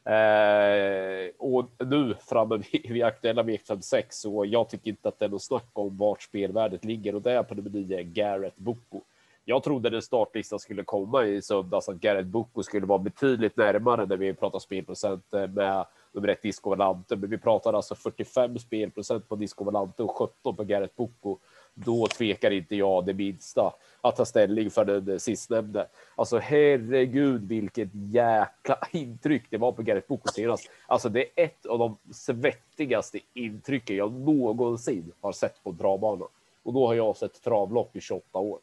Eh, 0.07 1.31
och 1.39 1.71
nu 1.79 2.15
framme 2.21 2.57
vid, 2.73 2.91
vid 2.91 3.05
aktuella 3.05 3.43
V56 3.43 4.05
så 4.11 4.45
jag 4.45 4.69
tycker 4.69 4.91
inte 4.91 5.09
att 5.09 5.19
det 5.19 5.25
är 5.25 5.29
något 5.29 5.43
snack 5.43 5.71
om 5.73 5.97
vart 5.97 6.23
spelvärdet 6.23 6.85
ligger 6.85 7.15
och 7.15 7.23
det 7.23 7.33
är 7.33 7.43
på 7.43 7.55
nummer 7.55 7.71
9 7.71 8.03
Garrett 8.03 8.57
Boko. 8.57 9.01
Jag 9.45 9.63
trodde 9.63 9.91
den 9.91 10.03
startlistan 10.03 10.59
skulle 10.59 10.85
komma 10.85 11.25
i 11.25 11.43
söndags 11.43 11.89
att 11.89 11.97
Garrett 11.97 12.27
Boko 12.27 12.63
skulle 12.63 12.87
vara 12.87 12.99
betydligt 12.99 13.57
närmare 13.57 14.07
när 14.07 14.17
vi 14.17 14.35
pratar 14.35 14.59
spelprocent 14.59 15.35
eh, 15.35 15.49
med 15.49 15.87
nummer 16.13 16.29
ett 16.29 16.43
Disco 16.43 16.71
Valante, 16.71 17.17
men 17.17 17.31
vi 17.31 17.39
pratar 17.39 17.73
alltså 17.73 17.95
45 17.95 18.59
spelprocent 18.59 19.29
på 19.29 19.37
Disco 19.37 19.65
Valante 19.65 20.03
och 20.03 20.19
17 20.19 20.57
på 20.57 20.65
Garrett 20.65 20.97
Boko 20.97 21.39
då 21.77 22.07
tvekar 22.07 22.51
inte 22.51 22.77
jag 22.77 23.07
det 23.07 23.15
minsta 23.15 23.75
att 24.01 24.17
ta 24.17 24.25
ställning 24.25 24.71
för 24.71 24.85
den 24.85 25.09
eh, 25.09 25.19
sistnämnde. 25.19 25.87
Alltså 26.15 26.39
herregud 26.39 27.49
vilket 27.49 27.89
jäkla 27.93 28.79
intryck 28.93 29.43
det 29.51 29.59
var 29.59 29.73
på 29.73 29.83
Gareth 29.83 30.09
Boko 30.09 30.29
senast. 30.29 30.71
Alltså 30.87 31.09
det 31.09 31.21
är 31.21 31.45
ett 31.45 31.67
av 31.67 31.79
de 31.79 31.97
svettigaste 32.13 33.19
intrycken 33.35 33.97
jag 33.97 34.13
någonsin 34.13 35.13
har 35.21 35.33
sett 35.33 35.65
på 35.65 35.73
travbanan. 35.73 36.29
Och 36.63 36.73
då 36.73 36.87
har 36.87 36.95
jag 36.95 37.17
sett 37.17 37.43
travlopp 37.43 37.97
i 37.97 38.01
28 38.01 38.39
år. 38.39 38.59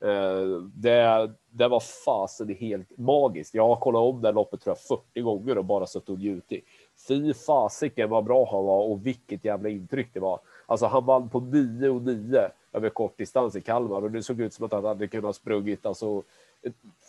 Eh, 0.00 0.62
det, 0.74 1.30
det 1.50 1.68
var 1.68 1.80
fasen 2.04 2.56
helt 2.60 2.98
magiskt. 2.98 3.54
Jag 3.54 3.68
har 3.68 3.76
kollat 3.76 4.02
om 4.02 4.22
det 4.22 4.32
loppet 4.32 4.60
tror 4.60 4.76
jag 4.76 4.98
40 4.98 5.20
gånger 5.20 5.58
och 5.58 5.64
bara 5.64 5.86
suttit 5.86 6.08
och 6.08 6.18
njutit. 6.18 6.64
Fy 7.08 7.34
fasiken 7.34 8.10
vad 8.10 8.24
bra 8.24 8.48
han 8.50 8.64
var 8.64 8.82
och 8.82 9.06
vilket 9.06 9.44
jävla 9.44 9.68
intryck 9.68 10.08
det 10.12 10.20
var. 10.20 10.40
Alltså 10.66 10.86
han 10.86 11.06
vann 11.06 11.28
på 11.28 11.40
9 11.40 11.88
och 11.88 12.02
9 12.02 12.50
över 12.72 12.88
kortdistans 12.88 13.56
i 13.56 13.60
Kalmar 13.60 14.02
och 14.02 14.10
det 14.10 14.22
såg 14.22 14.40
ut 14.40 14.54
som 14.54 14.66
att 14.66 14.72
han 14.72 14.84
hade 14.84 15.08
kunnat 15.08 15.36
sprungit 15.36 15.86
alltså 15.86 16.22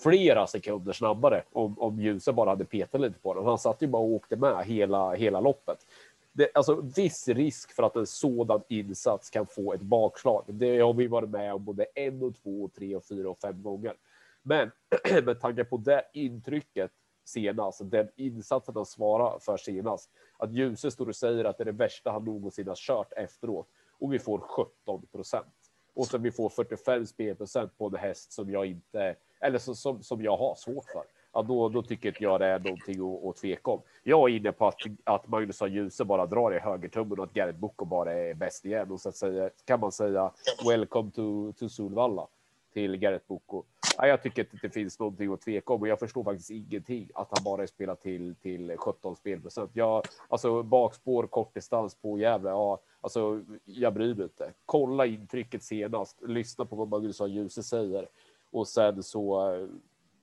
flera 0.03 0.47
sekunder 0.47 0.93
snabbare 0.93 1.43
om, 1.51 1.79
om 1.79 1.99
ljuset 1.99 2.35
bara 2.35 2.49
hade 2.49 2.65
petat 2.65 3.01
lite 3.01 3.19
på 3.19 3.33
den. 3.33 3.45
Han 3.45 3.57
satt 3.57 3.81
ju 3.81 3.87
bara 3.87 4.01
och 4.01 4.09
åkte 4.09 4.35
med 4.35 4.65
hela, 4.65 5.13
hela 5.13 5.39
loppet. 5.39 5.85
Det, 6.31 6.49
alltså 6.53 6.81
viss 6.81 7.27
risk 7.27 7.71
för 7.71 7.83
att 7.83 7.95
en 7.95 8.07
sådan 8.07 8.61
insats 8.67 9.29
kan 9.29 9.45
få 9.45 9.73
ett 9.73 9.81
bakslag. 9.81 10.43
Det 10.47 10.79
har 10.79 10.93
vi 10.93 11.07
varit 11.07 11.29
med 11.29 11.53
om 11.53 11.63
både 11.63 11.83
en 11.83 12.23
och 12.23 12.35
två 12.35 12.63
och 12.63 12.73
tre 12.73 12.95
och 12.95 13.05
fyra 13.05 13.29
och 13.29 13.39
fem 13.39 13.63
gånger. 13.63 13.93
Men 14.41 14.71
med 15.23 15.41
tanke 15.41 15.63
på 15.63 15.77
det 15.77 16.03
intrycket 16.13 16.91
senast, 17.25 17.81
den 17.83 18.07
insatsen 18.15 18.75
han 18.75 18.85
svarar 18.85 19.39
för 19.39 19.57
senast, 19.57 20.09
att 20.37 20.53
Ljuse 20.53 20.91
står 20.91 21.09
och 21.09 21.15
säger 21.15 21.45
att 21.45 21.57
det 21.57 21.63
är 21.63 21.65
det 21.65 21.71
värsta 21.71 22.11
han 22.11 22.25
någonsin 22.25 22.67
har 22.67 22.75
kört 22.75 23.13
efteråt 23.13 23.67
och 23.99 24.13
vi 24.13 24.19
får 24.19 24.39
17 24.39 25.05
procent. 25.11 25.45
Och 25.93 26.07
så 26.07 26.17
vi 26.17 26.31
får 26.31 26.49
45 26.49 27.05
spelprocent 27.05 27.77
på 27.77 27.87
en 27.87 27.95
häst 27.95 28.31
som 28.31 28.51
jag 28.51 28.65
inte, 28.65 29.15
eller 29.39 29.59
som, 29.59 29.75
som, 29.75 30.03
som 30.03 30.21
jag 30.21 30.37
har 30.37 30.55
svårt 30.55 30.85
för. 30.85 31.03
Ja, 31.33 31.41
då, 31.41 31.69
då 31.69 31.81
tycker 31.81 32.09
inte 32.09 32.23
jag 32.23 32.39
det 32.39 32.45
är 32.45 32.59
någonting 32.59 33.01
att, 33.01 33.25
att 33.25 33.35
tveka 33.35 33.71
om. 33.71 33.81
Jag 34.03 34.29
är 34.29 34.35
inne 34.35 34.51
på 34.51 34.67
att, 34.67 34.75
att 35.03 35.27
Magnus 35.27 35.61
Djuse 35.61 36.05
bara 36.05 36.25
drar 36.25 36.55
i 36.55 36.59
högertummen 36.59 37.19
och 37.19 37.25
att 37.25 37.33
Gareth 37.33 37.59
Boko 37.59 37.85
bara 37.85 38.13
är 38.13 38.33
bäst 38.33 38.65
igen. 38.65 38.91
Och 38.91 39.01
så 39.01 39.11
säga, 39.11 39.49
kan 39.65 39.79
man 39.79 39.91
säga 39.91 40.31
welcome 40.65 41.11
to, 41.11 41.51
to 41.51 41.69
Solvalla 41.69 42.27
till 42.73 42.97
Gareth 42.97 43.25
Boko. 43.27 43.63
Ja, 44.01 44.07
jag 44.07 44.23
tycker 44.23 44.41
att 44.41 44.61
det 44.61 44.69
finns 44.69 44.99
någonting 44.99 45.33
att 45.33 45.41
tveka 45.41 45.73
om 45.73 45.81
och 45.81 45.87
jag 45.87 45.99
förstår 45.99 46.23
faktiskt 46.23 46.49
ingenting 46.49 47.09
att 47.13 47.27
han 47.31 47.43
bara 47.43 47.63
är 47.63 47.67
spelat 47.67 48.01
till 48.01 48.35
till 48.35 48.77
17 48.77 49.15
spelprocent. 49.15 49.71
Jag 49.73 50.05
alltså 50.27 50.63
bakspår 50.63 51.27
kortdistans 51.27 51.95
på 51.95 52.19
Gävle. 52.19 52.49
Ja, 52.49 52.81
alltså 53.01 53.43
jag 53.65 53.93
bryr 53.93 54.15
mig 54.15 54.23
inte. 54.23 54.53
Kolla 54.65 55.05
intrycket 55.05 55.63
senast. 55.63 56.21
Lyssna 56.21 56.65
på 56.65 56.75
vad 56.75 56.87
Magnus 56.87 57.21
Djuse 57.21 57.63
säger 57.63 58.07
och 58.51 58.67
sen 58.67 59.03
så 59.03 59.53
eh, 59.53 59.67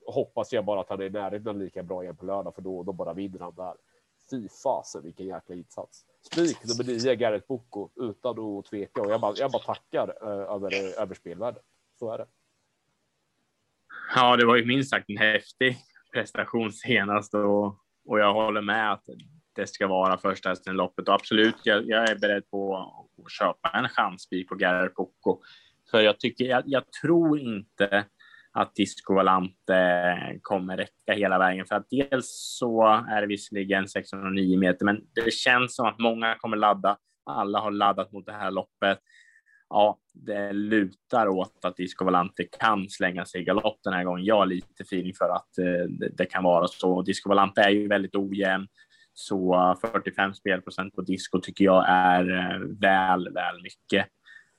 hoppas 0.06 0.52
jag 0.52 0.64
bara 0.64 0.80
att 0.80 0.88
han 0.88 1.00
är 1.00 1.04
i 1.04 1.10
närheten 1.10 1.58
lika 1.58 1.82
bra 1.82 2.02
igen 2.02 2.16
på 2.16 2.26
lördag 2.26 2.54
för 2.54 2.62
då, 2.62 2.82
då 2.82 2.92
bara 2.92 3.12
vinner 3.12 3.38
han 3.38 3.54
där. 3.54 3.74
Fy 4.30 4.48
fasen 4.48 5.02
vilken 5.02 5.26
jäkla 5.26 5.54
insats. 5.54 6.04
Spik 6.20 6.58
nummer 6.64 6.84
nio, 6.84 7.14
Gareth 7.14 7.46
Boko, 7.46 7.88
utan 7.94 8.38
att 8.38 8.64
tveka. 8.64 9.02
Och 9.02 9.10
jag 9.10 9.20
bara, 9.20 9.34
jag 9.36 9.50
bara 9.50 9.62
tackar 9.62 10.08
uh, 10.22 10.54
över, 10.54 11.00
över 11.00 11.14
spelvärdet. 11.14 11.62
Så 11.98 12.10
är 12.10 12.18
det. 12.18 12.26
Ja, 14.14 14.36
det 14.36 14.46
var 14.46 14.56
ju 14.56 14.64
minst 14.64 14.90
sagt 14.90 15.10
en 15.10 15.16
häftig 15.16 15.76
prestation 16.12 16.72
senast 16.72 17.34
och, 17.34 17.66
och 18.08 18.20
jag 18.20 18.34
håller 18.34 18.62
med 18.62 18.92
att 18.92 19.04
det 19.56 19.66
ska 19.66 19.86
vara 19.86 20.18
första 20.18 20.48
hästen 20.48 20.74
i 20.74 20.76
loppet. 20.76 21.08
Och 21.08 21.14
absolut, 21.14 21.56
jag, 21.64 21.88
jag, 21.88 22.10
är 22.10 22.18
beredd 22.18 22.50
på 22.50 22.76
att 23.26 23.32
köpa 23.32 23.78
en 23.78 23.88
chansspik 23.88 24.48
på 24.48 24.54
Garer 24.54 24.92
Boko. 24.96 25.42
För 25.90 26.00
jag 26.00 26.20
tycker, 26.20 26.44
jag, 26.44 26.62
jag 26.66 26.92
tror 27.02 27.38
inte 27.40 28.04
att 28.52 28.74
Disco 28.74 29.14
Valante 29.14 30.38
kommer 30.42 30.76
räcka 30.76 31.12
hela 31.12 31.38
vägen. 31.38 31.66
För 31.66 31.74
att 31.74 31.90
dels 31.90 32.56
så 32.58 32.84
är 33.08 33.20
det 33.20 33.26
visserligen 33.26 33.88
609 33.88 34.58
meter, 34.58 34.84
men 34.84 35.00
det 35.14 35.32
känns 35.32 35.76
som 35.76 35.86
att 35.86 35.98
många 35.98 36.34
kommer 36.34 36.56
ladda. 36.56 36.96
Alla 37.30 37.60
har 37.60 37.70
laddat 37.70 38.12
mot 38.12 38.26
det 38.26 38.32
här 38.32 38.50
loppet. 38.50 38.98
Ja, 39.68 39.98
det 40.12 40.52
lutar 40.52 41.28
åt 41.28 41.64
att 41.64 41.76
Disco 41.76 42.04
Valante 42.04 42.44
kan 42.60 42.88
slänga 42.88 43.24
sig 43.24 43.40
i 43.40 43.44
galopp 43.44 43.78
den 43.84 43.92
här 43.92 44.04
gången. 44.04 44.24
Jag 44.24 44.36
har 44.36 44.46
lite 44.46 44.82
feeling 44.82 45.14
för 45.14 45.28
att 45.28 45.58
eh, 45.58 45.88
det, 45.88 46.08
det, 46.08 46.26
kan 46.26 46.44
vara 46.44 46.68
så. 46.68 47.02
Disco 47.02 47.28
Valante 47.28 47.60
är 47.60 47.70
ju 47.70 47.88
väldigt 47.88 48.14
ojämn, 48.14 48.68
så 49.14 49.76
45 49.80 50.34
spelprocent 50.34 50.94
på 50.94 51.02
Disco 51.02 51.40
tycker 51.40 51.64
jag 51.64 51.84
är 51.88 52.30
eh, 52.30 52.58
väl, 52.80 53.32
väl 53.32 53.62
mycket. 53.62 54.06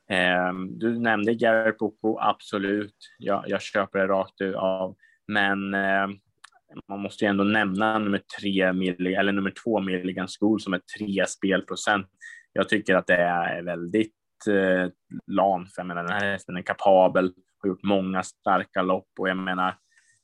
Eh, 0.10 0.54
du 0.70 1.00
nämnde 1.00 1.34
Gary 1.34 1.72
Poco, 1.72 2.18
absolut. 2.20 2.96
Jag, 3.18 3.44
jag 3.48 3.62
köper 3.62 4.00
det 4.00 4.08
rakt 4.08 4.42
av, 4.56 4.96
men 5.28 5.74
eh, 5.74 6.08
man 6.90 7.00
måste 7.00 7.26
ju 7.26 7.30
ändå 7.30 7.44
nämna 7.44 8.00
nummer 8.00 8.22
tre 8.40 8.62
eller 8.62 9.32
nummer 9.32 9.54
två 9.64 9.80
Milligan 9.80 10.28
School 10.40 10.62
som 10.62 10.74
är 10.74 10.82
tre 10.98 11.26
spelprocent. 11.28 12.08
Jag 12.54 12.70
tycker 12.70 12.96
att 12.96 13.08
det 13.08 13.16
är 13.16 13.62
väldigt 13.62 14.14
eh, 14.48 14.90
lam, 15.28 15.66
för 15.66 15.80
jag 15.80 15.88
menar 15.88 16.04
den 16.04 16.14
här 16.14 16.32
hästen 16.32 16.58
är 16.58 16.62
kapabel, 16.62 17.34
har 17.58 17.70
gjort 17.70 17.84
många 17.84 18.24
starka 18.24 18.82
lopp 18.82 19.10
och 19.20 19.30
jag 19.30 19.38
menar 19.38 19.76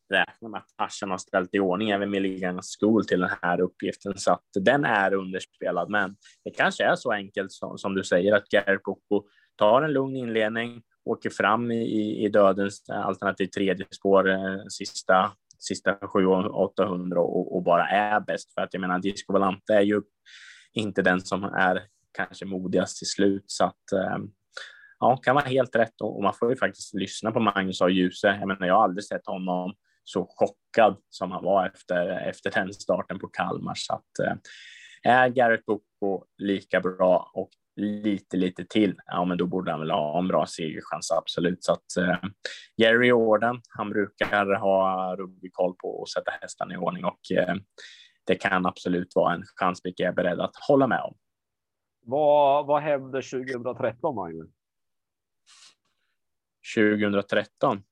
räkna 0.09 0.49
med 0.49 0.57
att 0.57 0.77
Tarzan 0.77 1.11
har 1.11 1.17
ställt 1.17 1.55
i 1.55 1.59
ordning 1.59 1.89
även 1.89 2.09
Milligan 2.09 2.59
School 2.79 3.05
till 3.05 3.19
den 3.19 3.29
här 3.41 3.61
uppgiften 3.61 4.17
så 4.17 4.31
att 4.31 4.43
den 4.59 4.85
är 4.85 5.13
underspelad. 5.13 5.89
Men 5.89 6.15
det 6.43 6.51
kanske 6.51 6.83
är 6.83 6.95
så 6.95 7.11
enkelt 7.11 7.51
som, 7.51 7.77
som 7.77 7.93
du 7.95 8.03
säger 8.03 8.35
att 8.35 8.49
Gary 8.49 8.77
Poco 8.77 9.23
tar 9.55 9.81
en 9.81 9.93
lugn 9.93 10.15
inledning, 10.15 10.81
åker 11.05 11.29
fram 11.29 11.71
i, 11.71 12.25
i 12.25 12.29
dödens 12.29 12.89
alternativ 12.89 13.47
tredje 13.47 13.85
spår 13.91 14.29
eh, 14.29 14.57
sista, 14.69 15.31
sista 15.59 15.93
700-800 15.93 17.15
och, 17.15 17.55
och, 17.55 17.63
bara 17.63 17.87
är 17.87 18.19
bäst. 18.19 18.53
För 18.53 18.61
att 18.61 18.73
jag 18.73 18.81
menar, 18.81 18.99
Disco 18.99 19.33
Valante 19.33 19.73
är 19.73 19.81
ju 19.81 20.01
inte 20.73 21.01
den 21.01 21.21
som 21.21 21.43
är 21.43 21.81
kanske 22.13 22.45
modigast 22.45 22.97
till 22.97 23.09
slut. 23.09 23.43
Så 23.47 23.65
att 23.65 23.91
eh, 23.91 24.17
ja, 24.99 25.17
kan 25.17 25.35
vara 25.35 25.45
helt 25.45 25.75
rätt 25.75 26.01
och, 26.01 26.23
man 26.23 26.33
får 26.33 26.49
ju 26.49 26.55
faktiskt 26.55 26.93
lyssna 26.93 27.31
på 27.31 27.39
Magnus 27.39 27.81
och 27.81 27.91
Ljuse. 27.91 28.27
Jag 28.27 28.47
menar, 28.47 28.67
jag 28.67 28.75
har 28.75 28.83
aldrig 28.83 29.03
sett 29.05 29.25
honom 29.27 29.73
så 30.03 30.27
chockad 30.29 30.97
som 31.09 31.31
han 31.31 31.43
var 31.43 31.65
efter, 31.65 32.07
efter 32.29 32.51
den 32.51 32.73
starten 32.73 33.19
på 33.19 33.27
Kalmar. 33.27 33.73
Så 33.75 33.93
att, 33.93 34.27
eh, 34.27 34.35
är 35.03 35.29
Garrett 35.29 35.65
Boko 35.65 36.25
lika 36.37 36.81
bra 36.81 37.31
och 37.33 37.49
lite, 37.75 38.37
lite 38.37 38.65
till, 38.65 38.95
ja, 39.05 39.25
men 39.25 39.37
då 39.37 39.45
borde 39.45 39.71
han 39.71 39.79
väl 39.79 39.91
ha 39.91 40.19
en 40.19 40.27
bra 40.27 40.45
segerchans, 40.45 41.11
absolut. 41.11 41.63
Så 41.63 41.71
att 41.71 41.97
eh, 41.97 42.29
Jerry 42.77 43.11
Orden, 43.11 43.61
han 43.69 43.89
brukar 43.89 44.59
ha 44.59 45.15
ruggig 45.15 45.53
koll 45.53 45.75
på 45.75 46.03
att 46.03 46.09
sätta 46.09 46.31
hästarna 46.41 46.73
i 46.73 46.77
ordning 46.77 47.05
och 47.05 47.31
eh, 47.37 47.55
det 48.27 48.35
kan 48.35 48.65
absolut 48.65 49.15
vara 49.15 49.33
en 49.33 49.43
chans, 49.59 49.81
vilket 49.83 50.03
jag 50.03 50.11
är 50.11 50.15
beredd 50.15 50.39
att 50.39 50.55
hålla 50.67 50.87
med 50.87 51.01
om. 51.01 51.15
Vad, 52.05 52.65
vad 52.65 52.81
hände 52.81 53.21
2013, 53.21 54.15
Magnus? 54.15 54.49
2013? 56.75 57.83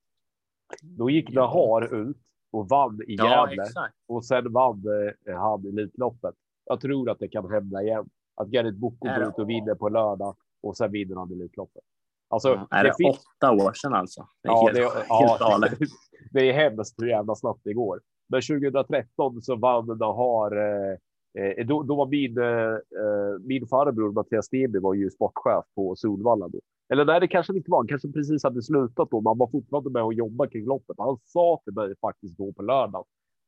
Då 0.81 1.09
gick 1.09 1.29
Nahar 1.29 1.93
ut 1.93 2.17
och 2.51 2.69
vann 2.69 3.01
i 3.07 3.15
Gävle 3.15 3.65
ja, 3.75 3.87
och 4.07 4.25
sen 4.25 4.53
vann 4.53 4.83
eh, 5.27 5.35
han 5.37 5.65
Elitloppet. 5.65 6.35
Jag 6.65 6.81
tror 6.81 7.09
att 7.09 7.19
det 7.19 7.27
kan 7.27 7.51
hända 7.51 7.81
igen. 7.81 8.09
Att 8.35 8.47
Gareth 8.47 8.77
Boko 8.77 9.07
går 9.07 9.23
ut 9.23 9.39
och 9.39 9.49
vinner 9.49 9.75
på 9.75 9.89
lördag 9.89 10.35
och 10.61 10.77
sen 10.77 10.91
vinner 10.91 11.15
han 11.15 11.31
Elitloppet. 11.31 11.83
Alltså, 12.27 12.49
ja, 12.49 12.67
är 12.71 12.83
det, 12.83 12.89
det 12.89 12.95
finns... 12.97 13.17
åtta 13.17 13.51
år 13.51 13.73
sedan 13.73 13.93
alltså? 13.93 14.27
Det 14.43 14.49
är 14.49 14.51
ja, 14.51 14.61
helt, 14.61 14.75
det, 14.75 14.83
helt 14.83 15.39
ja, 15.39 15.67
det 16.31 16.49
är 16.49 16.53
hemskt 16.53 17.01
hur 17.01 17.07
jävla 17.07 17.35
snabbt 17.35 17.61
det 17.63 17.73
går. 17.73 18.01
Men 18.27 18.41
2013 18.41 19.41
så 19.41 19.55
vann 19.55 19.85
Nahar. 19.85 20.57
Eh, 20.57 20.97
eh, 21.39 21.65
då, 21.65 21.83
då 21.83 21.95
var 21.95 22.07
min, 22.07 22.37
eh, 22.37 22.73
eh 23.01 23.39
min 23.39 23.67
farbror 23.67 24.11
Mattias 24.11 24.45
Stenby 24.45 24.79
var 24.79 24.93
ju 24.93 25.09
sportchef 25.09 25.65
på 25.75 25.95
Solvalla 25.95 26.47
då. 26.47 26.59
Eller 26.93 27.05
nej, 27.05 27.19
det 27.19 27.27
kanske 27.27 27.57
inte 27.57 27.71
var. 27.71 27.77
Han 27.77 27.87
kanske 27.87 28.11
precis 28.11 28.43
hade 28.43 28.61
slutat 28.61 29.09
då. 29.11 29.21
men 29.21 29.29
han 29.29 29.37
var 29.37 29.47
fortfarande 29.47 29.89
med 29.89 30.03
och 30.03 30.13
jobba 30.13 30.47
kring 30.47 30.65
loppet. 30.65 30.95
Han 30.97 31.17
sa 31.23 31.61
till 31.63 31.73
mig 31.73 31.93
faktiskt 32.01 32.37
då 32.37 32.53
på 32.53 32.61
lördagen 32.61 33.05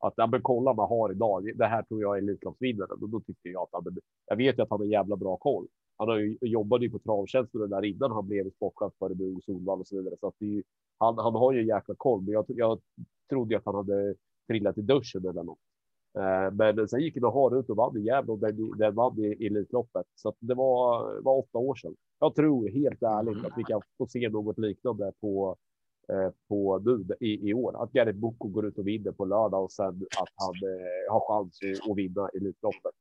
att 0.08 0.14
ja, 0.18 0.28
men 0.28 0.42
kolla 0.42 0.74
man 0.74 0.90
har 0.90 1.12
idag. 1.12 1.58
Det 1.58 1.66
här 1.66 1.84
tror 1.84 2.02
jag 2.02 2.18
är 2.18 2.22
Elitloppsvinnaren 2.22 3.02
och 3.02 3.10
då 3.10 3.20
tyckte 3.20 3.50
jag 3.50 3.68
att 3.72 3.86
men, 3.86 3.98
jag 4.26 4.36
vet 4.36 4.58
ju 4.58 4.62
att 4.62 4.70
han 4.70 4.80
har 4.80 4.86
jävla 4.86 5.16
bra 5.16 5.38
koll. 5.38 5.68
Han 5.98 6.08
har 6.08 6.18
ju, 6.18 6.38
jobbade 6.42 6.86
ju 6.86 6.92
på 6.92 7.00
travtjänsten 7.00 7.70
där 7.70 7.86
innan 7.86 8.12
han 8.12 8.28
blev 8.28 8.50
sportchef 8.50 8.94
för 9.00 9.06
Örebro 9.06 9.42
Solvalla 9.42 9.80
och 9.80 9.88
så 9.88 9.98
vidare. 9.98 10.16
Så 10.20 10.28
att 10.28 10.36
det 10.40 10.58
är, 10.58 10.64
han, 10.98 11.18
han 11.18 11.36
har 11.36 11.54
ju 11.54 11.68
jäkla 11.68 11.96
koll, 11.98 12.22
men 12.22 12.34
jag, 12.34 12.46
jag 12.48 12.80
trodde 13.30 13.58
att 13.58 13.66
han 13.66 13.76
hade 13.76 14.16
trillat 14.48 14.78
i 14.78 14.82
duschen 14.82 15.26
eller 15.26 15.44
något. 15.44 15.60
Eh, 16.18 16.54
men 16.54 16.88
sen 16.88 17.00
gick 17.02 17.16
han 17.16 17.26
och 17.26 17.54
ut 17.54 17.70
och 17.70 17.78
vann 17.78 17.98
i 17.98 18.02
Gävle 18.02 18.32
och 18.32 18.40
den, 18.40 18.78
den 18.78 18.96
vann 18.96 19.20
i 19.20 19.46
Elitloppet. 19.46 20.06
Så 20.16 20.34
det 20.40 20.54
var, 20.54 21.22
var 21.22 21.38
åtta 21.38 21.58
år 21.58 21.76
sedan. 21.76 21.96
Jag 22.20 22.36
tror 22.36 22.70
helt 22.70 23.04
ärligt 23.04 23.46
att 23.46 23.58
vi 23.58 23.64
kan 23.64 23.82
få 23.98 24.08
se 24.08 24.30
något 24.30 24.58
liknande 24.58 25.12
på 25.22 25.58
Eh, 26.10 26.32
på 26.48 26.80
nu 26.80 27.06
i, 27.20 27.50
i 27.50 27.54
år. 27.54 27.84
Att 27.84 27.92
Gareth 27.92 28.20
Boko 28.20 28.48
går 28.48 28.66
ut 28.66 28.78
och 28.78 28.88
vinner 28.88 29.12
på 29.12 29.26
lördag 29.26 29.64
och 29.64 29.72
sen 29.72 30.06
att 30.20 30.30
han 30.36 30.56
eh, 30.70 31.14
har 31.14 31.20
chans 31.28 31.60
att, 31.64 31.92
att 31.92 31.98
vinna 31.98 32.30
Elitloppet. 32.34 32.92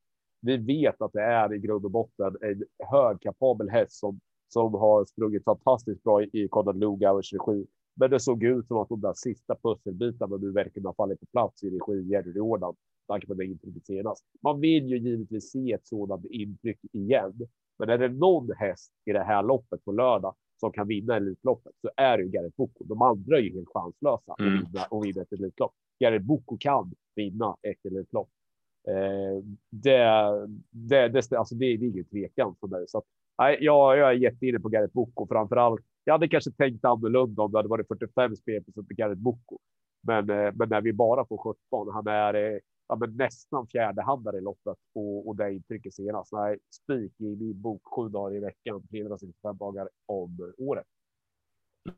Vi 0.41 0.57
vet 0.57 1.03
att 1.03 1.13
det 1.13 1.23
är 1.23 1.55
i 1.55 1.59
grund 1.59 1.85
och 1.85 1.91
botten 1.91 2.37
en 2.41 2.65
högkapabel 2.79 3.69
häst 3.69 3.93
som, 3.93 4.21
som 4.49 4.75
har 4.75 5.05
sprungit 5.05 5.45
fantastiskt 5.45 6.03
bra 6.03 6.23
i 6.23 6.49
Konrad 6.51 6.77
Lugauers 6.77 7.33
regi. 7.33 7.67
Men 7.95 8.11
det 8.11 8.21
såg 8.21 8.45
ut 8.45 8.67
som 8.67 8.77
att 8.77 8.89
de 8.89 9.01
där 9.01 9.15
sista 9.17 9.57
pusselbitarna 9.63 10.37
nu 10.37 10.53
verkligen 10.53 10.87
har 10.87 10.95
fallit 10.95 11.21
på 11.21 11.27
plats 11.27 11.63
i 11.63 11.71
regi 11.71 12.09
Jerry 12.09 12.33
Jordan. 12.33 12.75
Tanke 13.07 13.27
på 13.27 13.35
det 13.35 13.45
intrycket 13.45 13.87
senast. 13.87 14.25
Man 14.43 14.61
vill 14.61 14.87
ju 14.87 14.99
givetvis 14.99 15.51
se 15.51 15.73
ett 15.73 15.87
sådant 15.87 16.25
intryck 16.25 16.79
igen. 16.93 17.49
Men 17.79 17.89
är 17.89 17.99
det 17.99 18.09
någon 18.09 18.51
häst 18.57 18.93
i 19.05 19.13
det 19.13 19.25
här 19.25 19.43
loppet 19.43 19.85
på 19.85 19.93
lördag 19.93 20.35
som 20.61 20.73
kan 20.73 20.87
vinna 20.87 21.17
Elitloppet 21.17 21.73
så 21.81 21.91
är 21.97 22.19
det 22.19 22.25
ju 22.25 22.31
Gareth 22.31 22.57
Boko. 22.57 22.85
De 22.85 23.03
andra 23.03 23.37
är 23.39 23.41
ju 23.41 23.55
helt 23.55 23.69
chanslösa 23.69 24.35
mm. 24.39 24.55
att 24.55 24.61
vinna, 24.61 24.85
och 24.91 25.05
vinna 25.05 25.23
ett 25.23 25.33
Elitlopp. 25.33 25.73
Gareth 26.01 26.25
Boko 26.25 26.57
kan 26.61 26.95
vinna 27.17 27.57
ett 27.63 27.87
Elitlopp. 27.87 28.29
Eh, 28.89 29.45
det, 29.71 29.99
det, 30.71 31.09
det, 31.09 31.33
alltså 31.33 31.55
det, 31.55 31.77
det 31.77 31.87
är 31.87 31.91
ingen 31.91 32.05
tvekan 32.05 32.55
för 32.61 32.67
mig. 32.67 32.85
Så 32.89 32.99
att, 32.99 33.05
nej, 33.39 33.59
jag, 33.61 33.99
jag 33.99 34.09
är 34.09 34.13
jätteinne 34.13 34.61
på 34.61 34.69
Gareth 34.69 34.95
Boko 34.95 35.27
framför 35.27 35.57
allt. 35.57 35.81
Jag 36.05 36.15
hade 36.15 36.29
kanske 36.29 36.51
tänkt 36.51 36.85
annorlunda 36.85 37.43
om 37.43 37.53
det 37.53 37.59
hade 37.59 37.69
varit 37.69 37.89
45 37.89 38.37
spelprocent 38.37 38.89
på 38.89 38.95
Gareth 38.95 39.21
Boko. 39.21 39.59
Men, 40.03 40.31
eh, 40.31 40.53
men 40.55 40.69
när 40.69 40.81
vi 40.81 40.93
bara 40.93 41.27
får 41.27 41.39
17, 41.39 41.95
han 41.95 42.07
är 42.07 42.35
eh, 42.35 42.59
ja, 42.93 42.97
men 42.97 43.17
nästan 43.17 43.67
fjärdehandare 43.67 44.39
i 44.39 44.41
loppet 44.41 44.79
och, 44.95 45.29
och 45.29 45.37
det 45.37 45.53
intrycket 45.53 45.95
senast. 45.95 46.33
Nej, 46.33 46.59
spik 46.71 47.21
i 47.21 47.37
min 47.37 47.61
bok 47.61 47.83
sju 47.97 48.09
dagar 48.09 48.37
i 48.37 48.41
veckan, 48.41 48.87
365 48.91 49.57
dagar 49.57 49.89
om 50.07 50.53
året. 50.59 50.87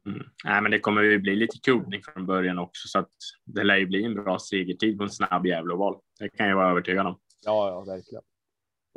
Mm. 0.06 0.26
Nej, 0.44 0.62
men 0.62 0.70
det 0.70 0.80
kommer 0.80 1.02
ju 1.02 1.18
bli 1.18 1.36
lite 1.36 1.58
kuggning 1.58 2.00
från 2.02 2.26
början 2.26 2.58
också, 2.58 2.88
så 2.88 2.98
att 2.98 3.12
det 3.44 3.64
lär 3.64 3.76
ju 3.76 3.86
bli 3.86 4.04
en 4.04 4.14
bra 4.14 4.38
segertid 4.38 4.98
på 4.98 5.04
en 5.04 5.10
snabb 5.10 5.46
Gävleval. 5.46 5.96
Det 6.18 6.28
kan 6.28 6.48
jag 6.48 6.56
vara 6.56 6.70
övertygad 6.70 7.06
om. 7.06 7.18
Ja, 7.44 7.68
ja, 7.68 7.80
verkligen. 7.80 8.22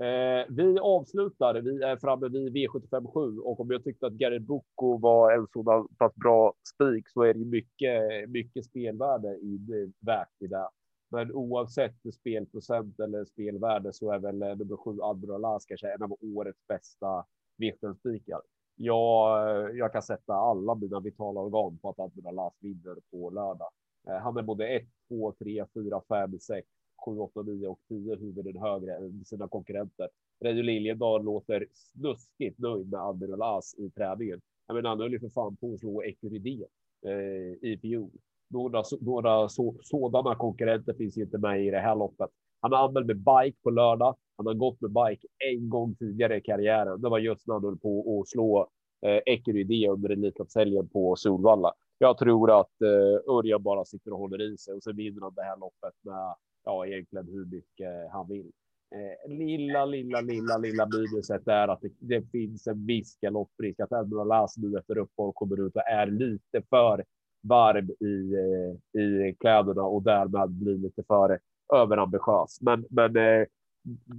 Eh, 0.02 0.46
vi 0.50 0.80
avslutar. 0.80 1.62
Vi 1.62 1.84
är 1.84 1.98
framme 1.98 2.28
vid 2.30 2.54
V757 2.54 3.38
och 3.40 3.60
om 3.60 3.72
jag 3.72 3.84
tyckte 3.84 4.08
att 4.08 4.14
Gareth 4.14 4.46
Boko 4.46 4.98
var 4.98 5.32
en 5.32 5.48
sådan 5.54 5.88
pass 6.00 6.16
bra 6.16 6.54
spik 6.76 7.10
så 7.10 7.22
är 7.22 7.34
det 7.34 7.46
mycket, 7.46 8.30
mycket 8.30 8.66
spelvärde 8.66 9.28
i 9.28 9.60
värt 10.00 10.42
i 10.42 10.48
det. 10.48 10.70
Men 11.10 11.32
oavsett 11.32 12.14
spelprocent 12.14 13.00
eller 13.00 13.26
spelvärde 13.26 13.94
så 13.94 14.12
är 14.12 14.20
väl 14.20 14.42
eh, 14.42 14.56
nummer 14.56 14.78
sju 14.78 15.02
Admiral 15.02 15.60
kanske 15.68 15.94
en 15.94 16.04
av 16.04 16.18
årets 16.22 16.68
bästa 16.68 17.26
V75-spikar. 17.58 18.42
Jag, 18.76 19.50
eh, 19.50 19.78
jag 19.78 19.92
kan 19.92 20.02
sätta 20.02 20.34
alla 20.34 20.76
mina 20.76 21.00
vitala 21.00 21.42
organ 21.42 21.78
på 21.78 21.90
att 21.90 22.00
Admiral 22.00 22.36
Las 22.36 22.54
vinner 22.60 22.96
på 23.12 23.30
lördag. 23.30 23.70
Eh, 24.08 24.18
han 24.18 24.38
är 24.38 24.42
både 24.42 24.68
1, 24.68 24.84
2, 25.08 25.32
3, 25.32 25.66
4, 25.74 26.02
5, 26.10 26.40
6, 26.40 26.68
7, 27.06 27.20
8, 27.20 27.42
9 27.42 27.68
och 27.68 27.80
10 27.88 28.16
huvuden 28.16 28.58
högre 28.62 28.96
än 28.96 29.26
sina 29.26 29.48
konkurrenter. 29.48 30.10
Reijo 30.40 30.62
Liljedahl 30.62 31.24
låter 31.24 31.68
snuskigt 31.74 32.60
nöjd 32.60 32.92
med 32.92 33.00
Admiral 33.00 33.42
As 33.42 33.76
i 33.78 33.90
träningen. 33.90 34.42
Jag 34.68 34.76
menar, 34.76 34.90
han 34.90 35.00
höll 35.00 35.12
ju 35.12 35.20
för 35.20 35.30
fan 35.30 35.56
på 35.58 35.74
att 35.74 35.80
slå 35.80 36.04
Ecurydé 36.04 36.66
eh, 37.06 37.70
i 37.72 37.80
fjol. 37.82 38.12
Några, 38.50 38.84
några 39.02 39.50
så, 39.50 39.76
sådana 39.82 40.36
konkurrenter 40.36 40.94
finns 40.94 41.18
inte 41.18 41.38
med 41.38 41.66
i 41.66 41.70
det 41.70 41.80
här 41.80 41.96
loppet. 41.96 42.30
Han 42.62 42.74
är 42.74 42.78
anmäld 42.78 43.08
med 43.08 43.18
bike 43.18 43.58
på 43.64 43.70
lördag. 43.70 44.16
Han 44.38 44.46
har 44.46 44.54
gått 44.54 44.82
med 44.82 44.92
bike 44.92 45.28
en 45.52 45.70
gång 45.70 45.96
tidigare 45.96 46.38
i 46.38 46.42
karriären. 46.42 47.02
Det 47.02 47.10
var 47.10 47.20
just 47.20 47.48
när 47.48 47.54
han 47.54 47.64
höll 47.64 47.78
på 47.78 48.22
att 48.22 48.28
slå 48.28 48.68
eh, 49.06 49.22
Ecurydé 49.26 49.90
under 49.90 50.10
Elitloppshelgen 50.10 50.90
på 50.90 51.16
Solvalla. 51.16 51.74
Jag 51.98 52.18
tror 52.18 52.60
att 52.60 52.82
eh, 52.82 53.34
Örjan 53.36 53.64
bara 53.64 53.86
sitter 53.86 54.14
och 54.14 54.20
håller 54.20 54.54
i 54.54 54.58
sig 54.58 54.74
och 54.74 54.84
så 54.84 54.94
vinner 54.94 55.22
han 55.22 55.34
det 55.36 55.44
här 55.44 55.58
loppet 55.58 55.94
med 56.02 56.36
ja, 56.64 56.86
egentligen 56.86 57.28
hur 57.28 57.46
mycket 57.46 57.88
eh, 57.88 58.12
han 58.12 58.28
vill. 58.28 58.52
Eh, 58.96 59.38
lilla, 59.38 59.86
lilla, 59.86 60.22
lilla, 60.22 60.58
lilla 60.58 60.86
minuset 60.86 61.48
är 61.48 61.68
att 61.68 61.82
det, 61.82 61.92
det 62.00 62.32
finns 62.32 62.68
en 62.68 62.86
viss 62.86 63.18
galopprisk 63.20 63.80
att 63.80 63.92
Edmund 63.92 64.22
Alas 64.22 64.58
nu 64.58 64.78
efter 64.78 64.98
uppehåll 64.98 65.34
kommer 65.34 65.68
ut 65.68 65.76
och 65.76 65.88
är 65.88 66.08
lite 66.08 66.62
för 66.70 67.04
varm 67.42 67.90
i, 68.00 68.34
eh, 68.34 69.02
i 69.02 69.36
kläderna 69.40 69.84
och 69.84 70.04
därmed 70.04 70.50
blir 70.50 70.78
lite 70.78 71.04
för 71.04 71.40
överambitiös. 71.74 72.62
Men, 72.62 72.86
men 72.90 73.16
eh, 73.16 73.48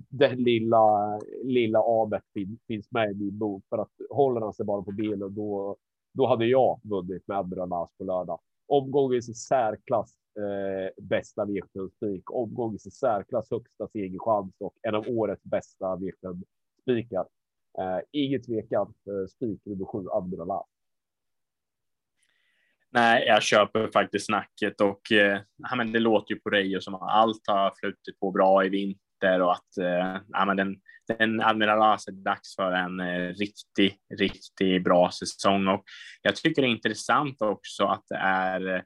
den 0.08 0.36
lilla, 0.36 1.18
lilla 1.44 1.78
avet 1.78 2.22
fin, 2.34 2.58
finns 2.66 2.90
med 2.90 3.10
i 3.10 3.14
min 3.14 3.38
bok 3.38 3.64
för 3.68 3.78
att 3.78 3.92
håller 4.10 4.40
han 4.40 4.54
sig 4.54 4.66
bara 4.66 4.82
på 4.82 4.92
bilen 4.92 5.34
då, 5.34 5.76
då 6.12 6.26
hade 6.26 6.46
jag 6.46 6.80
vunnit 6.82 7.28
med 7.28 7.38
Admiral 7.38 7.88
på 7.98 8.04
lördag. 8.04 8.40
Omgångens 8.66 9.28
i 9.28 9.34
särklass 9.34 10.14
eh, 10.36 11.04
bästa 11.04 11.44
V75-spik, 11.44 12.30
omgångens 12.30 12.86
i 12.86 12.90
särklass 12.90 13.50
högsta 13.50 13.88
segerchans 13.88 14.54
och 14.58 14.74
en 14.82 14.94
av 14.94 15.04
årets 15.08 15.44
bästa 15.44 15.96
V75-spikar. 15.96 17.26
Eh, 17.78 18.00
inget 18.10 18.46
tvekan, 18.46 18.94
eh, 19.06 19.26
spik 19.28 19.60
nummer 19.64 19.84
sju, 19.84 20.06
Admiral 20.10 20.64
Nej, 22.92 23.24
jag 23.26 23.42
köper 23.42 23.90
faktiskt 23.92 24.26
snacket 24.26 24.80
och 24.80 25.12
eh, 25.12 25.40
men 25.76 25.92
det 25.92 26.00
låter 26.00 26.34
ju 26.34 26.40
på 26.40 26.50
dig 26.50 26.82
som 26.82 26.94
att 26.94 27.10
allt 27.10 27.42
har 27.46 27.72
flutit 27.80 28.20
på 28.20 28.30
bra 28.30 28.64
i 28.64 28.68
vinter 28.68 29.42
och 29.42 29.52
att 29.52 29.78
eh, 29.80 30.16
ja, 30.28 30.44
men 30.44 30.56
den, 30.56 30.76
den 31.18 31.40
Admiralas 31.40 32.08
är 32.08 32.12
dags 32.12 32.56
för 32.56 32.72
en 32.72 33.00
eh, 33.00 33.28
riktig, 33.34 33.98
riktigt 34.18 34.84
bra 34.84 35.10
säsong. 35.10 35.68
Och 35.68 35.84
jag 36.22 36.36
tycker 36.36 36.62
det 36.62 36.68
är 36.68 36.70
intressant 36.70 37.42
också 37.42 37.84
att 37.84 38.04
det 38.08 38.16
är 38.16 38.74
eh, 38.74 38.82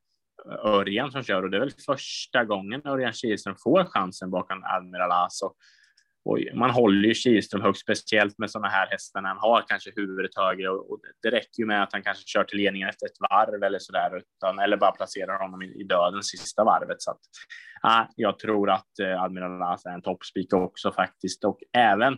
Örjan 0.64 1.12
som 1.12 1.22
kör 1.22 1.42
och 1.42 1.50
det 1.50 1.56
är 1.56 1.60
väl 1.60 1.72
första 1.86 2.44
gången 2.44 2.86
Örjan 2.86 3.12
Kihlström 3.12 3.56
får 3.62 3.84
chansen 3.84 4.30
bakom 4.30 4.64
Admiralas 4.64 5.42
och 5.42 5.56
och 6.24 6.38
man 6.54 6.70
håller 6.70 7.08
ju 7.08 7.14
Kihlström 7.14 7.62
högt, 7.62 7.78
speciellt 7.78 8.38
med 8.38 8.50
sådana 8.50 8.68
här 8.68 8.86
hästar 8.86 9.20
när 9.20 9.28
han 9.28 9.38
har 9.38 9.64
kanske 9.68 9.92
huvudet 9.96 10.36
högre 10.36 10.68
och, 10.68 11.00
det 11.22 11.30
räcker 11.30 11.58
ju 11.58 11.66
med 11.66 11.82
att 11.82 11.92
han 11.92 12.02
kanske 12.02 12.24
kör 12.26 12.44
till 12.44 12.58
ledningen 12.58 12.88
efter 12.88 13.06
ett 13.06 13.20
varv 13.30 13.62
eller 13.62 13.78
så 13.78 13.92
där, 13.92 14.16
utan, 14.16 14.58
eller 14.58 14.76
bara 14.76 14.92
placerar 14.92 15.38
honom 15.42 15.62
i, 15.62 15.66
i 15.80 15.84
döden 15.84 16.22
sista 16.22 16.64
varvet. 16.64 17.02
Så 17.02 17.10
att, 17.10 17.20
ja, 17.82 18.08
jag 18.16 18.38
tror 18.38 18.70
att 18.70 18.98
eh, 19.02 19.22
Admiral 19.22 19.62
As 19.62 19.86
är 19.86 19.90
en 19.90 20.02
toppspik 20.02 20.52
också 20.52 20.92
faktiskt 20.92 21.44
och 21.44 21.58
även 21.72 22.12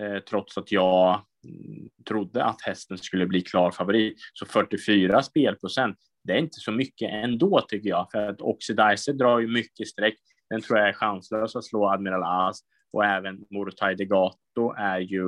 eh, 0.00 0.18
trots 0.28 0.58
att 0.58 0.72
jag 0.72 1.20
mm, 1.44 1.88
trodde 2.08 2.44
att 2.44 2.62
hästen 2.62 2.98
skulle 2.98 3.26
bli 3.26 3.40
klar 3.40 3.70
favorit 3.70 4.16
så 4.32 4.46
44 4.46 5.22
spelprocent. 5.22 5.96
Det 6.24 6.32
är 6.32 6.38
inte 6.38 6.60
så 6.60 6.72
mycket 6.72 7.10
ändå 7.12 7.60
tycker 7.68 7.88
jag, 7.88 8.08
för 8.12 8.28
att 8.28 8.40
Oxidizer 8.40 9.12
drar 9.12 9.38
ju 9.38 9.48
mycket 9.48 9.88
streck. 9.88 10.18
Den 10.50 10.60
tror 10.60 10.78
jag 10.78 10.88
är 10.88 10.92
chanslös 10.92 11.56
att 11.56 11.64
slå 11.64 11.88
Admiral 11.88 12.48
As 12.48 12.60
och 12.92 13.04
även 13.04 13.44
Morotai 13.50 13.94
Degato 13.94 14.74
är 14.78 14.98
ju 14.98 15.24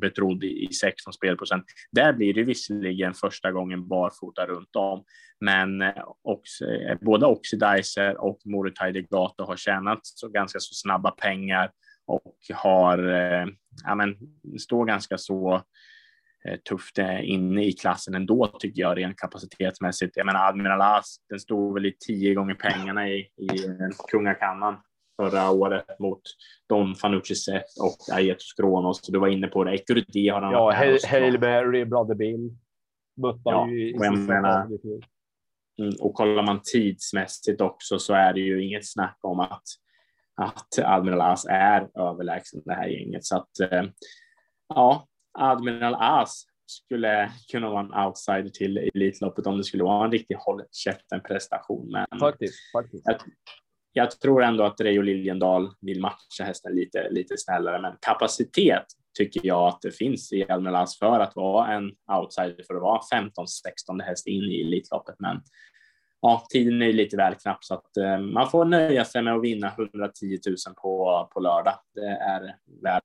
betrodd 0.00 0.44
i 0.44 0.68
16 0.72 1.12
spelprocent. 1.12 1.64
Där 1.92 2.12
blir 2.12 2.34
det 2.34 2.42
visserligen 2.42 3.14
första 3.14 3.52
gången 3.52 3.88
barfota 3.88 4.46
runt 4.46 4.76
om, 4.76 5.04
men 5.40 5.82
eh, 5.82 6.04
också, 6.22 6.64
eh, 6.64 6.98
både 7.00 7.26
Oxidizer 7.26 8.16
och 8.20 8.38
Morotai 8.44 8.92
Degato 8.92 9.44
har 9.44 9.56
tjänat 9.56 10.00
så 10.02 10.28
ganska 10.28 10.60
så 10.60 10.74
snabba 10.74 11.10
pengar 11.10 11.70
och 12.06 12.36
har, 12.54 12.98
eh, 12.98 13.46
ja 13.84 13.94
men, 13.94 14.16
står 14.58 14.84
ganska 14.84 15.18
så 15.18 15.62
tufft 16.68 16.98
inne 17.22 17.64
i 17.64 17.72
klassen 17.72 18.14
ändå 18.14 18.46
tycker 18.46 18.82
jag 18.82 18.98
rent 18.98 19.16
kapacitetsmässigt. 19.16 20.16
Jag 20.16 20.26
menar 20.26 20.48
Admiral 20.48 20.80
As, 20.80 21.16
den 21.28 21.40
stod 21.40 21.74
väl 21.74 21.86
i 21.86 21.96
tio 22.06 22.34
gånger 22.34 22.54
pengarna 22.54 23.08
i, 23.08 23.18
i 23.18 23.48
kungakannan 24.10 24.76
förra 25.16 25.50
året 25.50 25.98
mot 25.98 26.22
Don 26.68 26.94
Fanucci 26.94 27.34
och 27.80 28.16
Aetos 28.16 28.52
Kronos. 28.52 29.00
Du 29.02 29.18
var 29.18 29.28
inne 29.28 29.46
på 29.46 29.64
det. 29.64 29.72
Ecurity 29.72 30.28
har 30.28 30.42
han 30.42 30.52
Ja, 30.52 30.72
Hail 31.08 31.40
Mary, 31.40 31.84
Brother 31.84 32.14
Bill. 32.14 32.56
Mötte 33.16 33.40
ja, 33.44 33.68
ju 33.68 33.90
i, 33.90 33.98
menar, 33.98 34.68
Mm, 35.78 35.94
och 36.00 36.14
kollar 36.14 36.42
man 36.42 36.60
tidsmässigt 36.64 37.60
också 37.60 37.98
så 37.98 38.14
är 38.14 38.32
det 38.32 38.40
ju 38.40 38.64
inget 38.64 38.88
snack 38.88 39.18
om 39.20 39.40
att, 39.40 39.62
att 40.36 40.78
Admiral 40.78 41.20
As 41.20 41.44
är 41.44 41.88
överlägsen 41.94 42.62
det 42.64 42.74
här 42.74 42.86
gänget. 42.86 43.24
Så 43.24 43.36
att 43.36 43.60
eh, 43.60 43.82
ja, 44.68 45.06
Admiral 45.38 45.96
As 45.98 46.44
skulle 46.66 47.32
kunna 47.52 47.70
vara 47.70 47.80
en 47.80 48.06
outsider 48.06 48.48
till 48.48 48.90
Elitloppet 48.94 49.46
om 49.46 49.56
det 49.56 49.64
skulle 49.64 49.84
vara 49.84 50.04
en 50.04 50.12
riktig 50.12 50.34
håll 50.34 50.62
prestation. 51.26 51.90
Men 51.90 52.20
faktiskt, 52.20 52.54
faktiskt. 52.72 53.04
Jag, 53.06 53.20
jag, 53.92 54.10
tror 54.10 54.42
ändå 54.42 54.64
att 54.64 54.80
Reijo 54.80 55.02
Liljendal 55.02 55.70
vill 55.80 56.00
matcha 56.00 56.44
hästen 56.44 56.74
lite, 56.74 57.10
lite 57.10 57.38
snällare, 57.38 57.82
men 57.82 57.92
kapacitet 58.00 58.84
tycker 59.18 59.46
jag 59.46 59.68
att 59.68 59.80
det 59.82 59.90
finns 59.90 60.32
i 60.32 60.44
Almelas 60.48 60.98
för 60.98 61.20
att 61.20 61.36
vara 61.36 61.72
en 61.72 61.90
outsider, 62.18 62.64
för 62.66 62.74
att 62.74 62.82
vara 62.82 63.00
15-16 63.12 64.02
häst 64.02 64.26
in 64.26 64.42
i 64.42 64.60
Elitloppet. 64.60 65.14
Men 65.18 65.40
ja, 66.20 66.46
tiden 66.50 66.82
är 66.82 66.92
lite 66.92 67.16
väl 67.16 67.34
knapp 67.34 67.64
så 67.64 67.74
att 67.74 67.96
eh, 67.96 68.18
man 68.18 68.50
får 68.50 68.64
nöja 68.64 69.04
sig 69.04 69.22
med 69.22 69.34
att 69.34 69.42
vinna 69.42 69.68
110 69.68 70.38
000 70.46 70.56
på, 70.82 71.28
på 71.32 71.40
lördag. 71.40 71.74
Det 71.94 72.06
är 72.06 72.40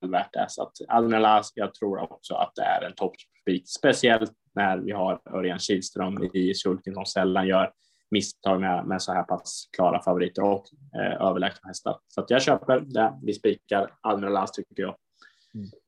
väl 0.02 0.12
värt 0.12 0.34
det. 0.34 0.46
Så 0.50 0.64
att 0.64 0.72
Almelas, 0.88 1.52
jag 1.56 1.74
tror 1.74 2.14
också 2.14 2.34
att 2.34 2.52
det 2.56 2.64
är 2.64 2.82
en 2.82 2.94
toppspik, 2.94 3.64
speciellt 3.70 4.34
när 4.56 4.78
vi 4.78 4.92
har 4.92 5.20
Örjan 5.34 5.60
Kihlström 5.60 6.30
i 6.34 6.54
sulken 6.54 6.94
som 6.94 7.06
sällan 7.06 7.48
gör 7.48 7.72
misstag 8.12 8.62
med, 8.62 8.86
med 8.86 9.02
så 9.02 9.14
här 9.14 9.24
pass 9.24 9.70
klara 9.76 10.02
favoriter 10.02 10.44
och 10.44 10.64
eh, 10.96 11.28
överlägsna 11.28 11.68
hästar. 11.68 11.98
Så 12.08 12.22
att 12.22 12.30
jag 12.30 12.42
köper 12.42 12.80
det. 12.80 13.14
Vi 13.24 13.34
spikar 13.34 13.92
Almelas 14.02 14.52
tycker 14.52 14.84
jag. 14.84 14.96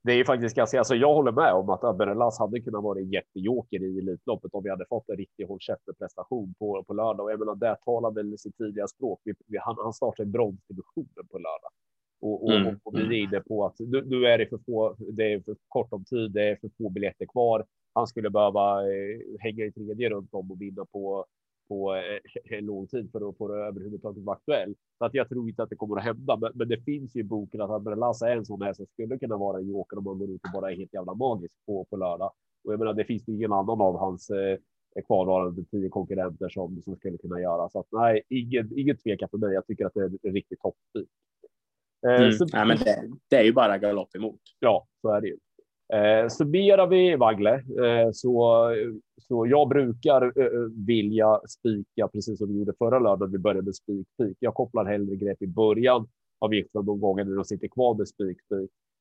Det 0.04 0.12
är 0.12 0.16
ju 0.16 0.26
faktiskt 0.26 0.56
ganska, 0.56 0.78
alltså 0.80 0.96
jag 0.96 1.14
håller 1.14 1.32
med 1.32 1.54
om 1.54 1.70
att 1.70 1.84
Aberelas 1.84 2.40
hade 2.40 2.62
kunnat 2.62 2.84
vara 2.84 3.00
en 3.00 3.10
jättejoker 3.10 3.84
i 3.84 4.00
Elitloppet 4.00 4.54
om 4.54 4.64
vi 4.64 4.70
hade 4.70 4.86
fått 4.86 5.10
en 5.10 5.18
riktig 5.18 5.46
håll 5.46 5.60
prestation 6.00 6.54
på, 6.60 6.84
på 6.88 6.94
lördag. 6.94 7.26
Och 7.26 7.32
jag 7.32 7.40
menar, 7.40 7.56
det 7.56 7.76
talar 7.86 8.12
väl 8.12 8.38
sitt 8.38 8.58
tydliga 8.58 8.88
språk. 8.88 9.22
Vi, 9.24 9.34
vi, 9.48 9.58
han, 9.58 9.76
han 9.84 9.94
startar 9.94 10.24
i 10.24 10.28
bronsdivisionen 10.28 11.28
på 11.32 11.38
lördag. 11.38 11.72
Och, 12.22 12.44
och, 12.44 12.54
mm. 12.54 12.80
och, 12.84 13.00
vi 13.00 13.20
är 13.20 13.24
inne 13.24 13.40
på 13.40 13.66
att 13.66 13.80
nu, 13.80 14.06
nu, 14.06 14.26
är 14.26 14.38
det 14.38 14.48
för 14.48 14.58
få, 14.66 14.96
det 14.98 15.34
är 15.34 15.40
för 15.40 15.56
kort 15.68 15.94
om 15.94 16.06
tid, 16.06 16.32
det 16.32 16.50
är 16.50 16.56
för 16.56 16.70
få 16.78 16.90
biljetter 16.90 17.26
kvar. 17.26 17.66
Han 17.94 18.08
skulle 18.08 18.30
behöva 18.30 18.82
eh, 18.82 19.20
hänga 19.40 19.66
i 19.66 19.72
tredje 19.72 20.10
runt 20.10 20.34
om 20.34 20.52
och 20.52 20.62
vinna 20.62 20.86
på 20.86 21.26
på 21.70 21.96
eh, 22.52 22.62
lång 22.62 22.88
tid 22.88 23.12
för 23.12 23.30
att 23.30 23.38
få 23.38 23.48
det 23.48 23.54
överhuvudtaget 23.54 24.24
vara 24.24 24.36
aktuell. 24.36 24.76
Så 24.98 25.06
att 25.06 25.14
jag 25.14 25.30
tror 25.30 25.50
inte 25.50 25.64
att 25.64 25.70
det 25.70 25.76
kommer 25.76 25.98
att 25.98 26.04
hända, 26.04 26.38
men, 26.38 26.52
men 26.56 26.68
det 26.68 26.78
finns 26.78 27.16
ju 27.16 27.20
i 27.20 27.24
boken 27.24 27.62
att 27.62 27.70
Abrelasa 27.70 28.30
är 28.30 28.38
en 28.38 28.46
sån 28.46 28.62
här 28.62 28.74
som 28.74 28.86
skulle 28.86 29.20
kunna 29.20 29.38
vara 29.38 29.60
en 29.60 29.68
joker 29.68 29.98
om 29.98 30.04
man 30.04 30.20
går 30.20 30.30
ut 30.30 30.42
och 30.44 30.62
bara 30.62 30.72
är 30.72 30.76
helt 30.76 30.94
jävla 30.94 31.14
magisk 31.14 31.54
på, 31.66 31.86
på 31.86 31.98
lördag. 31.98 32.32
Och 32.64 32.74
jag 32.74 32.80
menar, 32.80 32.94
det 32.94 33.06
finns 33.06 33.30
ju 33.30 33.34
ingen 33.34 33.54
annan 33.54 33.82
av 33.82 34.00
hans 34.00 34.30
eh, 34.30 34.58
kvarvarande 35.08 35.66
tio 35.66 35.90
konkurrenter 35.90 36.50
som, 36.50 36.82
som 36.82 36.96
skulle 36.96 37.18
kunna 37.18 37.42
göra. 37.42 37.70
Så 37.70 37.80
att 37.80 37.88
nej, 37.92 38.22
ingen, 38.30 38.80
ingen 38.80 38.98
tvekan 38.98 39.30
för 39.30 39.38
mig. 39.38 39.54
Jag 39.54 39.68
tycker 39.68 39.86
att 39.86 39.94
det 39.94 40.00
är 40.00 40.18
en 40.24 40.34
riktigt 40.34 40.60
toppspik. 40.60 41.10
Eh, 42.08 42.22
mm. 42.22 42.32
ja, 42.52 42.66
men 42.66 42.78
det, 42.78 43.10
det, 43.30 43.36
är 43.36 43.44
ju 43.44 43.54
bara 43.54 43.78
galopp 43.78 44.16
emot. 44.16 44.42
Ja, 44.60 44.88
så 45.02 45.10
är 45.10 45.22
det 45.22 45.28
ju. 45.28 45.38
Eh, 45.94 46.28
summerar 46.28 46.88
vi 46.88 47.16
Wagle 47.16 47.54
eh, 47.54 48.12
så, 48.14 48.68
så 49.22 49.48
jag 49.48 49.70
brukar 49.70 50.22
eh, 50.40 50.46
eh, 50.46 50.86
vilja 50.88 51.40
spika 51.48 52.08
precis 52.08 52.38
som 52.38 52.48
vi 52.48 52.60
gjorde 52.60 52.74
förra 52.78 53.00
lördagen. 53.00 53.32
Vi 53.32 53.38
började 53.38 53.66
med 53.66 53.76
spik 53.76 54.08
Jag 54.40 54.54
kopplar 54.54 54.86
hellre 54.86 55.16
grepp 55.16 55.42
i 55.42 55.48
början 55.48 56.08
av 56.40 56.50
vikten 56.50 56.86
de 56.86 57.00
gånger 57.00 57.26
de 57.26 57.46
sitter 57.46 57.68
kvar 57.68 57.96
med 57.96 58.08
spik 58.08 58.38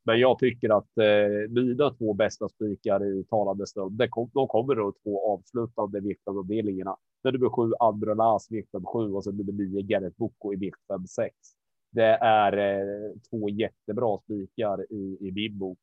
Men 0.04 0.20
jag 0.20 0.38
tycker 0.38 0.78
att 0.78 0.98
eh, 0.98 1.50
mina 1.50 1.90
två 1.90 2.14
bästa 2.14 2.48
spikar 2.48 3.04
i 3.04 3.24
talande 3.24 3.66
stund, 3.66 3.92
de, 3.92 4.08
kom, 4.08 4.30
de 4.34 4.48
kommer 4.48 4.74
då 4.74 4.92
två 5.02 5.32
avslutande 5.32 6.00
viktavdelningarna. 6.00 6.96
Det 7.22 7.28
är 7.28 7.32
nummer 7.32 7.50
sju 7.50 7.72
Androlas 7.80 8.50
vikt 8.50 8.74
sju 8.84 9.12
och 9.12 9.24
sen 9.24 9.36
nummer 9.36 9.52
nio 9.52 9.82
Gerrit 9.82 10.16
Boko 10.16 10.52
i 10.52 10.56
vikt 10.56 10.78
sex. 11.08 11.34
Det 11.90 12.18
är 12.20 12.52
eh, 12.58 13.12
två 13.30 13.48
jättebra 13.48 14.18
spikar 14.18 14.92
i, 14.92 15.16
i 15.20 15.32
min 15.32 15.58
bok 15.58 15.78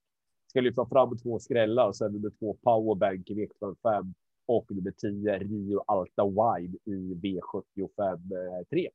ska 0.56 0.62
lyfta 0.62 0.86
fram 0.86 1.18
två 1.18 1.40
skrällar 1.40 1.88
och 1.88 1.96
sen 1.96 2.12
nummer 2.12 2.30
två 2.30 2.54
powerbank 2.54 3.30
i 3.30 3.34
V75 3.34 4.14
och 4.46 4.72
nummer 4.72 4.92
10 4.92 5.40
Rio 5.40 5.84
Alta 5.88 6.26
Wide 6.26 6.78
i 6.86 7.14
V75 7.14 8.66
3. 8.70 8.90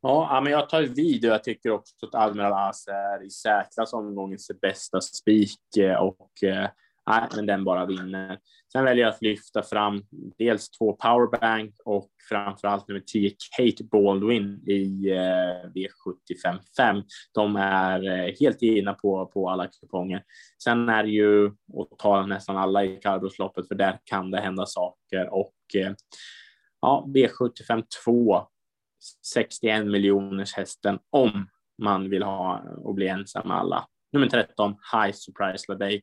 Ja, 0.00 0.40
men 0.44 0.52
jag 0.52 0.68
tar 0.68 0.82
vid 0.82 1.24
och 1.24 1.30
jag 1.30 1.44
tycker 1.44 1.70
också 1.70 2.06
att 2.06 2.14
Admiral 2.14 2.68
As 2.68 2.86
är 2.86 3.26
i 3.26 3.30
säkras 3.30 3.92
omgångens 3.92 4.50
bästa 4.60 5.00
spik 5.00 5.76
eh, 5.78 6.02
och 6.02 6.42
eh, 6.42 6.68
Nej, 7.06 7.28
men 7.36 7.46
den 7.46 7.64
bara 7.64 7.86
vinner. 7.86 8.38
Sen 8.72 8.84
väljer 8.84 9.04
jag 9.04 9.14
att 9.14 9.22
lyfta 9.22 9.62
fram 9.62 10.02
dels 10.38 10.70
två 10.70 10.92
powerbank 10.92 11.74
och 11.84 12.10
framför 12.28 12.68
allt 12.68 12.88
nummer 12.88 13.00
10 13.00 13.30
Kate 13.56 13.84
Baldwin 13.84 14.68
i 14.68 15.10
eh, 15.10 15.70
V755. 15.74 17.02
De 17.34 17.56
är 17.56 18.06
eh, 18.06 18.34
helt 18.40 18.62
givna 18.62 18.94
på, 18.94 19.26
på 19.26 19.50
alla 19.50 19.66
kuponger. 19.66 20.22
Sen 20.64 20.88
är 20.88 21.02
det 21.02 21.10
ju 21.10 21.46
att 21.46 21.98
ta 21.98 22.26
nästan 22.26 22.56
alla 22.56 22.84
i 22.84 22.96
kallblodsloppet 22.96 23.68
för 23.68 23.74
där 23.74 23.98
kan 24.04 24.30
det 24.30 24.40
hända 24.40 24.66
saker 24.66 25.34
och 25.34 25.54
eh, 25.74 25.92
ja, 26.80 27.08
V75 27.08 27.84
2 28.04 28.46
61 29.32 29.86
miljoners 29.86 30.54
hästen 30.54 30.98
om 31.10 31.48
man 31.82 32.10
vill 32.10 32.22
ha 32.22 32.62
och 32.76 32.94
bli 32.94 33.08
ensam 33.08 33.48
med 33.48 33.56
alla. 33.56 33.86
Nummer 34.12 34.26
13 34.26 34.74
High 34.92 35.12
Surprise 35.14 35.74
Day 35.74 36.02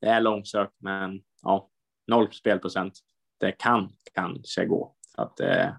det 0.00 0.06
är 0.06 0.20
långsökt, 0.20 0.74
men 0.78 1.22
ja, 1.42 1.70
noll 2.06 2.32
spelprocent. 2.32 2.92
Det 3.40 3.52
kan 3.52 3.92
kanske 4.14 4.66
gå. 4.66 4.94
Så 5.16 5.22
att, 5.22 5.40
eh, 5.40 5.70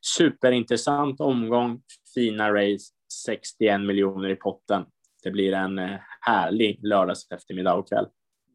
superintressant 0.00 1.20
omgång, 1.20 1.82
fina 2.14 2.52
race, 2.52 2.92
61 3.24 3.80
miljoner 3.80 4.28
i 4.28 4.36
potten. 4.36 4.84
Det 5.22 5.30
blir 5.30 5.52
en 5.52 5.78
eh, 5.78 5.98
härlig 6.20 6.80
lördags 6.82 7.30
eftermiddag 7.30 7.74
och 7.74 7.88
kväll. 7.88 8.06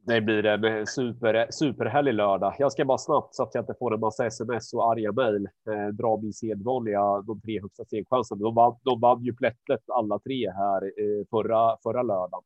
Det 0.05 0.21
blir 0.21 0.45
en 0.45 0.63
eh, 0.63 0.85
super, 0.85 1.47
superhärlig 1.49 2.13
lördag. 2.13 2.55
Jag 2.59 2.71
ska 2.71 2.85
bara 2.85 2.97
snabbt 2.97 3.35
så 3.35 3.43
att 3.43 3.55
jag 3.55 3.61
inte 3.61 3.75
får 3.79 3.93
en 3.93 3.99
massa 3.99 4.25
sms 4.25 4.73
och 4.73 4.91
arga 4.91 5.11
mejl 5.11 5.45
eh, 5.45 5.87
dra 5.87 6.17
min 6.17 6.33
sedvanliga 6.33 7.21
de 7.21 7.41
tre 7.41 7.61
högsta 7.61 7.85
segchanserna. 7.85 8.41
De 8.41 8.55
vann, 8.55 8.75
de 8.83 8.99
vann 8.99 9.23
ju 9.23 9.35
plättet 9.35 9.81
alla 9.87 10.19
tre 10.19 10.51
här 10.51 10.83
eh, 10.83 11.25
förra, 11.29 11.77
förra 11.83 12.01
lördagen. 12.01 12.43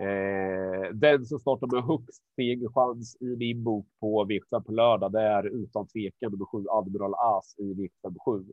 Eh, 0.00 0.92
den 0.92 1.26
som 1.26 1.38
startar 1.38 1.66
med 1.74 1.84
högst 1.84 2.22
segerchans 2.36 3.16
i 3.20 3.36
min 3.36 3.64
bok 3.64 3.86
på 4.00 4.24
v 4.24 4.40
på 4.66 4.72
lördag, 4.72 5.12
det 5.12 5.20
är 5.20 5.46
utan 5.46 5.86
tvekan 5.86 6.32
nummer 6.32 6.44
sju 6.44 6.64
Admiral 6.70 7.14
As 7.14 7.54
i 7.58 7.74
V7. 7.74 8.50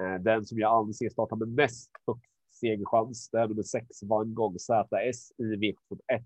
Eh, 0.00 0.22
den 0.22 0.44
som 0.44 0.58
jag 0.58 0.74
anser 0.74 1.08
startar 1.08 1.36
med 1.36 1.48
mest 1.48 1.90
högst 2.06 2.60
segerchans, 2.60 3.30
det 3.30 3.38
är 3.38 3.48
nummer 3.48 3.62
sex 3.62 4.02
Vangong 4.02 4.58
ZS 4.58 5.32
i 5.38 5.42
V71. 5.42 6.24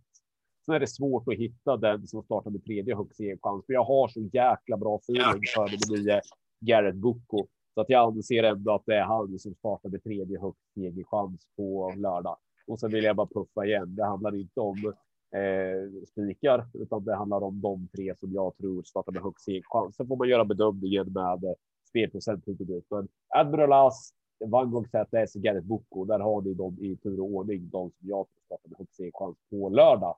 Sen 0.64 0.74
är 0.74 0.80
det 0.80 0.86
svårt 0.86 1.28
att 1.28 1.34
hitta 1.34 1.76
den 1.76 2.06
som 2.06 2.22
startar 2.22 2.50
med 2.50 2.64
tredje 2.64 2.96
högst 2.96 3.16
segerchans, 3.16 3.66
för 3.66 3.72
jag 3.72 3.84
har 3.84 4.08
så 4.08 4.20
jäkla 4.20 4.76
bra 4.76 4.96
feeling 4.96 5.42
för 5.54 5.64
nummer 5.64 6.02
nio 6.02 6.20
Garrett 6.60 6.96
Boko. 6.96 7.46
Så 7.74 7.80
att 7.80 7.90
jag 7.90 8.06
anser 8.06 8.42
ändå 8.42 8.74
att 8.74 8.86
det 8.86 8.96
är 8.96 9.04
han 9.04 9.38
som 9.38 9.54
startar 9.54 9.88
med 9.88 10.02
tredje 10.02 10.40
högst 10.40 10.72
segerchans 10.74 11.46
på 11.56 11.94
lördag. 11.96 12.36
Och 12.68 12.80
sen 12.80 12.90
vill 12.90 13.04
jag 13.04 13.16
bara 13.16 13.26
puffa 13.26 13.64
igen. 13.64 13.94
Det 13.94 14.04
handlar 14.04 14.34
inte 14.34 14.60
om 14.60 14.94
eh, 15.34 16.04
spikar, 16.06 16.66
utan 16.72 17.04
det 17.04 17.14
handlar 17.14 17.40
om 17.40 17.60
de 17.60 17.88
tre 17.96 18.14
som 18.16 18.32
jag 18.32 18.56
tror 18.56 18.82
startar 18.82 19.12
med 19.12 19.22
högst 19.22 19.48
chans. 19.64 19.96
Sen 19.96 20.06
får 20.06 20.16
man 20.16 20.28
göra 20.28 20.44
bedömningen 20.44 21.12
med 21.12 21.44
eh, 21.44 21.54
spelprocent 21.88 22.48
hit 22.48 22.60
och 22.60 22.66
dit. 22.66 22.86
Men 22.90 23.08
Admiral 23.28 23.72
As, 23.72 24.10
Van 24.44 24.70
Gogh 24.70 24.88
ZS 24.88 25.36
och 25.36 25.42
Gareth 25.42 25.66
Boko, 25.66 26.04
där 26.04 26.18
har 26.18 26.42
ni 26.42 26.54
dem 26.54 26.76
i 26.80 26.96
tur 26.96 27.20
och 27.20 27.26
ordning. 27.26 27.68
De 27.70 27.90
som 27.90 28.08
jag 28.08 28.26
tror 28.26 28.42
startar 28.44 28.68
med 28.68 28.78
högst 28.78 29.16
chans 29.18 29.36
på 29.50 29.68
lördag. 29.68 30.16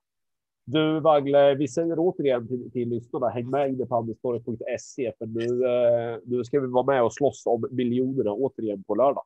Du 0.65 1.01
Vagle, 1.01 1.55
vi 1.55 1.69
säger 1.69 1.99
återigen 1.99 2.49
till, 2.49 2.71
till 2.71 2.89
lyssnarna, 2.89 3.29
häng 3.29 3.51
med 3.51 3.69
inne 3.69 3.87
på 3.87 3.95
handelstorget.se 3.95 5.13
för 5.19 5.27
nu, 5.27 5.67
eh, 5.67 6.19
nu 6.25 6.45
ska 6.45 6.61
vi 6.61 6.67
vara 6.67 6.87
med 6.87 7.03
och 7.03 7.15
slåss 7.15 7.47
om 7.47 7.69
miljonerna 7.71 8.33
återigen 8.33 8.85
på 8.85 8.95
lördag. 8.95 9.25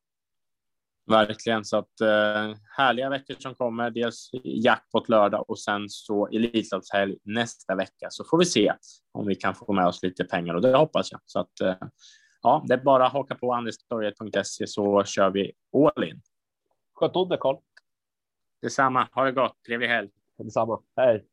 Verkligen, 1.07 1.65
så 1.65 1.77
att 1.77 2.01
eh, 2.01 2.57
härliga 2.77 3.11
veckor 3.11 3.35
som 3.39 3.55
kommer. 3.55 3.91
Dels 3.91 4.31
jackpot 4.45 5.09
lördag 5.09 5.51
och 5.51 5.59
sen 5.59 5.89
så 5.89 6.27
Elitloppshelg 6.27 7.17
nästa 7.23 7.75
vecka. 7.75 8.07
Så 8.11 8.25
får 8.25 8.39
vi 8.39 8.45
se 8.45 8.73
om 9.13 9.27
vi 9.27 9.35
kan 9.35 9.55
få 9.55 9.73
med 9.73 9.87
oss 9.87 10.03
lite 10.03 10.25
pengar 10.25 10.55
och 10.55 10.63
det 10.63 10.77
hoppas 10.77 11.13
jag. 11.13 11.21
Så 11.25 11.41
att 11.41 11.61
eh, 11.61 11.75
ja, 12.43 12.65
det 12.69 12.75
är 12.75 12.79
bara 12.79 13.07
att 13.07 13.13
haka 13.13 13.35
på 13.35 13.55
andelstorget.se 13.55 14.67
så 14.67 15.05
kör 15.05 15.31
vi 15.31 15.53
all 15.97 16.05
in. 16.05 16.21
Sköt 16.95 17.17
om 17.17 17.29
dig 17.29 17.39
Karl. 17.41 17.57
Detsamma. 18.63 19.09
Ha 19.13 19.25
det 19.25 19.33
gott. 19.33 19.63
Trevlig 19.67 19.89
helg. 19.89 20.09
Detsamma. 20.39 20.81
Hej. 20.97 21.25